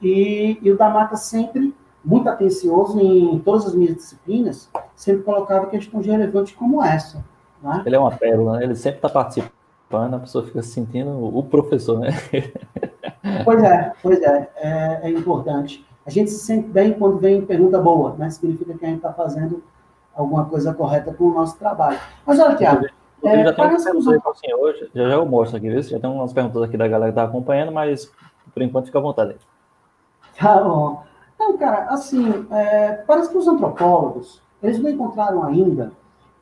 [0.01, 1.73] e, e o da Mata sempre
[2.05, 7.25] muito atencioso em todas as minhas disciplinas, sempre colocava questões relevantes como essa.
[7.61, 7.83] Né?
[7.85, 8.63] Ele é uma pérola, né?
[8.63, 12.09] ele sempre está participando, a pessoa fica se sentindo o professor, né?
[13.43, 15.83] Pois é, pois é, é, é, importante.
[16.05, 18.29] A gente se sente bem quando vem pergunta boa, né?
[18.29, 19.63] Significa que a gente está fazendo
[20.15, 21.99] alguma coisa correta com o nosso trabalho.
[22.23, 22.85] Mas olha, Tiago,
[23.23, 25.81] é, já tem já já eu mostro aqui, viu?
[25.81, 28.11] Já tem umas perguntas aqui da galera que está acompanhando, mas
[28.53, 29.35] por enquanto fica à vontade.
[30.37, 31.03] Tá bom.
[31.45, 35.91] Então, cara, assim, é, parece que os antropólogos, eles não encontraram ainda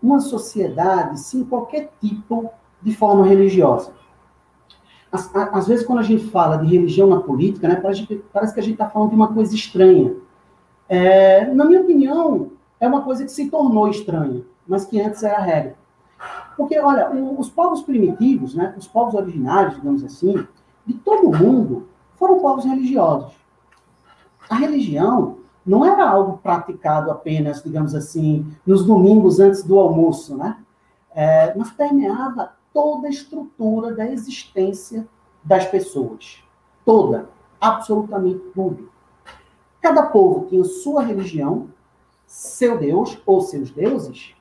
[0.01, 2.49] uma sociedade sem qualquer tipo
[2.82, 3.91] de forma religiosa
[5.14, 8.60] às, às, vezes, quando a gente fala de religião na política, né, parece, parece que
[8.60, 10.16] a gente está falando de uma coisa estranha.
[10.89, 12.49] É, na minha opinião,
[12.80, 15.76] é uma coisa que se tornou estranha, mas que antes era regra.
[16.58, 20.47] Porque, olha, os povos primitivos, né, os povos originários, digamos assim,
[20.86, 23.34] de todo o mundo, foram povos religiosos.
[24.54, 30.58] A religião não era algo praticado apenas, digamos assim, nos domingos antes do almoço, né?
[31.10, 35.08] É, mas permeava toda a estrutura da existência
[35.43, 36.43] das pessoas.
[36.86, 37.30] Toda.
[37.60, 38.91] Absolutamente tudo.
[39.82, 41.70] Cada povo tinha sua religião,
[42.28, 44.36] seu Deus ou seus deuses,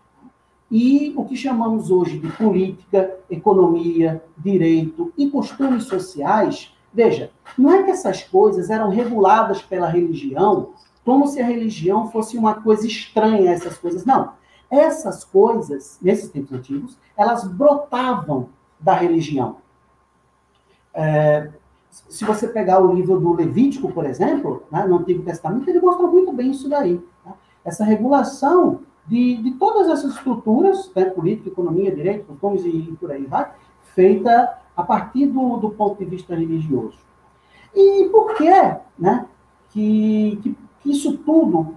[0.70, 6.71] e o que chamamos hoje de política, economia, direito e costumes sociais.
[6.92, 10.70] Veja, não é que essas coisas eram reguladas pela religião
[11.04, 14.04] como se a religião fosse uma coisa estranha a essas coisas.
[14.04, 14.34] Não.
[14.70, 19.56] Essas coisas, nesses tempos antigos, elas brotavam da religião.
[20.94, 21.50] É,
[21.90, 26.06] se você pegar o livro do Levítico, por exemplo, né, no Antigo Testamento, ele mostra
[26.06, 27.00] muito bem isso daí.
[27.24, 27.34] Tá?
[27.64, 33.26] Essa regulação de, de todas essas estruturas, né, política, economia, direito, costumes e, por aí
[33.26, 33.50] vai,
[33.94, 36.98] feita a partir do, do ponto de vista religioso.
[37.74, 38.50] E por que,
[38.98, 39.26] né,
[39.70, 41.76] que, que, que isso tudo,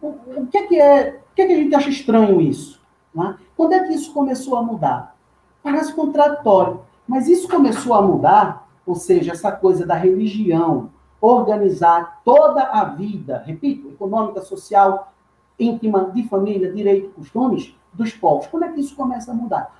[0.00, 2.80] o, o que, é que é por que, que a gente acha estranho isso?
[3.14, 3.36] Né?
[3.56, 5.16] Quando é que isso começou a mudar?
[5.62, 12.62] Parece contraditório, mas isso começou a mudar, ou seja, essa coisa da religião organizar toda
[12.62, 15.12] a vida, repito, econômica, social
[15.58, 18.46] íntima de família, direito, costumes dos povos.
[18.46, 19.79] Quando é que isso começa a mudar?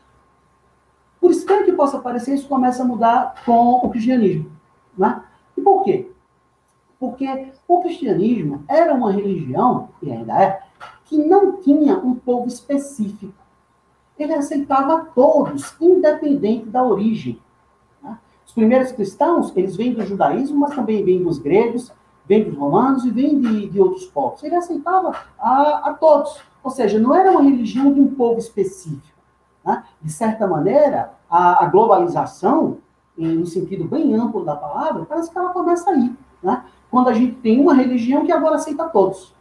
[1.20, 4.50] Por estranho que possa parecer, isso começa a mudar com o cristianismo.
[4.96, 5.22] Né?
[5.56, 6.10] E por quê?
[6.98, 10.62] Porque o cristianismo era uma religião, e ainda é,
[11.04, 13.34] que não tinha um povo específico.
[14.18, 17.40] Ele aceitava todos, independente da origem.
[18.02, 18.18] Né?
[18.46, 21.92] Os primeiros cristãos, eles vêm do judaísmo, mas também vêm dos gregos,
[22.26, 24.42] vêm dos romanos e vêm de, de outros povos.
[24.42, 26.38] Ele aceitava a, a todos.
[26.62, 29.19] Ou seja, não era uma religião de um povo específico.
[29.64, 29.84] Né?
[30.00, 32.78] De certa maneira, a, a globalização,
[33.16, 36.14] em um sentido bem amplo da palavra, parece que ela começa aí.
[36.42, 36.64] Né?
[36.90, 39.34] Quando a gente tem uma religião que agora aceita todos,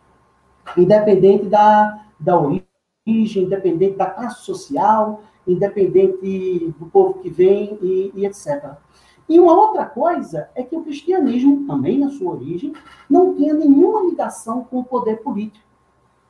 [0.78, 2.66] independente da, da origem,
[3.44, 8.74] independente da classe social, independente do povo que vem e, e etc.
[9.28, 12.74] E uma outra coisa é que o cristianismo, também na sua origem,
[13.10, 15.66] não tinha nenhuma ligação com o poder político.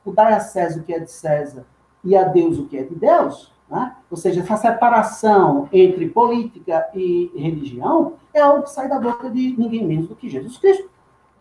[0.04, 1.66] O dar a César o que é de César
[2.04, 3.96] e a Deus o que é de Deus, né?
[4.10, 9.54] ou seja, essa separação entre política e religião é algo que sai da boca de
[9.56, 10.90] ninguém menos do que Jesus Cristo,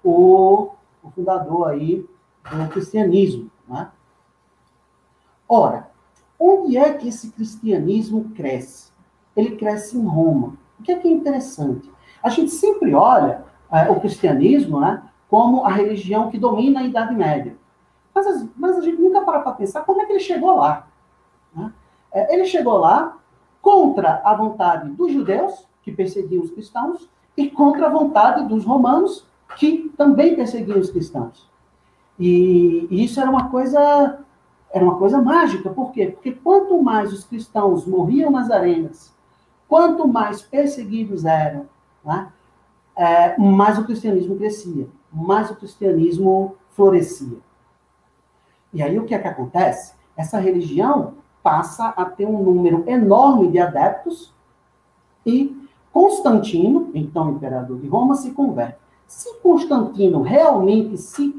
[0.03, 0.69] o,
[1.01, 2.05] o fundador aí
[2.51, 3.49] do cristianismo.
[3.67, 3.89] Né?
[5.47, 5.89] Ora,
[6.39, 8.91] onde é que esse cristianismo cresce?
[9.35, 10.53] Ele cresce em Roma.
[10.79, 11.91] O que é que é interessante?
[12.21, 17.15] A gente sempre olha é, o cristianismo né, como a religião que domina a Idade
[17.15, 17.57] Média.
[18.13, 20.87] Mas, mas a gente nunca para para pensar como é que ele chegou lá.
[21.55, 21.71] Né?
[22.11, 23.17] É, ele chegou lá
[23.61, 29.25] contra a vontade dos judeus, que perseguiam os cristãos, e contra a vontade dos romanos,
[29.57, 31.49] que também perseguiam os cristãos.
[32.17, 34.19] E, e isso era uma coisa
[34.71, 35.69] era uma coisa mágica.
[35.69, 36.07] Por quê?
[36.07, 39.13] Porque quanto mais os cristãos morriam nas arenas,
[39.67, 41.67] quanto mais perseguidos eram,
[42.05, 42.31] né,
[42.95, 47.37] é, mais o cristianismo crescia, mais o cristianismo florescia.
[48.73, 49.95] E aí o que é que acontece?
[50.15, 54.33] Essa religião passa a ter um número enorme de adeptos
[55.25, 55.55] e
[55.91, 58.77] Constantino, então imperador de Roma, se converte.
[59.07, 61.35] Se Constantino realmente se,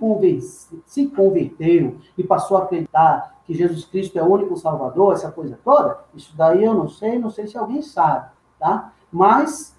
[0.84, 5.58] se converteu e passou a acreditar que Jesus Cristo é o único Salvador, essa coisa
[5.64, 8.92] toda, isso daí eu não sei, não sei se alguém sabe, tá?
[9.10, 9.76] Mas,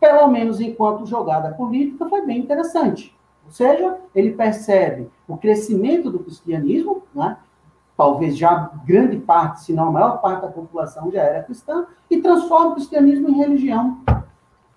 [0.00, 3.16] pelo menos enquanto jogada política, foi bem interessante.
[3.44, 7.38] Ou seja, ele percebe o crescimento do cristianismo, né?
[7.98, 12.22] Talvez já grande parte, se não a maior parte da população já era cristã, e
[12.22, 13.98] transforma o cristianismo em religião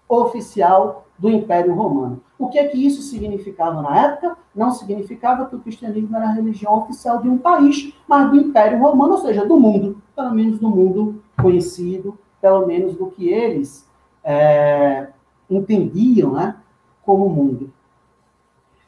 [0.09, 2.19] oficial do Império Romano.
[2.39, 4.35] O que é que isso significava na época?
[4.55, 8.79] Não significava que o cristianismo era a religião oficial de um país, mas do Império
[8.79, 13.87] Romano, ou seja, do mundo, pelo menos do mundo conhecido, pelo menos do que eles
[14.23, 15.09] é,
[15.47, 16.55] entendiam né,
[17.03, 17.71] como mundo.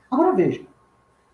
[0.09, 0.61] Agora veja,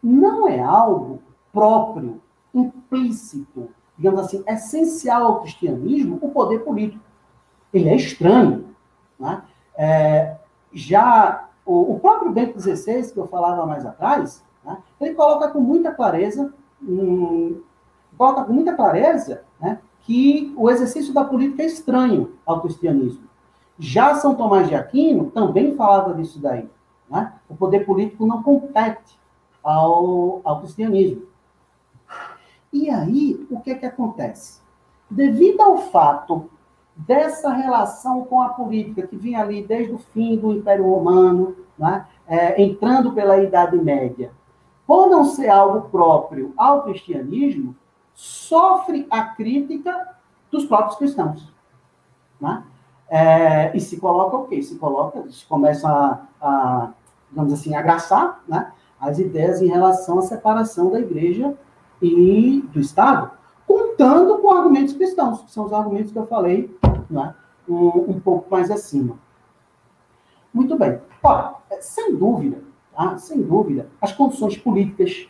[0.04, 1.22] não é algo
[1.54, 2.20] próprio,
[2.64, 7.04] implícito, digamos assim, essencial ao cristianismo o poder político.
[7.74, 8.66] Ele é estranho.
[9.20, 9.42] Né?
[9.78, 10.36] É,
[10.74, 15.60] já o, o, próprio Bento XVI, que eu falava mais atrás, né, ele coloca com
[15.60, 17.62] muita clareza, hum,
[18.18, 23.30] coloca com muita clareza né, que o exercício da política é estranho ao cristianismo.
[23.78, 26.70] Já São Tomás de Aquino também falava disso daí.
[27.10, 27.34] Né?
[27.48, 29.18] O poder político não compete
[29.64, 31.29] ao, ao cristianismo.
[32.72, 34.60] E aí, o que, que acontece?
[35.10, 36.50] Devido ao fato
[36.96, 42.06] dessa relação com a política que vinha ali desde o fim do Império Romano, né,
[42.28, 44.32] é, entrando pela Idade Média,
[44.86, 47.76] por não ser algo próprio ao cristianismo,
[48.14, 50.16] sofre a crítica
[50.52, 51.52] dos próprios cristãos.
[52.40, 52.64] Né?
[53.10, 54.62] É, e se coloca o quê?
[54.62, 56.92] Se coloca, se começa a, a
[57.30, 61.56] digamos assim, a graçar né, as ideias em relação à separação da igreja
[62.02, 63.32] e do Estado,
[63.68, 66.76] contando com argumentos cristãos, que são os argumentos que eu falei
[67.10, 67.36] né,
[67.68, 69.18] um, um pouco mais acima.
[70.54, 71.00] Muito bem.
[71.22, 72.64] Ora, sem dúvida,
[72.96, 73.18] tá?
[73.18, 75.28] sem dúvida, as condições políticas,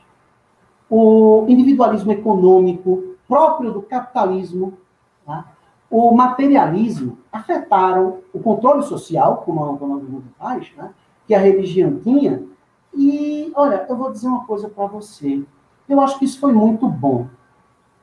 [0.90, 4.78] o individualismo econômico próprio do capitalismo,
[5.26, 5.52] tá?
[5.90, 10.94] o materialismo afetaram o controle social, como a mundo faz, né?
[11.28, 12.44] que a religião tinha.
[12.94, 15.44] E, olha, eu vou dizer uma coisa para você.
[15.90, 17.28] Eu acho que isso foi muito bom.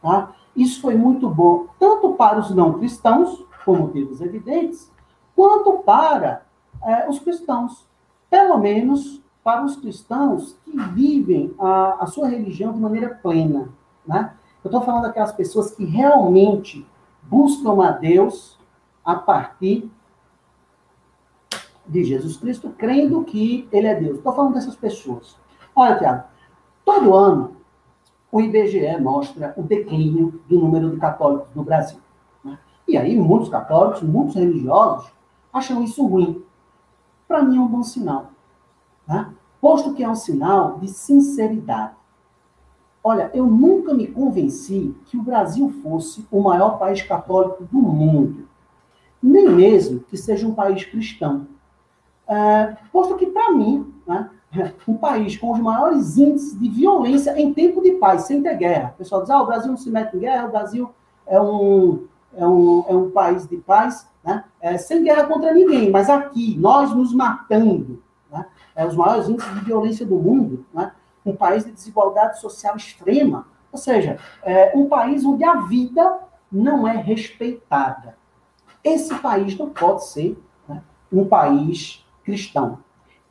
[0.03, 0.32] Tá?
[0.57, 4.91] Isso foi muito bom, tanto para os não cristãos, por motivos evidentes,
[5.34, 6.43] quanto para
[6.82, 7.87] é, os cristãos.
[8.28, 13.68] Pelo menos para os cristãos que vivem a, a sua religião de maneira plena.
[14.05, 14.32] Né?
[14.64, 16.87] Eu estou falando daquelas pessoas que realmente
[17.22, 18.59] buscam a Deus
[19.05, 19.91] a partir
[21.87, 24.18] de Jesus Cristo, crendo que Ele é Deus.
[24.18, 25.37] Estou falando dessas pessoas.
[25.74, 26.24] Olha, Tiago,
[26.84, 27.56] todo ano
[28.37, 31.99] o IBGE mostra o declínio do número de católicos no Brasil.
[32.45, 32.59] Né?
[32.87, 35.11] E aí, muitos católicos, muitos religiosos,
[35.51, 36.45] acham isso ruim.
[37.26, 38.26] Para mim, é um bom sinal.
[39.09, 39.32] Né?
[39.59, 41.95] Posto que é um sinal de sinceridade.
[43.03, 48.47] Olha, eu nunca me convenci que o Brasil fosse o maior país católico do mundo.
[49.22, 51.47] Nem mesmo que seja um país cristão.
[52.28, 54.28] É, posto que, para mim, né,
[54.87, 58.93] um país com os maiores índices de violência em tempo de paz, sem ter guerra.
[58.95, 60.91] O pessoal diz, ah, o Brasil não se mete em guerra, o Brasil
[61.27, 62.05] é um,
[62.37, 64.45] é um, é um país de paz, né?
[64.61, 68.47] É, sem guerra contra ninguém, mas aqui, nós nos matando, né?
[68.75, 70.93] é, os maiores índices de violência do mundo, né?
[71.25, 76.19] um país de desigualdade social extrema, ou seja, é um país onde a vida
[76.51, 78.17] não é respeitada.
[78.83, 80.83] Esse país não pode ser né,
[81.13, 82.79] um país cristão.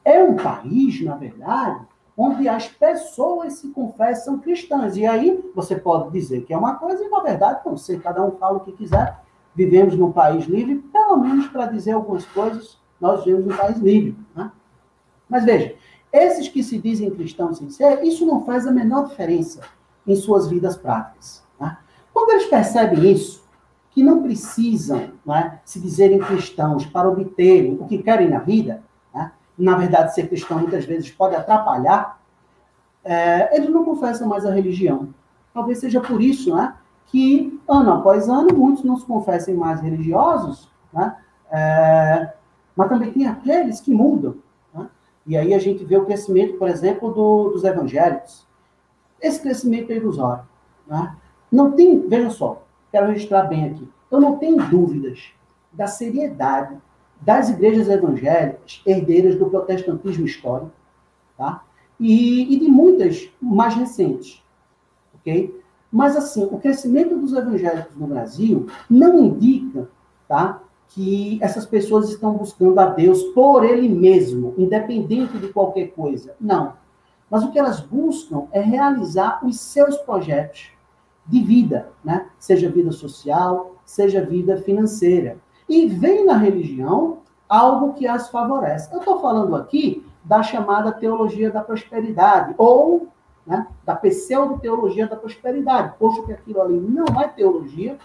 [0.05, 1.83] É um país, na verdade,
[2.15, 4.95] onde as pessoas se confessam cristãs.
[4.95, 8.23] E aí você pode dizer que é uma coisa e, na verdade, não sei, cada
[8.23, 9.19] um fala o que quiser.
[9.55, 14.15] Vivemos num país livre, pelo menos para dizer algumas coisas, nós vivemos num país livre.
[14.35, 14.51] Né?
[15.27, 15.75] Mas veja,
[16.13, 19.61] esses que se dizem cristãos sem ser, isso não faz a menor diferença
[20.05, 21.43] em suas vidas práticas.
[21.59, 21.77] Né?
[22.13, 23.43] Quando eles percebem isso,
[23.91, 28.83] que não precisam né, se dizerem cristãos para obterem o que querem na vida,
[29.57, 32.19] na verdade, ser cristão muitas vezes pode atrapalhar,
[33.03, 35.09] é, eles não confessam mais a religião.
[35.53, 36.75] Talvez seja por isso né,
[37.07, 41.15] que, ano após ano, muitos não se confessem mais religiosos, né,
[41.51, 42.33] é,
[42.75, 44.35] mas também tem aqueles que mudam.
[44.73, 44.89] Né,
[45.25, 48.45] e aí a gente vê o crescimento, por exemplo, do, dos evangélicos.
[49.21, 50.43] Esse crescimento é ilusório.
[50.85, 51.15] Né?
[51.51, 55.31] Não tem, veja só, quero registrar bem aqui, eu não tenho dúvidas
[55.71, 56.77] da seriedade
[57.21, 60.71] das igrejas evangélicas, herdeiras do protestantismo histórico,
[61.37, 61.63] tá?
[61.99, 64.43] E, e, de muitas mais recentes,
[65.15, 65.61] ok?
[65.91, 69.89] Mas, assim, o crescimento dos evangélicos no Brasil não indica,
[70.27, 70.61] tá?
[70.89, 76.35] Que essas pessoas estão buscando a Deus por Ele mesmo, independente de qualquer coisa.
[76.39, 76.73] Não.
[77.29, 80.69] Mas o que elas buscam é realizar os seus projetos
[81.25, 82.27] de vida, né?
[82.37, 88.93] Seja vida social, seja vida financeira e vem na religião algo que as favorece.
[88.93, 93.07] Eu estou falando aqui da chamada teologia da prosperidade, ou
[93.45, 97.97] né, da pseudo-teologia da prosperidade, posto que aquilo ali não é teologia,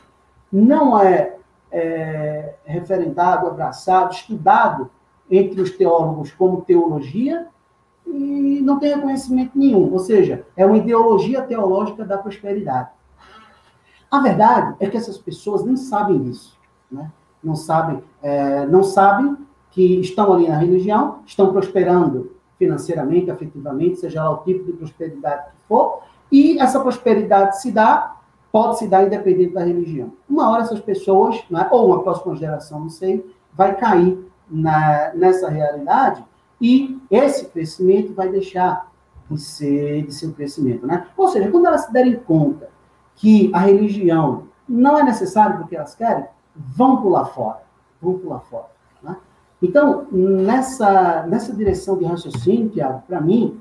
[0.52, 1.36] não é,
[1.72, 4.90] é referendado, abraçado, estudado
[5.30, 7.46] entre os teólogos como teologia,
[8.06, 12.90] e não tem reconhecimento nenhum, ou seja, é uma ideologia teológica da prosperidade.
[14.10, 16.58] A verdade é que essas pessoas nem sabem disso.
[16.90, 17.10] Né?
[17.42, 19.36] Não sabem, é, não sabem
[19.70, 25.44] que estão ali na religião, estão prosperando financeiramente, afetivamente, seja lá o tipo de prosperidade
[25.50, 28.16] que for, e essa prosperidade se dá,
[28.52, 30.12] pode se dar independente da religião.
[30.28, 33.24] Uma hora essas pessoas, né, ou uma próxima geração, não sei,
[33.54, 34.18] vai cair
[34.48, 36.24] na, nessa realidade
[36.60, 38.90] e esse crescimento vai deixar
[39.30, 40.86] de ser, de ser um crescimento.
[40.86, 41.06] Né?
[41.16, 42.68] Ou seja, quando elas se derem conta
[43.16, 47.62] que a religião não é necessária porque elas querem, vão pular fora.
[48.00, 48.70] Vão pular fora.
[49.02, 49.16] Né?
[49.62, 53.60] Então, nessa, nessa direção de raciocínio, Tiago, para mim,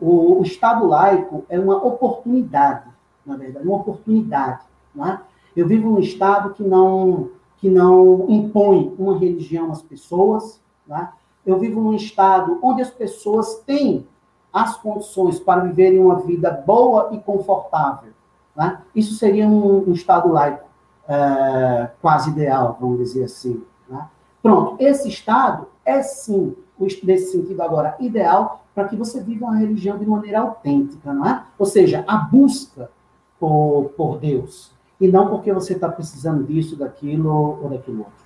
[0.00, 2.88] o, o, Estado laico é uma oportunidade,
[3.24, 4.62] na verdade, uma oportunidade.
[4.94, 5.20] Né?
[5.56, 10.60] Eu vivo num Estado que não, que não impõe uma religião às pessoas.
[10.86, 11.08] Né?
[11.44, 14.06] Eu vivo num Estado onde as pessoas têm
[14.52, 18.12] as condições para viverem uma vida boa e confortável.
[18.54, 18.80] Né?
[18.94, 20.71] Isso seria um, um Estado laico
[21.08, 23.62] é, quase ideal, vamos dizer assim.
[23.88, 24.06] Né?
[24.42, 26.54] Pronto, esse estado é sim,
[27.02, 31.44] nesse sentido agora, ideal para que você viva uma religião de maneira autêntica, não é?
[31.58, 32.90] Ou seja, a busca
[33.38, 38.24] por, por Deus, e não porque você está precisando disso, daquilo ou daquilo outro.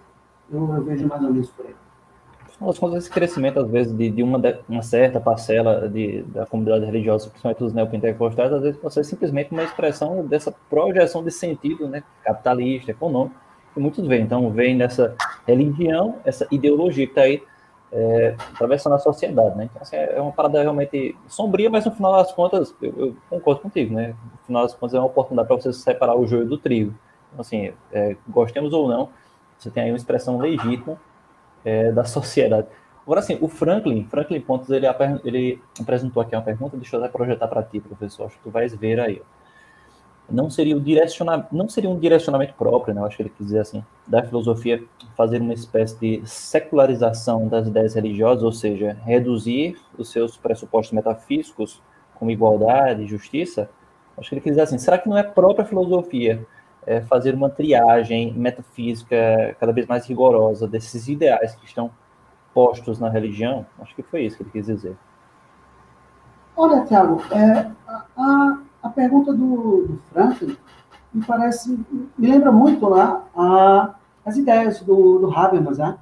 [0.51, 1.75] Eu, eu vejo mais ou menos por aí
[2.79, 6.85] contas, esse crescimento, às vezes, de, de uma, de, uma certa parcela de, da comunidade
[6.87, 11.87] religiosa, principalmente os neopentecostais, às vezes pode ser simplesmente uma expressão dessa projeção de sentido
[11.89, 13.37] né, capitalista, econômico,
[13.75, 14.23] que muitos veem.
[14.23, 15.15] Então, veem nessa
[15.47, 17.43] religião, essa ideologia que está aí
[17.93, 19.57] é, atravessando a sociedade.
[19.57, 19.65] Né?
[19.65, 23.61] Então, assim, é uma parada realmente sombria, mas no final das contas, eu, eu, concordo
[23.61, 24.15] contigo, né?
[24.33, 26.95] No final das contas, é uma oportunidade para você separar o joio do trigo.
[27.29, 29.11] Então, assim, é, gostemos ou não,
[29.59, 30.99] você tem aí uma expressão legítima
[31.67, 32.69] é, da sociedade.
[33.03, 34.87] Agora, assim, o Franklin, Franklin Pontes, ele,
[35.25, 38.51] ele apresentou aqui uma pergunta, deixa eu até projetar para ti, professor, acho que tu
[38.51, 39.21] vais ver aí.
[40.29, 43.47] Não seria, o direciona, não seria um direcionamento próprio, né, eu acho que ele quis
[43.47, 44.83] dizer assim, da filosofia
[45.17, 51.81] fazer uma espécie de secularização das ideias religiosas, ou seja, reduzir os seus pressupostos metafísicos
[52.19, 53.69] como igualdade justiça
[54.19, 56.47] Acho que ele quis dizer assim, será que não é própria filosofia
[56.87, 61.91] é, fazer uma triagem metafísica cada vez mais rigorosa desses ideais que estão
[62.55, 63.67] postos na religião?
[63.81, 64.97] Acho que foi isso que ele quis dizer.
[66.57, 67.71] Olha, Tiago, é,
[68.17, 70.57] a, a pergunta do, do Franklin
[71.13, 71.79] me parece,
[72.17, 73.95] me lembra muito lá a,
[74.25, 75.99] as ideias do, do Habermas, né?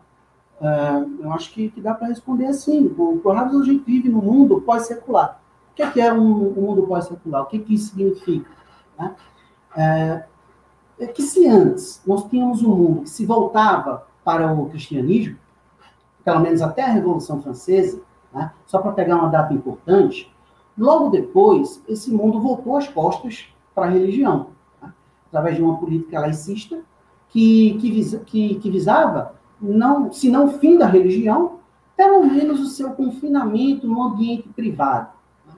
[0.61, 2.95] É, eu acho que, que dá para responder assim.
[2.97, 5.41] O, o Habermas, gente vive no mundo pós-secular.
[5.73, 7.43] O que é, que é um, um mundo pós-secular?
[7.43, 8.49] O que, que isso significa?
[8.99, 9.15] Né?
[9.77, 10.25] É,
[10.99, 15.37] é que se antes nós tínhamos um mundo que se voltava para o cristianismo,
[16.25, 18.01] pelo menos até a Revolução Francesa,
[18.33, 18.53] né?
[18.67, 20.33] só para pegar uma data importante,
[20.77, 24.55] logo depois esse mundo voltou as costas para a religião
[25.35, 26.81] através de uma política laicista
[27.29, 31.59] que, que, visa, que, que visava, não, se não o fim da religião,
[31.97, 35.09] pelo menos o seu confinamento no ambiente privado.
[35.45, 35.55] Né?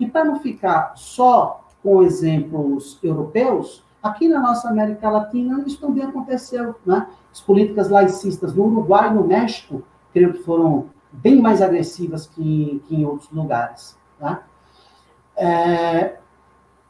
[0.00, 6.04] E para não ficar só com exemplos europeus, aqui na nossa América Latina isso também
[6.04, 6.74] aconteceu.
[6.84, 7.08] Né?
[7.32, 9.82] As políticas laicistas no Uruguai e no México,
[10.12, 13.98] creio que foram bem mais agressivas que, que em outros lugares.
[14.20, 14.42] Tá?
[15.34, 16.18] É,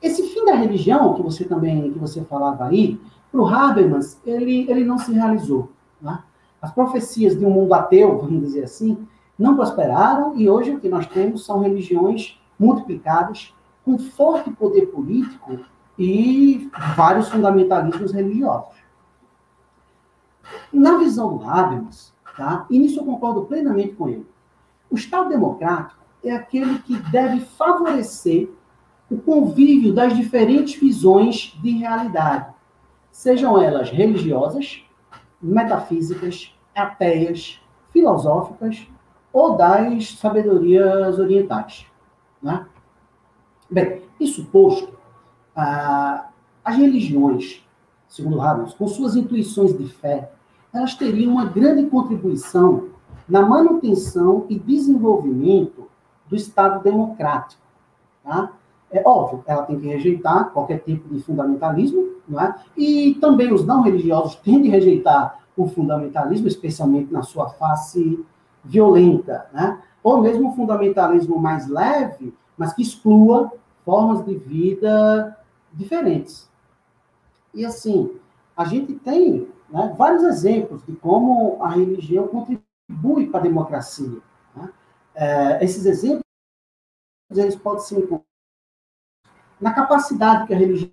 [0.03, 3.01] esse fim da religião, que você também que você falava aí,
[3.31, 5.71] para o Habermas, ele, ele não se realizou.
[6.03, 6.21] Né?
[6.61, 9.07] As profecias de um mundo ateu, vamos dizer assim,
[9.39, 13.55] não prosperaram e hoje o que nós temos são religiões multiplicadas
[13.85, 15.59] com forte poder político
[15.99, 18.75] e vários fundamentalismos religiosos.
[20.73, 22.67] Na visão do Habermas, tá?
[22.69, 24.27] e nisso eu concordo plenamente com ele,
[24.91, 28.51] o Estado democrático é aquele que deve favorecer
[29.11, 32.53] o convívio das diferentes visões de realidade,
[33.11, 34.83] sejam elas religiosas,
[35.41, 37.61] metafísicas, ateias,
[37.93, 38.89] filosóficas
[39.33, 41.87] ou das sabedorias orientais.
[42.43, 42.67] Né?
[43.71, 44.94] Bem, isso posto,
[45.57, 46.29] ah,
[46.65, 47.65] as religiões,
[48.09, 50.31] segundo Habermas, com suas intuições de fé,
[50.73, 52.89] elas teriam uma grande contribuição
[53.29, 55.89] na manutenção e desenvolvimento
[56.29, 57.63] do Estado democrático.
[58.23, 58.51] Tá?
[58.91, 62.55] É óbvio, ela tem que rejeitar qualquer tipo de fundamentalismo, não é?
[62.77, 68.25] E também os não religiosos têm de rejeitar o fundamentalismo, especialmente na sua face
[68.65, 69.81] violenta, né?
[70.03, 73.53] Ou mesmo o fundamentalismo mais leve, mas que exclua
[73.85, 75.37] formas de vida
[75.75, 76.49] diferentes.
[77.53, 78.19] E assim,
[78.57, 84.19] a gente tem né, vários exemplos de como a religião contribui para a democracia.
[84.55, 84.73] Né?
[85.15, 86.25] É, esses exemplos
[87.31, 88.09] eles podem ser
[89.61, 90.93] na capacidade que a religião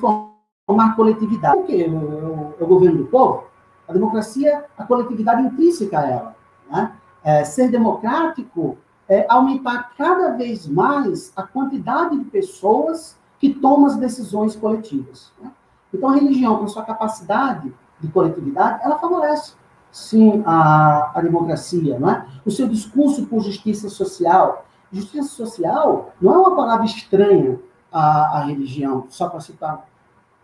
[0.00, 1.56] formar coletividade.
[1.56, 1.86] Por quê?
[1.86, 3.46] O, o, governo do povo,
[3.88, 6.36] a democracia, a coletividade intrínseca a ela.
[6.70, 6.96] Né?
[7.24, 8.78] É, ser democrático
[9.08, 15.32] é aumentar cada vez mais a quantidade de pessoas que tomam as decisões coletivas.
[15.42, 15.50] Né?
[15.92, 19.54] Então, a religião, com sua capacidade de coletividade, ela favorece,
[19.90, 21.98] sim, a, a democracia.
[21.98, 22.26] Não é?
[22.44, 24.66] O seu discurso por justiça social.
[24.92, 27.58] Justiça social não é uma palavra estranha
[27.90, 29.06] a, a religião.
[29.08, 29.88] Só para citar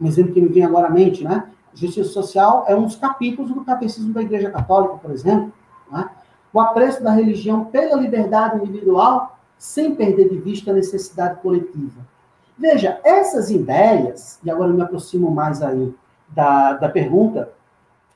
[0.00, 1.50] um exemplo que me vem agora à mente, né?
[1.74, 5.52] Justiça social é um dos capítulos do catecismo da Igreja Católica, por exemplo.
[5.90, 6.08] Né?
[6.50, 12.00] O apreço da religião pela liberdade individual, sem perder de vista a necessidade coletiva.
[12.58, 15.94] Veja, essas ideias, e agora eu me aproximo mais aí
[16.28, 17.52] da, da pergunta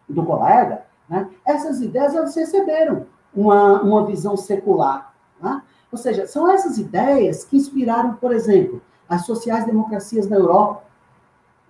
[0.08, 1.28] do colega, né?
[1.44, 5.14] essas ideias elas receberam uma, uma visão secular.
[5.40, 5.62] Né?
[5.92, 10.84] Ou seja, são essas ideias que inspiraram, por exemplo, as sociais-democracias da Europa.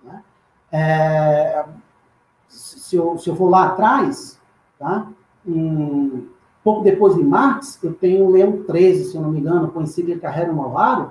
[0.03, 0.23] Né?
[0.71, 1.65] É,
[2.47, 4.39] se, eu, se eu for lá atrás,
[4.77, 5.07] tá?
[5.45, 6.27] Um,
[6.63, 10.29] pouco depois de Marx, eu tenho Leão XIII, se eu não me engano, com encíclica
[10.29, 11.09] Rerum Novarum,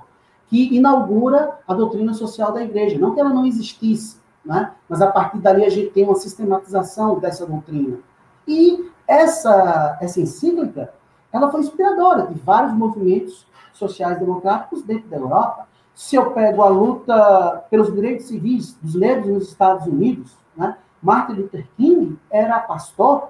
[0.51, 2.99] que inaugura a doutrina social da igreja.
[2.99, 4.73] Não que ela não existisse, né?
[4.89, 7.99] mas a partir dali a gente tem uma sistematização dessa doutrina.
[8.45, 10.93] E essa, essa encíclica,
[11.31, 15.67] ela foi inspiradora de vários movimentos sociais democráticos dentro da Europa.
[15.95, 20.77] Se eu pego a luta pelos direitos civis dos negros nos Estados Unidos, né?
[21.01, 23.29] Martin Luther King era pastor,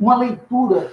[0.00, 0.92] uma leitura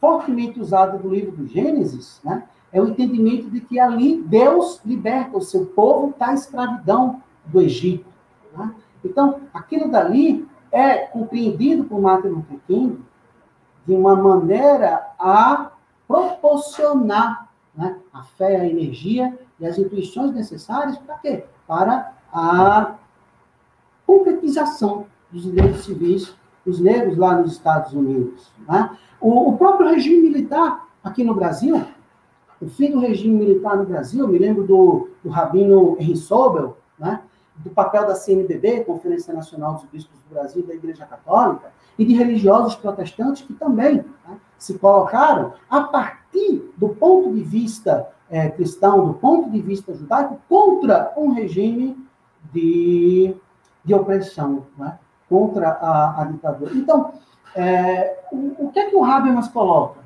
[0.00, 2.42] fortemente usada do livro do Gênesis, né?
[2.72, 8.06] É o entendimento de que ali Deus liberta o seu povo da escravidão do Egito.
[8.56, 8.74] Né?
[9.04, 13.02] Então, aquilo dali é compreendido por Martin Luther King
[13.86, 15.70] de uma maneira a
[16.06, 21.44] proporcionar né, a fé, a energia e as intuições necessárias para quê?
[21.66, 22.94] Para a
[24.06, 26.34] concretização dos direitos civis
[26.64, 28.50] dos negros lá nos Estados Unidos.
[28.68, 28.90] Né?
[29.20, 31.82] O, o, próprio regime militar aqui no Brasil,
[32.60, 37.20] o fim do regime militar no Brasil, me lembro do, do Rabino Henry Sobel, né?
[37.56, 42.14] do papel da CNBB, Conferência Nacional dos Bispos do Brasil, da Igreja Católica, e de
[42.14, 49.06] religiosos protestantes que também né, se colocaram a partir do ponto de vista é, cristão,
[49.06, 51.96] do ponto de vista judaico, contra um regime
[52.52, 53.34] de,
[53.84, 54.98] de opressão, né,
[55.28, 56.72] contra a, a, ditadura.
[56.74, 57.12] Então,
[57.56, 60.00] é, o, o, que é que o Habermas coloca?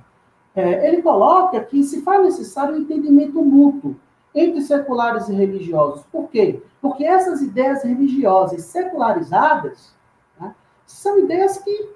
[0.55, 3.97] É, ele coloca que se faz necessário um entendimento mútuo
[4.35, 6.05] entre seculares e religiosos.
[6.11, 6.63] Por quê?
[6.81, 9.95] Porque essas ideias religiosas secularizadas
[10.39, 10.55] né,
[10.87, 11.91] são ideias que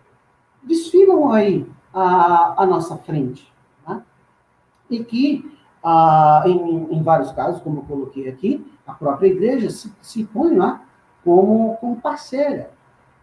[0.63, 3.53] desfilam aí à, nossa frente.
[3.87, 4.03] Né?
[4.91, 5.51] E que,
[5.83, 10.55] ah, em, em, vários casos, como eu coloquei aqui, a própria igreja se, se põe
[10.55, 10.83] lá
[11.25, 12.71] como, como parceira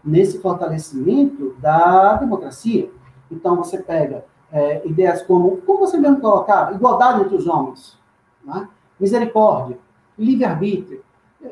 [0.04, 2.92] nesse fortalecimento da democracia.
[3.32, 7.98] Então, você pega é, ideias como, como você mesmo colocava, igualdade entre os homens,
[8.46, 8.70] né?
[9.00, 9.80] misericórdia,
[10.18, 11.04] livre-arbítrio.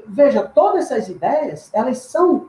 [0.07, 2.45] Veja, todas essas ideias, elas são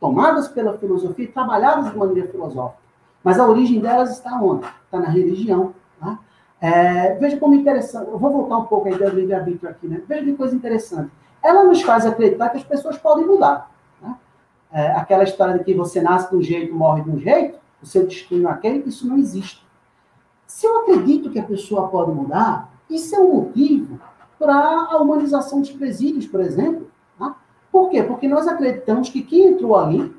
[0.00, 2.82] tomadas pela filosofia e trabalhadas de maneira filosófica.
[3.22, 4.66] Mas a origem delas está onde?
[4.84, 5.72] Está na religião.
[6.02, 6.18] Né?
[6.60, 8.10] É, veja como interessante.
[8.10, 9.86] Eu vou voltar um pouco à ideia do livre-arbítrio aqui.
[9.86, 10.02] Né?
[10.06, 11.10] Veja que coisa interessante.
[11.42, 13.70] Ela nos faz acreditar que as pessoas podem mudar.
[14.02, 14.14] Né?
[14.72, 17.86] É, aquela história de que você nasce de um jeito, morre de um jeito, o
[17.86, 19.64] seu destino é aquele, isso não existe.
[20.46, 23.98] Se eu acredito que a pessoa pode mudar, isso é um motivo
[24.38, 26.88] para a humanização dos presídios, por exemplo.
[27.18, 27.36] Tá?
[27.72, 28.02] Por quê?
[28.02, 30.14] Porque nós acreditamos que quem entrou ali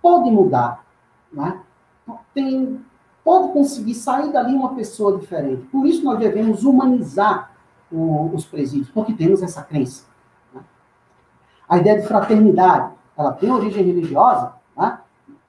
[0.00, 0.84] pode mudar.
[1.32, 1.60] Né?
[2.32, 2.80] Tem,
[3.24, 5.66] pode conseguir sair dali uma pessoa diferente.
[5.66, 7.52] Por isso nós devemos humanizar
[7.90, 10.06] o, os presídios, porque temos essa crença.
[10.54, 10.62] Né?
[11.68, 14.98] A ideia de fraternidade, ela tem origem religiosa, né?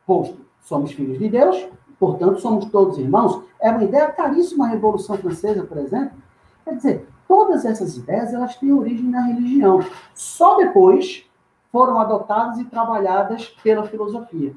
[0.06, 1.68] posto, somos filhos de Deus,
[2.00, 3.47] portanto somos todos irmãos.
[3.60, 6.18] É uma ideia caríssima a Revolução Francesa, por exemplo.
[6.64, 9.80] Quer dizer, Todas essas ideias elas têm origem na religião.
[10.14, 11.26] Só depois
[11.72, 14.56] foram adotadas e trabalhadas pela filosofia.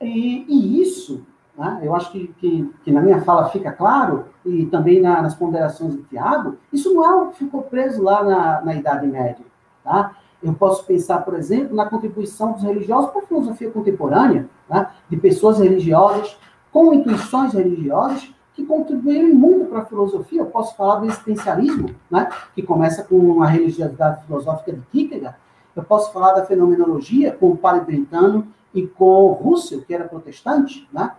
[0.00, 1.24] E, e isso,
[1.56, 5.34] né, eu acho que, que, que, na minha fala fica claro, e também na, nas
[5.34, 9.46] ponderações de Tiago, isso não é algo que ficou preso lá na, na Idade Média.
[9.82, 10.16] Tá?
[10.42, 15.16] Eu posso pensar, por exemplo, na contribuição dos religiosos para a filosofia contemporânea, né, de
[15.16, 16.36] pessoas religiosas
[16.76, 20.42] com intuições religiosas que contribuíram muito para a filosofia.
[20.42, 25.38] Eu posso falar do existencialismo, né, que começa com a religiosidade filosófica de Kierkegaard.
[25.74, 30.86] Eu posso falar da fenomenologia com o padre Brentano e com Russell, que era protestante,
[30.92, 31.14] né?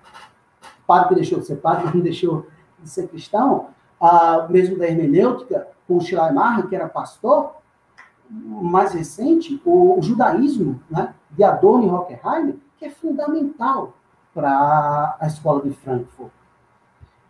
[0.83, 2.45] O padre que deixou de ser padre, não deixou
[2.79, 3.69] de ser cristão.
[3.99, 7.55] Ah, mesmo da hermenêutica, com Schleiermacher, que era pastor.
[8.29, 13.96] Mais recente, o, o judaísmo, né, de Adorno e Hockenheim, que é fundamental
[14.37, 16.31] para a escola de Frankfurt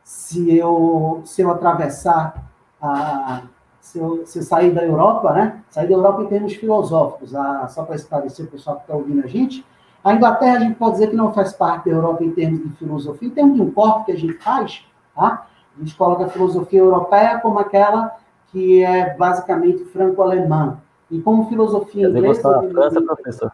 [0.03, 2.49] se eu, se eu atravessar,
[2.81, 3.41] a,
[3.81, 5.61] se, eu, se eu sair da Europa, né?
[5.69, 9.25] Sair da Europa em termos filosóficos, a, só para esclarecer o pessoal que está ouvindo
[9.25, 9.65] a gente,
[10.01, 12.69] a Inglaterra a gente pode dizer que não faz parte da Europa em termos de
[12.77, 15.45] filosofia, em termos de um corpo que a gente faz, tá?
[15.75, 18.15] A gente coloca a filosofia europeia como aquela
[18.49, 20.77] que é basicamente franco-alemã.
[21.11, 22.41] E como filosofia Quer inglesa...
[22.41, 23.51] Você na França, professor.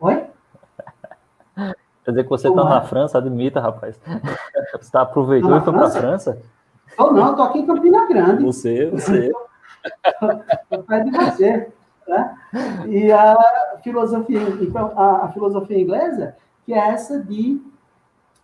[0.00, 0.29] Oi?
[2.04, 3.98] Quer dizer que você está na França, admita, rapaz.
[4.72, 6.38] Você tá, aproveitou e foi para a França?
[6.98, 8.44] Oh, não, estou aqui em Campina Grande.
[8.44, 9.32] Você, você.
[9.82, 11.68] Estou perto de você.
[12.08, 12.36] Né?
[12.88, 13.36] E a
[13.82, 17.60] filosofia, então, a, a, filosofia inglesa, que é essa de,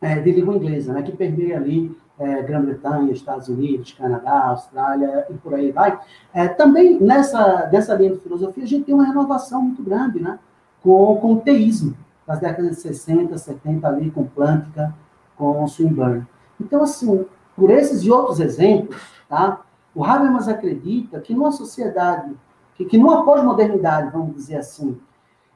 [0.01, 1.03] é, de língua inglesa, né?
[1.03, 5.99] que permeia ali é, Grã-Bretanha, Estados Unidos, Canadá, Austrália e por aí vai.
[6.33, 10.39] É, também nessa dessa linha de filosofia, a gente tem uma renovação muito grande né?
[10.83, 11.97] com, com o teísmo
[12.27, 14.94] das décadas de 60, 70 ali com Plântica,
[15.36, 16.27] com Swinburne.
[16.61, 17.24] Então, assim,
[17.55, 19.61] por esses e outros exemplos, tá?
[19.94, 22.35] o Habermas acredita que numa sociedade,
[22.74, 24.98] que, que numa pós-modernidade, vamos dizer assim,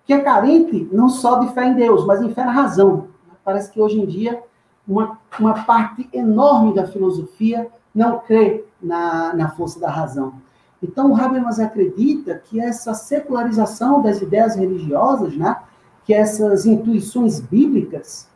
[0.05, 3.09] que é carente não só de fé em Deus, mas em fé na razão.
[3.45, 4.43] Parece que hoje em dia
[4.89, 10.35] uma, uma parte enorme da filosofia não crê na, na força da razão.
[10.83, 15.57] Então, o Habermas acredita que essa secularização das ideias religiosas, né,
[16.11, 18.29] que essas intuições bíblicas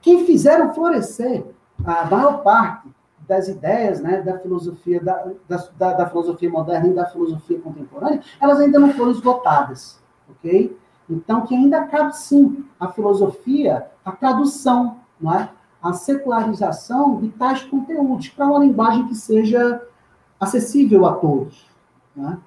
[0.00, 1.44] que fizeram florescer
[1.84, 2.88] a maior parte
[3.28, 8.60] das ideias né, da filosofia da, da, da, filosofia moderna e da filosofia contemporânea, elas
[8.60, 10.00] ainda não foram esgotadas,
[10.30, 10.74] ok?
[11.10, 15.50] Então, que ainda cabe sim a filosofia, a tradução, não é?
[15.82, 19.86] a secularização de tais conteúdos para uma linguagem que seja
[20.40, 21.66] acessível a todos.
[22.16, 22.38] Né?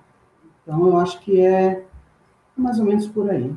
[0.64, 1.86] Então, eu acho que é
[2.58, 3.56] mais ou menos por aí.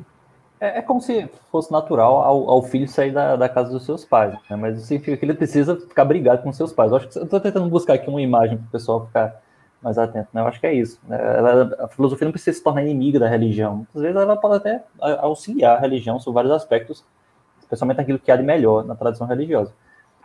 [0.59, 4.03] É, é como se fosse natural ao, ao filho sair da, da, casa dos seus
[4.03, 4.55] pais, né?
[4.57, 6.91] mas isso significa que ele precisa ficar brigado com seus pais.
[6.91, 9.41] Eu acho que eu estou tentando buscar aqui uma imagem para o pessoal ficar
[9.81, 10.41] mais atento, né?
[10.41, 10.99] Eu acho que é isso.
[11.07, 11.17] Né?
[11.17, 13.77] Ela, a filosofia não precisa se tornar inimiga da religião.
[13.77, 17.05] Muitas vezes ela pode até auxiliar a religião sobre vários aspectos,
[17.59, 19.73] especialmente aquilo que há de melhor na tradição religiosa.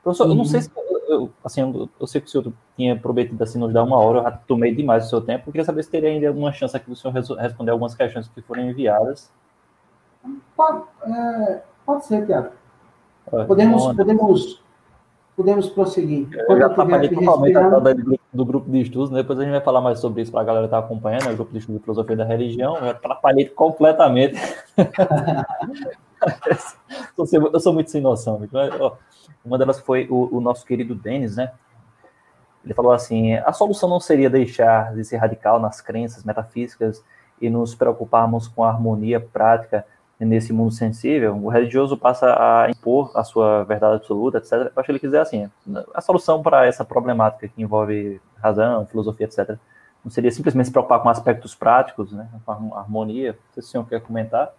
[0.02, 0.32] Professor, uhum.
[0.32, 0.70] eu não sei se
[1.06, 4.18] eu, assim, eu, eu, sei que o senhor tinha prometido assim nos dar uma hora,
[4.18, 5.48] eu já tomei demais o seu tempo.
[5.48, 8.42] Eu queria saber se teria ainda alguma chance aqui do senhor responder algumas questões que
[8.42, 9.30] foram enviadas.
[10.56, 12.50] Pode, é, pode ser, Tiago.
[13.46, 14.62] Podemos, podemos,
[15.36, 16.28] podemos prosseguir.
[16.32, 19.22] Eu já atrapalhei totalmente a do, do grupo de estudos, né?
[19.22, 21.32] depois a gente vai falar mais sobre isso para a galera estar tá acompanhando, né?
[21.32, 22.76] o grupo de estudos de filosofia da religião.
[22.76, 24.36] Eu atrapalhei completamente.
[27.16, 28.40] eu sou muito sem noção.
[29.44, 31.52] Uma delas foi o, o nosso querido Denis, né?
[32.64, 37.04] Ele falou assim: a solução não seria deixar de ser radical nas crenças metafísicas
[37.40, 39.84] e nos preocuparmos com a harmonia prática
[40.18, 44.52] nesse mundo sensível, o religioso passa a impor a sua verdade absoluta, etc.
[44.52, 45.50] Eu acho que ele quiser assim,
[45.92, 49.58] a solução para essa problemática que envolve razão, filosofia, etc.
[50.04, 53.32] Não seria simplesmente se preocupar com aspectos práticos, né, com a harmonia.
[53.32, 54.52] Não sei se o senhor quer comentar.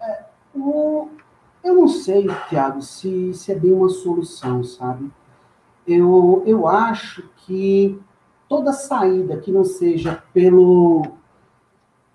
[0.00, 0.24] É,
[0.54, 1.08] o,
[1.64, 5.10] eu não sei, Tiago, se, se é bem uma solução, sabe?
[5.86, 8.00] Eu, eu acho que
[8.48, 11.02] toda saída que não seja pelo,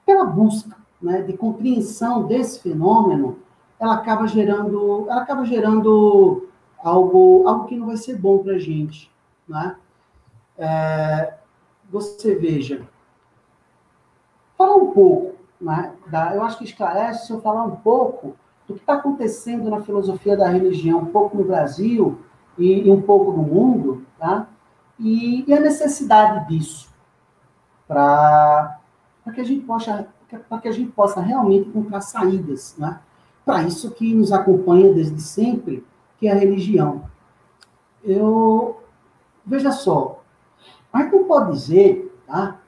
[0.06, 3.40] pela busca né, de compreensão desse fenômeno,
[3.80, 6.48] ela acaba gerando, ela acaba gerando
[6.80, 9.12] algo, algo que não vai ser bom para a gente.
[9.48, 9.76] Né?
[10.58, 11.34] É,
[11.90, 12.88] você veja,
[14.58, 18.36] falar um pouco, né, da, eu acho que esclarece se eu falar um pouco
[18.68, 22.20] do que está acontecendo na filosofia da religião, um pouco no Brasil
[22.58, 24.48] e, e um pouco no mundo, tá?
[25.00, 26.90] e, e a necessidade disso
[27.88, 28.80] para
[29.34, 30.08] que a gente possa
[30.50, 33.00] para que a gente possa realmente encontrar saídas, né?
[33.46, 35.86] Para isso que nos acompanha desde sempre,
[36.18, 37.04] que é a religião.
[38.04, 38.82] Eu
[39.46, 40.22] veja só,
[40.92, 42.60] a gente não pode dizer, tá,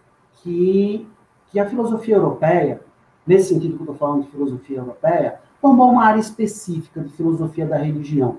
[0.42, 1.08] que
[1.52, 2.82] que a filosofia europeia,
[3.26, 7.66] nesse sentido que eu estou falando de filosofia europeia, formou uma área específica de filosofia
[7.66, 8.38] da religião,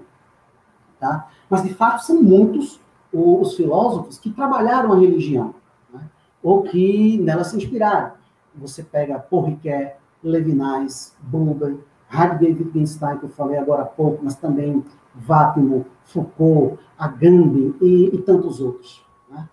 [0.98, 1.28] tá?
[1.48, 2.80] Mas de fato são muitos
[3.12, 5.54] os filósofos que trabalharam a religião,
[5.92, 6.08] né?
[6.42, 8.12] ou que nela se inspiraram.
[8.60, 11.78] Você pega Porriquet, Levinas, Buber,
[12.12, 14.84] Heidegger Wittgenstein, que eu falei agora há pouco, mas também
[15.14, 19.04] Vátimo, Foucault, Agamben e, e tantos outros.
[19.30, 19.48] Né?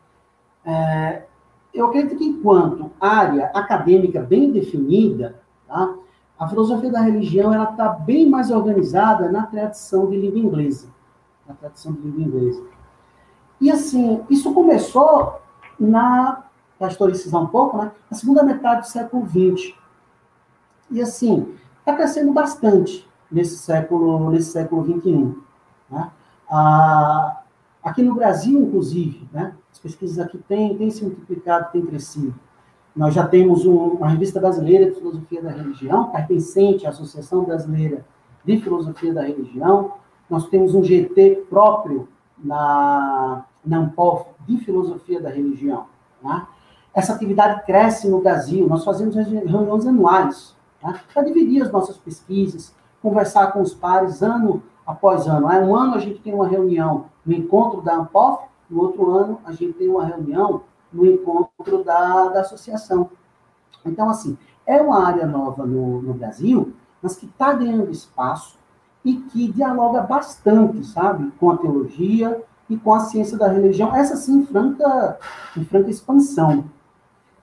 [0.65, 1.23] É,
[1.73, 5.95] eu acredito que enquanto área acadêmica bem definida, tá,
[6.37, 10.89] a filosofia da religião ela está bem mais organizada na tradição de língua inglesa,
[11.47, 12.63] na tradição de língua inglesa.
[13.59, 15.41] E assim, isso começou
[15.79, 16.43] na
[16.85, 19.73] historicizar um pouco, né, na segunda metade do século XX.
[20.91, 25.35] E assim, está crescendo bastante nesse século, nesse século XXI.
[25.89, 26.11] Né?
[26.49, 27.41] Ah,
[27.83, 32.35] aqui no Brasil, inclusive, né, as pesquisas aqui têm, têm se multiplicado, têm crescido.
[32.95, 38.03] Nós já temos um, uma revista brasileira de filosofia da religião, pertencente à Associação Brasileira
[38.43, 39.93] de Filosofia da Religião.
[40.29, 45.85] Nós temos um GT próprio na, na Ampof de Filosofia da Religião.
[46.23, 46.47] Né?
[46.97, 50.99] Essa atividade cresce no Brasil, nós fazemos reuniões anuais tá?
[51.13, 55.45] para dividir as nossas pesquisas, conversar com os pares ano após ano.
[55.45, 59.51] Um ano a gente tem uma reunião no encontro da ANPOF, no outro ano a
[59.51, 63.11] gente tem uma reunião no encontro da, da associação.
[63.85, 68.57] Então, assim, é uma área nova no, no Brasil, mas que está ganhando espaço
[69.05, 74.15] e que dialoga bastante, sabe, com a teologia e com a ciência da religião, essa
[74.15, 75.19] sim, franca,
[75.55, 76.65] em franca expansão.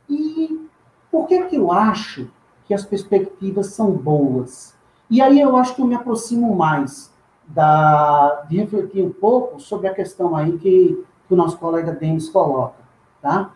[0.09, 0.68] E
[1.10, 2.31] por que, que eu acho
[2.66, 4.74] que as perspectivas são boas?
[5.10, 7.12] E aí eu acho que eu me aproximo mais
[7.47, 12.28] da, de refletir um pouco sobre a questão aí que, que o nosso colega Denis
[12.28, 12.82] coloca.
[13.20, 13.52] Tá?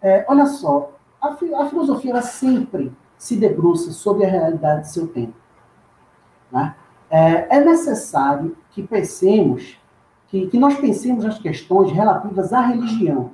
[0.00, 5.06] É, olha só, a, a filosofia ela sempre se debruça sobre a realidade do seu
[5.08, 5.34] tempo.
[6.50, 6.74] Né?
[7.08, 9.78] É, é necessário que pensemos,
[10.28, 13.32] que, que nós pensemos as questões relativas à religião,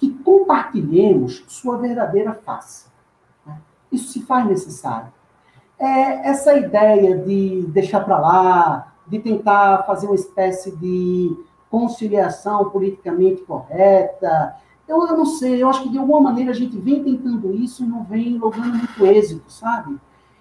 [0.00, 2.86] que compartilhemos sua verdadeira face.
[3.46, 3.56] Né?
[3.92, 5.12] Isso se faz necessário.
[5.78, 11.36] É essa ideia de deixar para lá, de tentar fazer uma espécie de
[11.70, 14.56] conciliação politicamente correta,
[14.90, 17.84] eu, eu não sei, eu acho que de alguma maneira a gente vem tentando isso
[17.84, 19.96] e não vem logrando muito êxito, sabe?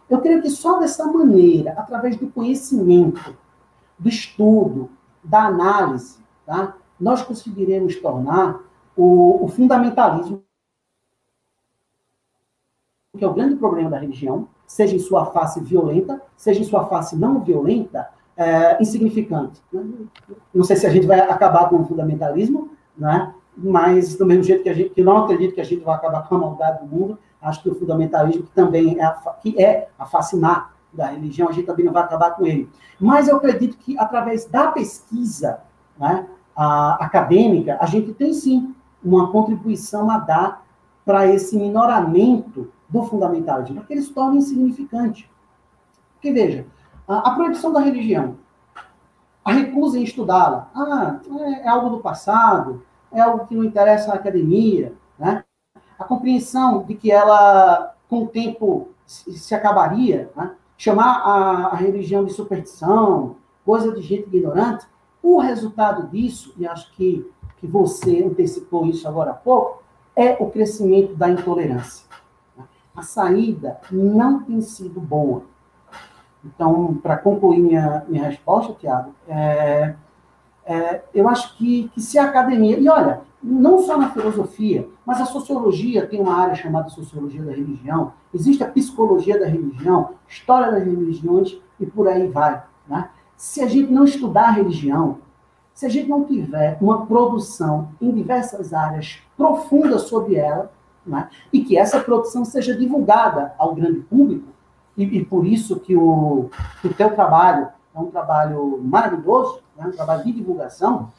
[0.10, 3.38] Eu creio que só dessa maneira, através do conhecimento,
[3.98, 4.90] do estudo,
[5.24, 6.18] da análise,
[6.48, 6.76] tá?
[7.00, 8.60] nós conseguiremos tornar
[9.00, 10.44] o, o fundamentalismo,
[13.18, 16.86] que é o grande problema da religião, seja em sua face violenta, seja em sua
[16.86, 19.62] face não violenta, é, insignificante.
[19.72, 19.84] Né?
[20.54, 23.34] Não sei se a gente vai acabar com o fundamentalismo, né?
[23.58, 26.28] mas do mesmo jeito que a gente, que não acredito que a gente vai acabar
[26.28, 29.12] com a maldade do mundo, acho que o fundamentalismo, que também é a,
[29.42, 32.70] que é a má da religião, a gente também não vai acabar com ele.
[33.00, 35.62] Mas eu acredito que através da pesquisa
[35.98, 40.66] né, a, acadêmica, a gente tem sim uma contribuição a dar
[41.06, 45.30] para esse minoramento do fundamentalismo, para que ele se torne insignificante.
[46.14, 46.66] Porque, veja,
[47.08, 48.36] a, a proibição da religião,
[49.44, 54.12] a recusa em estudá-la, ah, é, é, algo do passado, é algo que não interessa
[54.12, 55.44] à academia, né?
[55.98, 60.52] A compreensão de que ela, com o tempo, se, se acabaria, né?
[60.78, 63.36] chamar a, a religião de superstição,
[63.66, 64.86] coisa de gente ignorante,
[65.22, 69.84] o resultado disso, e acho que, que você antecipou isso agora há pouco,
[70.16, 72.06] é o crescimento da intolerância.
[72.96, 75.44] A saída não tem sido boa.
[76.44, 79.96] Então, para concluir minha, minha resposta, Tiago, é,
[80.66, 82.78] é, eu acho que, que se a academia.
[82.80, 87.52] E olha, não só na filosofia, mas a sociologia tem uma área chamada sociologia da
[87.52, 92.62] religião, existe a psicologia da religião, história das religiões e por aí vai.
[92.88, 93.10] Né?
[93.36, 95.20] Se a gente não estudar a religião,
[95.80, 100.70] se a gente não tiver uma produção em diversas áreas profundas sobre ela,
[101.06, 104.50] né, e que essa produção seja divulgada ao grande público,
[104.98, 106.50] e, e por isso que o,
[106.84, 111.14] o teu trabalho é um trabalho maravilhoso, né, um trabalho de divulgação,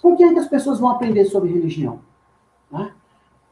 [0.00, 2.00] com quem é que as pessoas vão aprender sobre religião?
[2.72, 2.90] Né?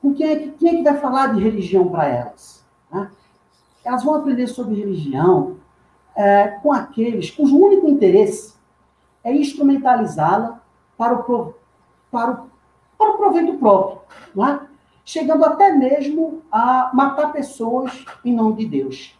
[0.00, 2.64] Com quem é, que, quem é que vai falar de religião para elas?
[2.90, 3.10] Né?
[3.84, 5.56] Elas vão aprender sobre religião
[6.16, 8.56] é, com aqueles cujo único interesse
[9.28, 10.60] é instrumentalizá-la
[10.96, 11.54] para o,
[12.10, 12.50] para, o,
[12.96, 14.00] para o proveito próprio,
[14.34, 14.60] não é?
[15.04, 19.18] chegando até mesmo a matar pessoas em nome de Deus.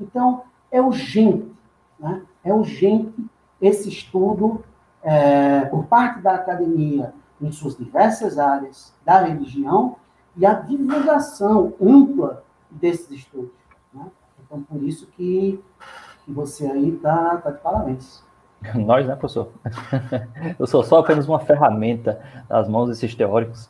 [0.00, 1.52] Então, é urgente,
[1.98, 2.22] né?
[2.44, 3.14] é urgente
[3.60, 4.64] esse estudo
[5.02, 9.96] é, por parte da academia em suas diversas áreas da religião
[10.36, 13.50] e a divulgação ampla desses estudos.
[13.92, 14.06] Né?
[14.44, 15.62] Então, por isso que
[16.28, 18.22] e você aí tá, tá de parabéns.
[18.74, 19.52] Nós, né, professor?
[20.58, 23.68] Eu sou só apenas uma ferramenta nas mãos desses teóricos.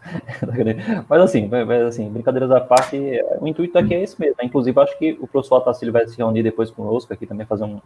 [1.09, 2.97] Mas assim, mas, assim, brincadeiras à parte,
[3.41, 4.37] o intuito aqui é esse mesmo.
[4.39, 4.47] Né?
[4.47, 7.81] Inclusive, acho que o professor Otacílio vai se reunir depois conosco aqui também, fazer um,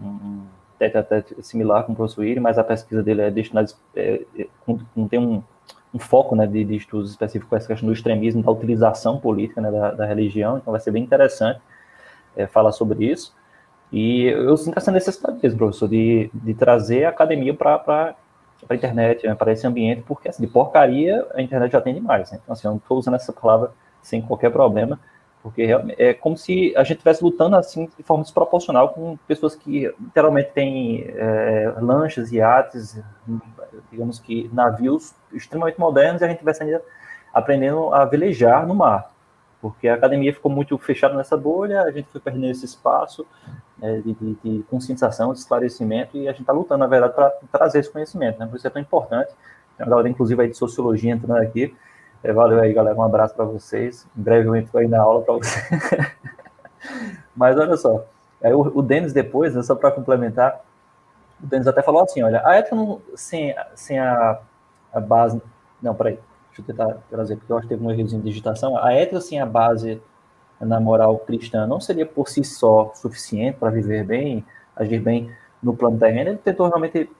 [0.00, 0.42] um
[0.78, 4.22] tete a tete similar com o professor Iri, mas a pesquisa dele é destinada, é,
[4.38, 4.46] é,
[4.94, 5.42] não tem um,
[5.98, 9.90] foco né, de, estudos específicos com essa questão do extremismo, da utilização política né, da,
[9.90, 11.60] da religião, então vai ser bem interessante
[12.36, 13.34] é, falar sobre isso.
[13.92, 18.14] E eu sinto essa necessidade mesmo, professor, de, de trazer a academia para
[18.68, 22.30] a internet, né, para esse ambiente, porque assim, de porcaria a internet já tem demais.
[22.30, 22.38] Né?
[22.42, 23.70] Então, assim, eu não estou usando essa palavra
[24.02, 24.98] sem qualquer problema,
[25.42, 29.86] porque é como se a gente estivesse lutando assim de forma desproporcional com pessoas que
[30.00, 33.00] literalmente têm é, lanchas, iates,
[33.90, 36.82] digamos que navios extremamente modernos, e a gente estivesse ainda
[37.32, 39.10] aprendendo a velejar no mar
[39.60, 43.26] porque a academia ficou muito fechada nessa bolha, a gente foi perdendo esse espaço,
[43.76, 47.30] né, de, de, de, conscientização, de esclarecimento, e a gente está lutando, na verdade, para
[47.50, 48.46] trazer esse conhecimento, né?
[48.46, 49.32] Por isso é tão importante.
[49.76, 51.74] Tem uma galera, inclusive, aí de sociologia entrando aqui.
[52.22, 52.96] É, valeu aí, galera.
[52.96, 54.06] Um abraço para vocês.
[54.16, 55.68] Em breve eu entro aí na aula para vocês.
[57.36, 58.04] Mas olha só,
[58.42, 60.60] aí o, o Denis depois, né, só para complementar,
[61.42, 64.40] o Denis até falou assim, olha, a ética não, sem, sem a,
[64.92, 65.40] a base...
[65.80, 66.18] Não, peraí.
[66.58, 68.76] Deixa eu tentar trazer, porque eu acho que teve um errozinho de digitação.
[68.76, 70.00] A ética sem a base
[70.60, 74.44] na moral cristã não seria por si só suficiente para viver bem,
[74.74, 75.30] agir bem
[75.62, 77.10] no plano terreno, ele tentou realmente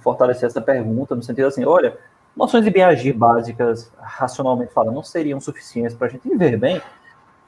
[0.00, 1.96] fortalecer essa pergunta, no sentido assim, olha,
[2.34, 6.80] noções de bem agir básicas, racionalmente falando, não seriam suficientes para a gente viver bem.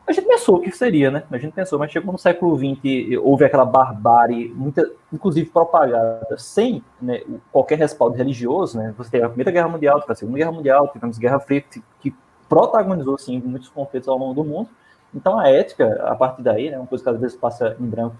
[0.06, 1.24] A gente pensou que seria, né?
[1.30, 6.82] A gente pensou, mas chegou no século XX, houve aquela barbárie, muita, inclusive propagada, sem
[7.02, 8.94] né, qualquer respaldo religioso, né?
[8.96, 11.64] Você teve a Primeira Guerra Mundial, a Segunda Guerra Mundial, tivemos Guerra Fria,
[12.00, 12.14] que
[12.48, 14.68] protagonizou, sim, muitos conflitos ao longo do mundo,
[15.16, 18.16] então, a ética, a partir daí, né, uma coisa que às vezes passa em branco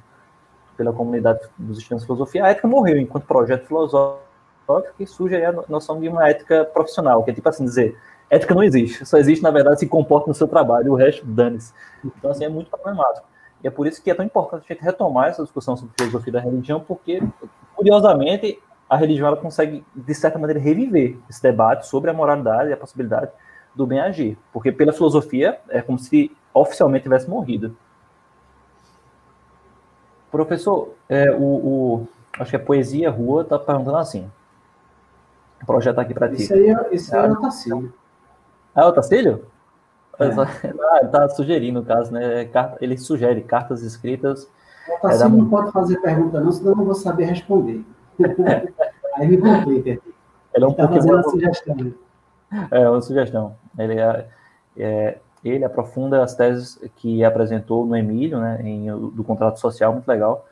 [0.79, 4.23] pela comunidade dos estudantes de filosofia, a ética morreu enquanto projeto filosófico
[4.99, 7.99] e surge aí a noção de uma ética profissional, que é tipo assim dizer,
[8.31, 11.73] ética não existe, só existe, na verdade, se comporta no seu trabalho, o resto dane-se.
[12.05, 13.27] Então, assim, é muito problemático.
[13.62, 16.32] E é por isso que é tão importante a gente retomar essa discussão sobre filosofia
[16.32, 17.23] da religião, porque,
[17.74, 22.73] curiosamente, a religião ela consegue, de certa maneira, reviver esse debate sobre a moralidade e
[22.73, 23.31] a possibilidade
[23.74, 24.39] do bem agir.
[24.53, 27.77] Porque pela filosofia é como se oficialmente tivesse morrido.
[30.31, 32.09] Professor, é, o, o,
[32.39, 34.31] acho que a Poesia Rua está perguntando assim.
[35.62, 36.43] O projeto aqui para ti.
[36.43, 37.94] Isso aí, é, isso aí é o Tacílio.
[38.77, 39.47] Ah, é o Tacílio?
[40.19, 40.27] É.
[40.27, 42.48] Ah, ele está sugerindo, no caso, né?
[42.81, 44.48] Ele sugere cartas escritas.
[44.86, 47.82] O Tarcísio é não pode fazer pergunta, não, senão eu não vou saber responder.
[49.16, 49.90] Aí me complica.
[49.90, 51.15] Ele é um tá pouquinho.
[51.15, 51.94] Uma sugestão.
[52.70, 53.57] É, uma sugestão.
[53.78, 54.28] Ele, é,
[54.77, 60.07] é, ele aprofunda as teses que apresentou no Emílio, né, em, do contrato social, muito
[60.07, 60.47] legal.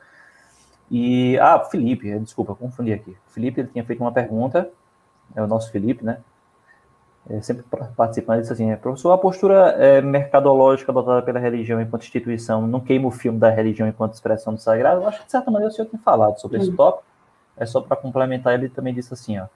[0.89, 3.15] E, ah, Felipe, desculpa, confundi aqui.
[3.27, 4.69] Felipe, ele tinha feito uma pergunta,
[5.35, 6.19] é o nosso Felipe, né,
[7.29, 7.63] é, sempre
[7.95, 13.07] participando, disse assim, professor, a postura é, mercadológica adotada pela religião enquanto instituição não queima
[13.07, 15.01] o filme da religião enquanto expressão do sagrado?
[15.01, 17.03] Eu acho que, de certa maneira, o senhor tem falado sobre esse tópico.
[17.57, 19.47] É só para complementar, ele também disse assim, ó,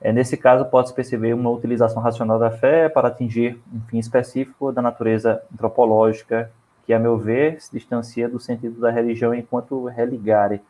[0.00, 4.70] é, nesse caso, pode-se perceber uma utilização racional da fé para atingir um fim específico
[4.70, 6.50] da natureza antropológica,
[6.84, 10.60] que, a meu ver, se distancia do sentido da religião enquanto religare.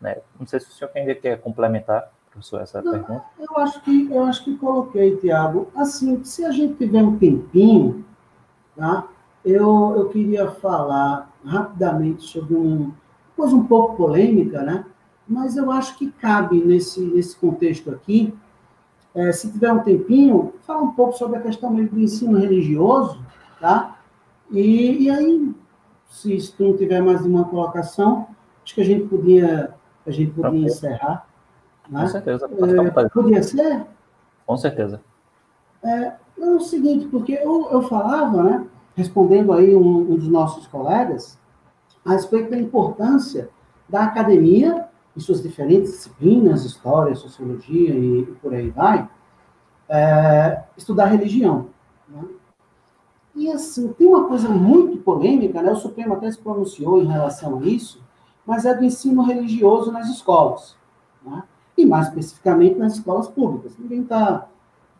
[0.00, 0.16] Né?
[0.38, 3.24] Não sei se o senhor ainda quer complementar, professor, essa Não, pergunta.
[3.38, 5.68] Eu acho, que, eu acho que coloquei, Tiago.
[5.76, 8.04] Assim, se a gente tiver um tempinho,
[8.76, 9.06] tá?
[9.44, 12.92] eu, eu queria falar rapidamente sobre um,
[13.36, 14.84] coisa um pouco polêmica, né?
[15.32, 18.34] mas eu acho que cabe nesse, nesse contexto aqui,
[19.14, 23.18] é, se tiver um tempinho, fala um pouco sobre a questão do ensino religioso,
[23.60, 23.98] tá?
[24.50, 25.54] E, e aí,
[26.08, 28.28] se, se tu não tiver mais nenhuma colocação,
[28.64, 29.74] acho que a gente podia,
[30.06, 31.26] a gente podia encerrar.
[31.92, 32.00] Né?
[32.00, 32.46] Com certeza.
[32.46, 33.86] É, podia ser?
[34.46, 35.00] Com certeza.
[35.84, 40.66] É, é o seguinte, porque eu, eu falava, né, respondendo aí um, um dos nossos
[40.66, 41.38] colegas,
[42.04, 43.50] a respeito da importância
[43.88, 49.06] da academia em suas diferentes disciplinas, história, sociologia e, e por aí vai,
[49.86, 51.66] é, estudar religião.
[52.08, 52.24] Né?
[53.34, 55.70] E assim, tem uma coisa muito polêmica, né?
[55.70, 58.02] o Supremo até se pronunciou em relação a isso,
[58.46, 60.76] mas é do ensino religioso nas escolas.
[61.22, 61.42] Né?
[61.76, 63.76] E mais especificamente nas escolas públicas.
[63.78, 64.48] Ninguém está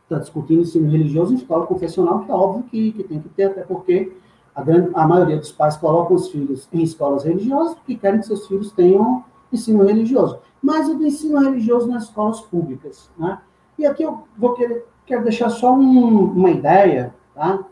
[0.08, 3.44] tá discutindo ensino religioso em escola confessional, que é óbvio que, que tem que ter,
[3.44, 4.12] até porque
[4.54, 8.26] a, grande, a maioria dos pais colocam os filhos em escolas religiosas porque querem que
[8.26, 13.10] seus filhos tenham ensino religioso, mas o ensino religioso nas escolas públicas.
[13.18, 13.38] Né?
[13.78, 17.64] E aqui eu vou querer, quero deixar só um, uma ideia, tá?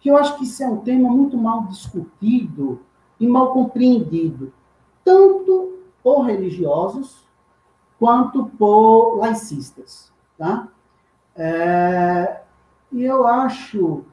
[0.00, 2.80] que eu acho que isso é um tema muito mal discutido
[3.18, 4.52] e mal compreendido,
[5.02, 7.23] tanto por religiosos
[7.98, 10.12] quanto por laicistas.
[10.38, 10.68] Tá?
[11.36, 12.40] É,
[12.92, 14.04] e eu acho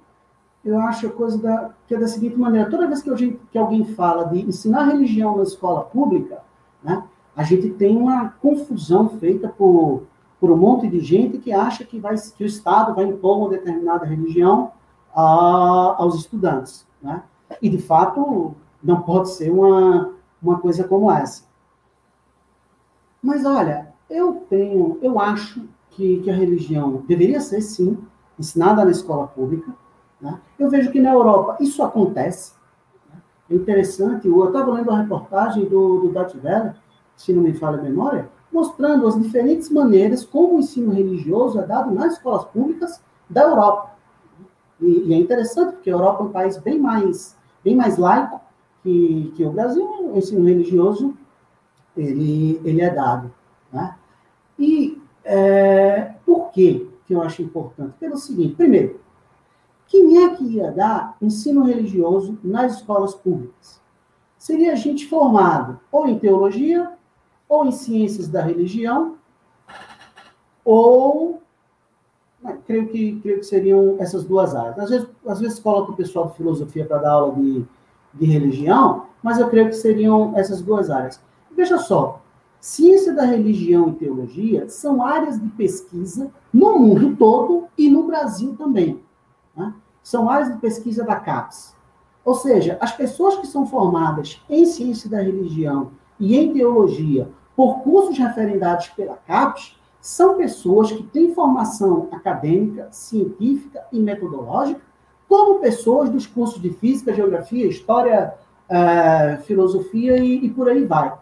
[0.64, 3.84] eu acho a coisa da, que é da seguinte maneira: toda vez que, que alguém
[3.84, 6.44] fala de ensinar religião na escola pública,
[6.84, 7.04] né?
[7.36, 10.04] A gente tem uma confusão feita por,
[10.40, 13.50] por um monte de gente que acha que, vai, que o Estado vai impor uma
[13.50, 14.72] determinada religião
[15.16, 16.86] a, aos estudantes.
[17.02, 17.24] Né?
[17.62, 18.54] E, de fato,
[18.84, 21.44] não pode ser uma, uma coisa como essa.
[23.22, 27.98] Mas, olha, eu tenho, eu acho que, que a religião deveria ser, sim,
[28.40, 29.74] ensinada na escola pública.
[30.20, 30.40] Né?
[30.58, 32.54] Eu vejo que na Europa isso acontece.
[33.50, 36.36] É interessante, eu estava lendo a reportagem do, do Dutch
[37.16, 41.66] se não me falha a memória, mostrando as diferentes maneiras como o ensino religioso é
[41.66, 43.92] dado nas escolas públicas da Europa.
[44.80, 48.42] E, e é interessante, porque a Europa é um país bem mais, bem mais laico
[48.82, 51.16] que, que o Brasil, o ensino religioso
[51.96, 53.32] ele, ele é dado.
[53.72, 53.96] Né?
[54.58, 57.94] E é, por que que eu acho importante?
[58.00, 59.00] Pelo seguinte, primeiro,
[59.88, 63.82] quem é que ia dar ensino religioso nas escolas públicas?
[64.38, 66.94] Seria gente formado ou em teologia,
[67.48, 69.18] ou em ciências da religião,
[70.64, 71.42] ou
[72.42, 74.80] né, creio que creio que seriam essas duas áreas.
[74.80, 77.66] Às vezes, às vezes coloca o pessoal de filosofia para dar aula de,
[78.14, 81.22] de religião, mas eu creio que seriam essas duas áreas.
[81.62, 82.24] Veja só,
[82.60, 88.56] ciência da religião e teologia são áreas de pesquisa no mundo todo e no Brasil
[88.58, 89.00] também.
[89.56, 89.72] Né?
[90.02, 91.76] São áreas de pesquisa da CAPES.
[92.26, 97.82] Ou seja, as pessoas que são formadas em ciência da religião e em teologia por
[97.82, 104.82] cursos referendados pela CAPES, são pessoas que têm formação acadêmica, científica e metodológica,
[105.30, 108.34] como pessoas dos cursos de física, geografia, história,
[108.68, 111.22] uh, filosofia e, e, por aí vai.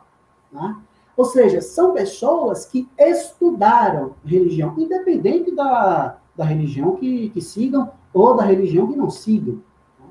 [0.51, 0.75] Né?
[1.15, 8.35] Ou seja, são pessoas que estudaram religião, independente da, da religião que, que sigam ou
[8.35, 9.61] da religião que não sigam.
[9.99, 10.05] Né?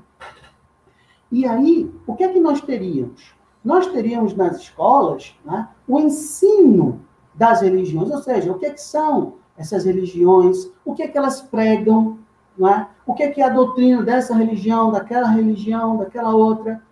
[1.32, 3.34] E aí, o que é que nós teríamos?
[3.64, 7.00] Nós teríamos nas escolas né, o ensino
[7.34, 11.18] das religiões, ou seja, o que, é que são essas religiões, o que é que
[11.18, 12.18] elas pregam,
[12.66, 12.86] é?
[13.06, 16.82] o que é, que é a doutrina dessa religião, daquela religião, daquela outra,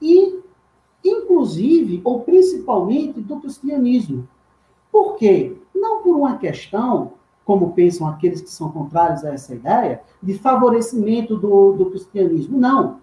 [0.00, 0.40] e,
[1.08, 4.28] inclusive, ou principalmente, do cristianismo.
[4.90, 5.56] Por quê?
[5.74, 7.12] Não por uma questão
[7.46, 12.58] como pensam aqueles que são contrários a essa ideia, de favorecimento do, do cristianismo.
[12.58, 12.98] Não.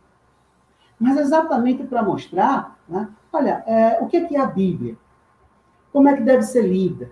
[0.99, 4.97] Mas exatamente para mostrar, né, olha, é, o que é, que é a Bíblia?
[5.93, 7.09] Como é que deve ser lida?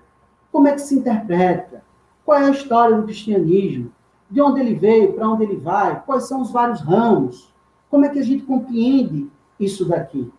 [0.52, 1.82] Como é que se interpreta?
[2.26, 3.94] Qual é a história do cristianismo?
[4.30, 6.04] De onde ele veio, para onde ele vai?
[6.04, 7.54] Quais são os vários ramos?
[7.90, 10.30] Como é que a gente compreende isso daqui?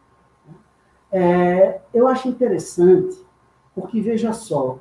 [1.13, 3.17] É, eu acho interessante,
[3.75, 4.79] porque veja só,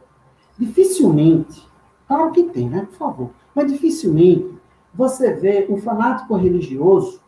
[0.57, 1.67] dificilmente,
[2.07, 2.87] claro que tem, né?
[2.89, 4.49] Por favor, mas dificilmente
[4.93, 7.21] você vê um fanático religioso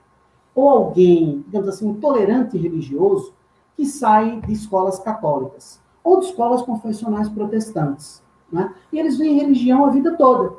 [0.55, 3.34] ou alguém, digamos assim, um tolerante religioso
[3.75, 8.21] que sai de escolas católicas ou de escolas confessionais protestantes.
[8.51, 8.73] Né?
[8.91, 10.57] E eles veem religião a vida toda.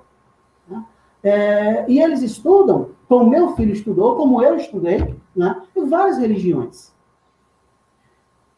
[0.68, 0.84] Né?
[1.22, 5.62] É, e eles estudam, como meu filho estudou, como eu estudei, né?
[5.86, 6.93] várias religiões.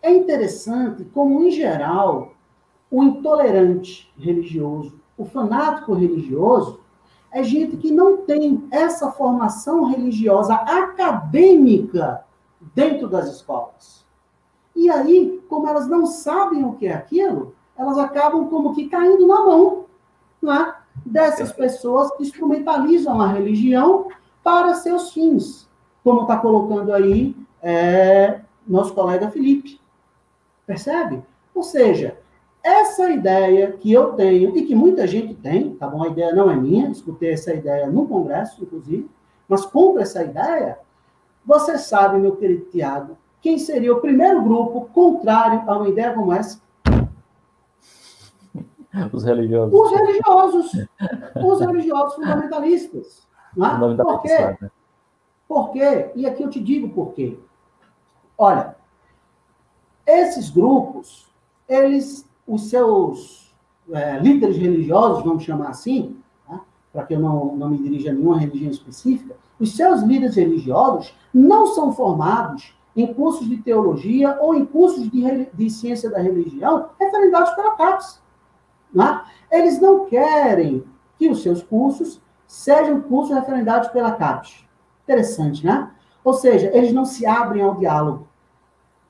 [0.06, 2.34] É interessante como, em geral,
[2.88, 6.78] o intolerante religioso, o fanático religioso,
[7.32, 12.24] é gente que não tem essa formação religiosa acadêmica
[12.72, 14.06] dentro das escolas.
[14.76, 19.26] E aí, como elas não sabem o que é aquilo, elas acabam como que caindo
[19.26, 19.86] na mão
[20.40, 20.72] né,
[21.04, 24.06] dessas pessoas que instrumentalizam a religião
[24.44, 25.68] para seus fins,
[26.04, 29.84] como está colocando aí é, nosso colega Felipe.
[30.66, 31.22] Percebe?
[31.54, 32.18] Ou seja,
[32.62, 36.02] essa ideia que eu tenho e que muita gente tem, tá bom?
[36.02, 39.08] A ideia não é minha, escutei essa ideia no Congresso, inclusive,
[39.48, 40.78] mas compra essa ideia.
[41.44, 46.32] Você sabe, meu querido Tiago, quem seria o primeiro grupo contrário a uma ideia como
[46.32, 46.60] essa?
[49.12, 49.78] Os religiosos.
[49.78, 50.72] Os religiosos.
[51.36, 53.28] Os religiosos fundamentalistas.
[53.56, 53.96] Não é?
[53.96, 54.38] Por quê?
[54.38, 54.70] Né?
[55.46, 56.10] Por quê?
[56.16, 57.38] E aqui eu te digo por quê.
[58.36, 58.75] Olha,
[60.06, 61.26] esses grupos,
[61.68, 63.54] eles, os seus
[63.92, 66.16] é, líderes religiosos, vamos chamar assim,
[66.48, 66.60] né?
[66.92, 71.14] para que eu não, não me dirija a nenhuma religião específica, os seus líderes religiosos
[71.32, 76.90] não são formados em cursos de teologia ou em cursos de, de ciência da religião
[76.98, 78.20] referendados pela CAPES.
[78.94, 79.22] Né?
[79.50, 80.84] Eles não querem
[81.18, 84.64] que os seus cursos sejam cursos referendados pela CAPES.
[85.04, 85.90] Interessante, né?
[86.24, 88.25] Ou seja, eles não se abrem ao diálogo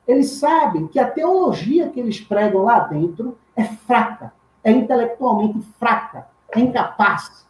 [0.07, 6.27] eles sabem que a teologia que eles pregam lá dentro é fraca, é intelectualmente fraca,
[6.51, 7.45] é incapaz.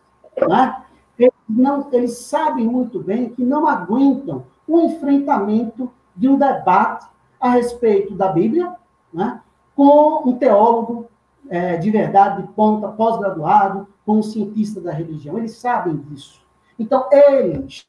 [0.47, 0.83] Né?
[1.19, 7.05] Eles, não, eles sabem muito bem que não aguentam o enfrentamento de um debate
[7.39, 8.75] a respeito da Bíblia
[9.13, 9.39] né?
[9.75, 11.07] com um teólogo
[11.49, 15.37] é, de verdade, de ponta, pós-graduado, com um cientista da religião.
[15.37, 16.41] Eles sabem disso.
[16.77, 17.85] Então, eles,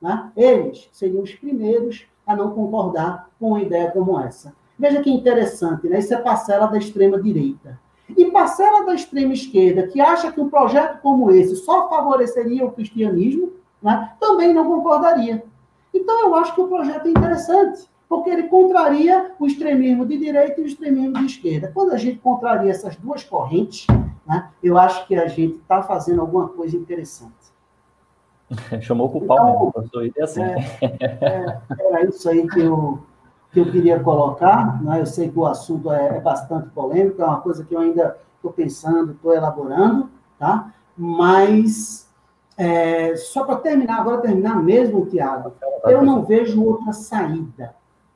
[0.00, 0.32] né?
[0.36, 4.54] eles seriam os primeiros a não concordar com uma ideia como essa.
[4.78, 5.98] Veja que interessante, né?
[5.98, 7.78] Isso é parcela da extrema-direita.
[8.16, 13.52] E parcela da extrema-esquerda, que acha que um projeto como esse só favoreceria o cristianismo,
[13.82, 14.12] né?
[14.20, 15.44] também não concordaria.
[15.94, 20.60] Então, eu acho que o projeto é interessante, porque ele contraria o extremismo de direita
[20.60, 21.70] e o extremismo de esquerda.
[21.72, 23.86] Quando a gente contraria essas duas correntes,
[24.26, 24.50] né?
[24.62, 27.41] eu acho que a gente está fazendo alguma coisa interessante.
[28.80, 30.06] Chamou o pau então, mesmo, pastor.
[30.06, 30.42] E assim.
[30.42, 30.56] É,
[31.20, 32.98] é, era isso aí que eu,
[33.52, 34.82] que eu queria colocar.
[34.82, 35.00] Né?
[35.00, 38.16] Eu sei que o assunto é, é bastante polêmico, é uma coisa que eu ainda
[38.36, 40.72] estou pensando, estou elaborando, tá?
[40.96, 42.08] Mas,
[42.56, 45.52] é, só para terminar, agora terminar mesmo, Tiago,
[45.84, 47.74] eu não vejo outra saída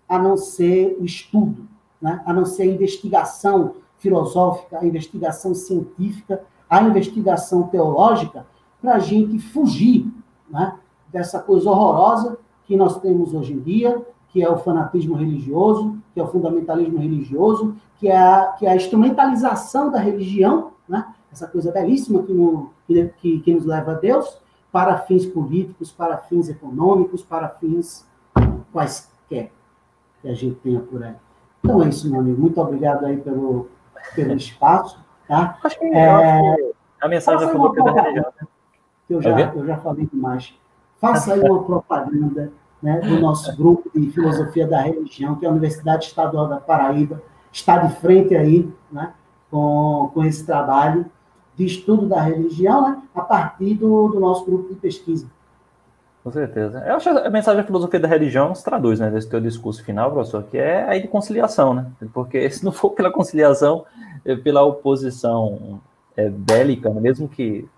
[0.08, 1.66] a não ser o estudo,
[2.00, 2.22] né?
[2.26, 8.46] a não ser a investigação filosófica, a investigação científica, a investigação teológica,
[8.80, 10.06] para a gente fugir
[10.48, 10.76] né,
[11.08, 16.20] dessa coisa horrorosa que nós temos hoje em dia, que é o fanatismo religioso, que
[16.20, 21.46] é o fundamentalismo religioso, que é a, que é a instrumentalização da religião, né, essa
[21.46, 24.40] coisa belíssima que, no, que, que nos leva a Deus,
[24.72, 28.06] para fins políticos, para fins econômicos, para fins
[28.72, 29.50] quaisquer
[30.20, 31.14] que a gente tenha por aí.
[31.64, 32.40] Então é isso, meu amigo.
[32.40, 33.68] Muito obrigado aí pelo,
[34.14, 34.98] pelo espaço.
[35.26, 35.58] Tá?
[35.64, 36.08] Acho que é,
[37.00, 38.32] a mensagem foi da religião.
[38.38, 38.55] Que
[39.08, 40.54] eu já, eu já falei demais.
[41.00, 42.52] Faça aí uma propaganda
[42.82, 47.22] né, do nosso grupo de filosofia da religião, que é a Universidade Estadual da Paraíba,
[47.52, 49.12] está de frente aí né,
[49.50, 51.06] com, com esse trabalho
[51.56, 55.26] de estudo da religião, né, a partir do, do nosso grupo de pesquisa.
[56.22, 56.82] Com certeza.
[56.84, 59.82] Eu acho que a mensagem da filosofia da religião se traduz, né, desse teu discurso
[59.84, 61.86] final, professor, que é aí de conciliação, né?
[62.12, 63.84] Porque se não for pela conciliação,
[64.24, 65.80] é pela oposição
[66.16, 67.68] é, bélica, né, mesmo que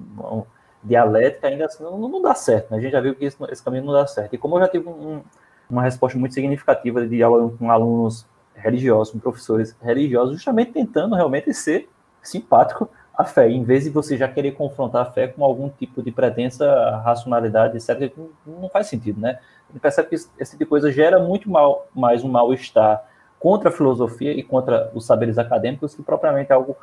[0.83, 2.71] dialética, ainda assim não, não dá certo.
[2.71, 2.79] Né?
[2.79, 4.35] A gente já viu que esse, caminho não dá certo.
[4.35, 5.23] E como eu já tive um,
[5.69, 11.53] uma resposta muito significativa de aula com alunos religiosos, com professores religiosos, justamente tentando realmente
[11.53, 11.89] ser
[12.23, 16.01] simpático a fé, em vez de você já querer confrontar a fé com algum tipo
[16.03, 18.13] de pretensa racionalidade, etc.,
[18.47, 19.41] não, faz sentido, né?
[19.69, 23.05] Ele percebe que esse tipo de coisa gera muito mal, mais um mal-estar
[23.41, 26.77] contra a filosofia e contra os saberes acadêmicos que propriamente algo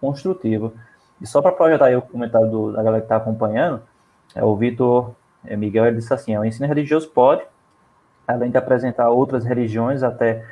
[0.00, 0.72] construtivo.
[1.22, 3.80] E só para projetar aí o comentário do, da galera que está acompanhando,
[4.34, 5.12] é, o Vitor
[5.44, 7.42] é, Miguel ele disse assim: o ensino religioso pode,
[8.26, 10.44] além de apresentar outras religiões, até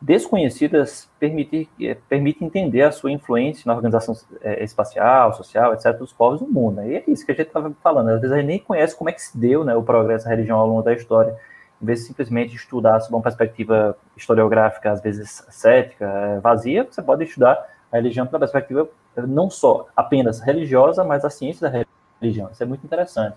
[0.00, 6.12] desconhecidas permite, eh, permite entender a sua influência na organização é, espacial, social, etc., dos
[6.12, 6.76] povos do mundo.
[6.76, 6.88] Né?
[6.88, 8.10] E é isso que a gente estava falando.
[8.10, 10.30] Às vezes a gente nem conhece como é que se deu né, o progresso da
[10.30, 11.36] religião ao longo da história.
[11.82, 17.02] Em vez de simplesmente estudar sob uma perspectiva historiográfica, às vezes cética, é, vazia, você
[17.02, 18.88] pode estudar a religião pela perspectiva
[19.26, 21.84] não só apenas religiosa, mas a ciência da
[22.20, 22.50] religião.
[22.50, 23.36] Isso é muito interessante.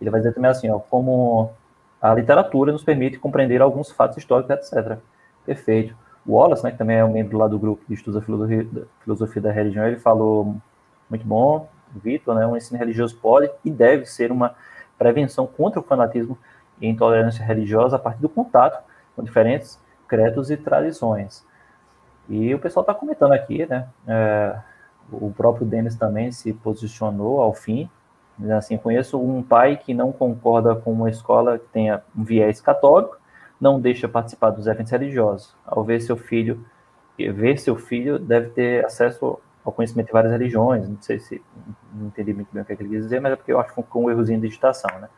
[0.00, 1.50] Ele vai dizer também assim, ó, como
[2.00, 4.98] a literatura nos permite compreender alguns fatos históricos, etc.
[5.46, 5.94] Perfeito.
[6.26, 8.64] O Wallace, né, que também é um membro lá do grupo de estudos da filosofia,
[8.64, 10.56] da filosofia da religião, ele falou
[11.08, 14.54] muito bom, Vitor, né, um ensino religioso pode e deve ser uma
[14.98, 16.38] prevenção contra o fanatismo
[16.80, 18.82] e intolerância religiosa a partir do contato
[19.14, 21.44] com diferentes credos e tradições.
[22.28, 24.58] E o pessoal está comentando aqui, né, é,
[25.10, 27.88] o próprio Denis também se posicionou ao fim,
[28.56, 33.18] assim, conheço um pai que não concorda com uma escola que tenha um viés católico,
[33.60, 35.54] não deixa participar dos eventos religiosos.
[35.64, 36.64] Ao ver seu filho,
[37.16, 40.88] ver seu filho deve ter acesso ao conhecimento de várias religiões.
[40.88, 41.40] Não sei se
[41.94, 43.60] não entendi muito bem o que, é que ele quis dizer, mas é porque eu
[43.60, 45.08] acho que foi um errozinho de digitação, né?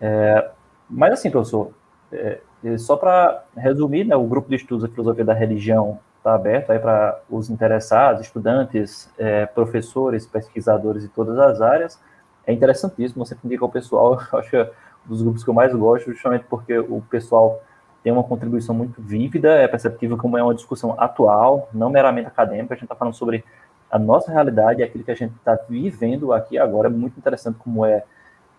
[0.00, 0.50] É,
[0.90, 1.70] mas assim, professor,
[2.12, 2.40] é,
[2.78, 6.78] só para resumir, né, o grupo de estudos da filosofia da religião está aberto aí
[6.80, 12.00] para os interessados, estudantes, é, professores, pesquisadores de todas as áreas.
[12.44, 14.70] É interessantíssimo, você indica ao pessoal, acho que
[15.04, 17.62] dos grupos que eu mais gosto, justamente porque o pessoal
[18.02, 22.74] tem uma contribuição muito vívida, é perceptível como é uma discussão atual, não meramente acadêmica,
[22.74, 23.44] a gente está falando sobre
[23.88, 27.84] a nossa realidade, aquilo que a gente está vivendo aqui agora, é muito interessante como
[27.84, 28.02] é,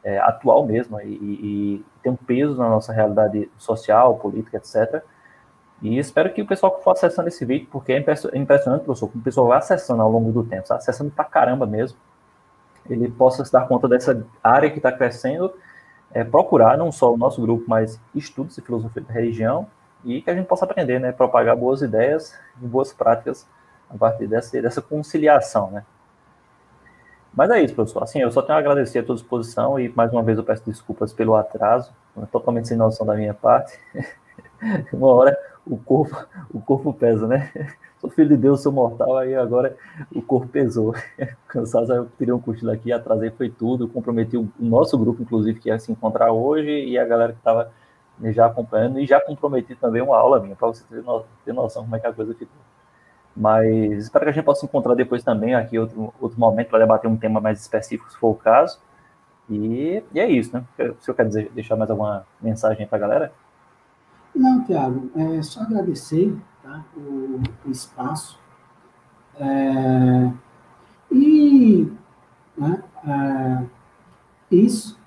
[0.03, 5.03] é atual mesmo, e, e, tem um peso na nossa realidade social, política, etc.,
[5.81, 9.21] e espero que o pessoal que for acessando esse vídeo, porque é impressionante, professor, como
[9.21, 10.75] o pessoal vai acessando ao longo do tempo, tá?
[10.75, 11.97] acessando pra caramba mesmo,
[12.89, 15.53] ele possa se dar conta dessa área que está crescendo
[16.11, 19.67] é, procurar não só o nosso grupo, mas estudos de filosofia da religião
[20.03, 23.47] e que a gente possa aprender, né, propagar boas ideias e boas práticas
[23.89, 25.83] a partir dessa, dessa conciliação, né.
[27.35, 28.01] Mas é isso, professor.
[28.01, 30.63] Assim, eu só tenho a agradecer a tua disposição e mais uma vez eu peço
[30.65, 31.93] desculpas pelo atraso,
[32.31, 33.77] totalmente sem noção da minha parte.
[34.91, 35.37] uma hora
[35.69, 37.51] o corpo, o corpo pesa, né?
[37.99, 39.75] Sou filho de Deus, sou mortal, aí agora
[40.13, 40.93] o corpo pesou.
[41.47, 45.69] Cansado, eu tirei um cochilo aqui, atrasei, foi tudo, comprometi o nosso grupo, inclusive, que
[45.69, 47.71] ia se encontrar hoje, e a galera que estava
[48.25, 51.83] já acompanhando, e já comprometi também uma aula minha, para você ter, no, ter noção
[51.85, 52.55] como é que a coisa ficou.
[53.35, 57.09] Mas espero que a gente possa encontrar depois também, aqui outro, outro momento, para debater
[57.09, 58.79] um tema mais específico, se for o caso.
[59.49, 60.63] E, e é isso, né?
[60.99, 63.31] Se eu quero dizer, deixar mais alguma mensagem para a galera?
[64.37, 68.39] Não, Tiago, é só agradecer tá, o, o espaço.
[69.39, 70.31] É,
[71.11, 71.91] e
[72.55, 73.65] né, é,
[74.51, 74.99] isso,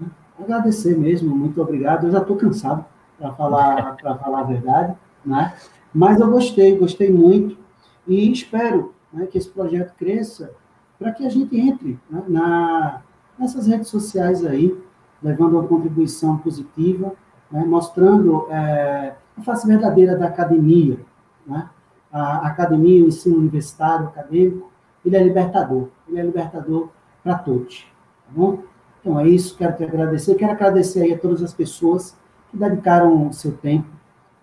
[0.00, 0.08] né,
[0.38, 2.06] agradecer mesmo, muito obrigado.
[2.06, 2.84] Eu já estou cansado
[3.18, 5.54] para falar, falar a verdade, né?
[5.92, 7.58] mas eu gostei, gostei muito
[8.06, 10.52] e espero né, que esse projeto cresça
[10.98, 13.02] para que a gente entre né, na,
[13.38, 14.74] nessas redes sociais aí,
[15.22, 17.12] levando uma contribuição positiva
[17.50, 20.98] né, mostrando é, a face verdadeira da academia.
[21.46, 21.68] Né?
[22.12, 24.70] A academia, o ensino universitário, acadêmico,
[25.04, 25.88] ele é libertador.
[26.08, 26.88] Ele é libertador
[27.22, 27.86] para todos.
[28.26, 28.58] Tá bom?
[29.00, 30.34] Então é isso, quero te agradecer.
[30.34, 32.18] Quero agradecer aí a todas as pessoas
[32.50, 33.88] que dedicaram o seu tempo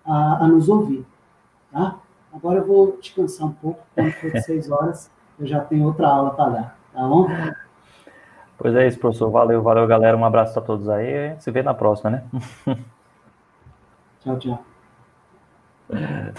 [0.04, 1.04] a, a nos ouvir.
[1.72, 1.96] Tá?
[2.32, 6.30] Agora eu vou descansar um pouco, quando for seis horas, eu já tenho outra aula
[6.30, 6.78] para dar.
[6.92, 7.28] Tá bom?
[8.56, 9.30] Pois é isso, professor.
[9.30, 10.16] Valeu, valeu, galera.
[10.16, 11.34] Um abraço a todos aí.
[11.40, 12.24] Se vê na próxima, né?
[14.24, 14.64] Tchau, tchau.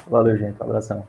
[0.10, 0.60] Valeu, gente.
[0.60, 1.08] Um abração.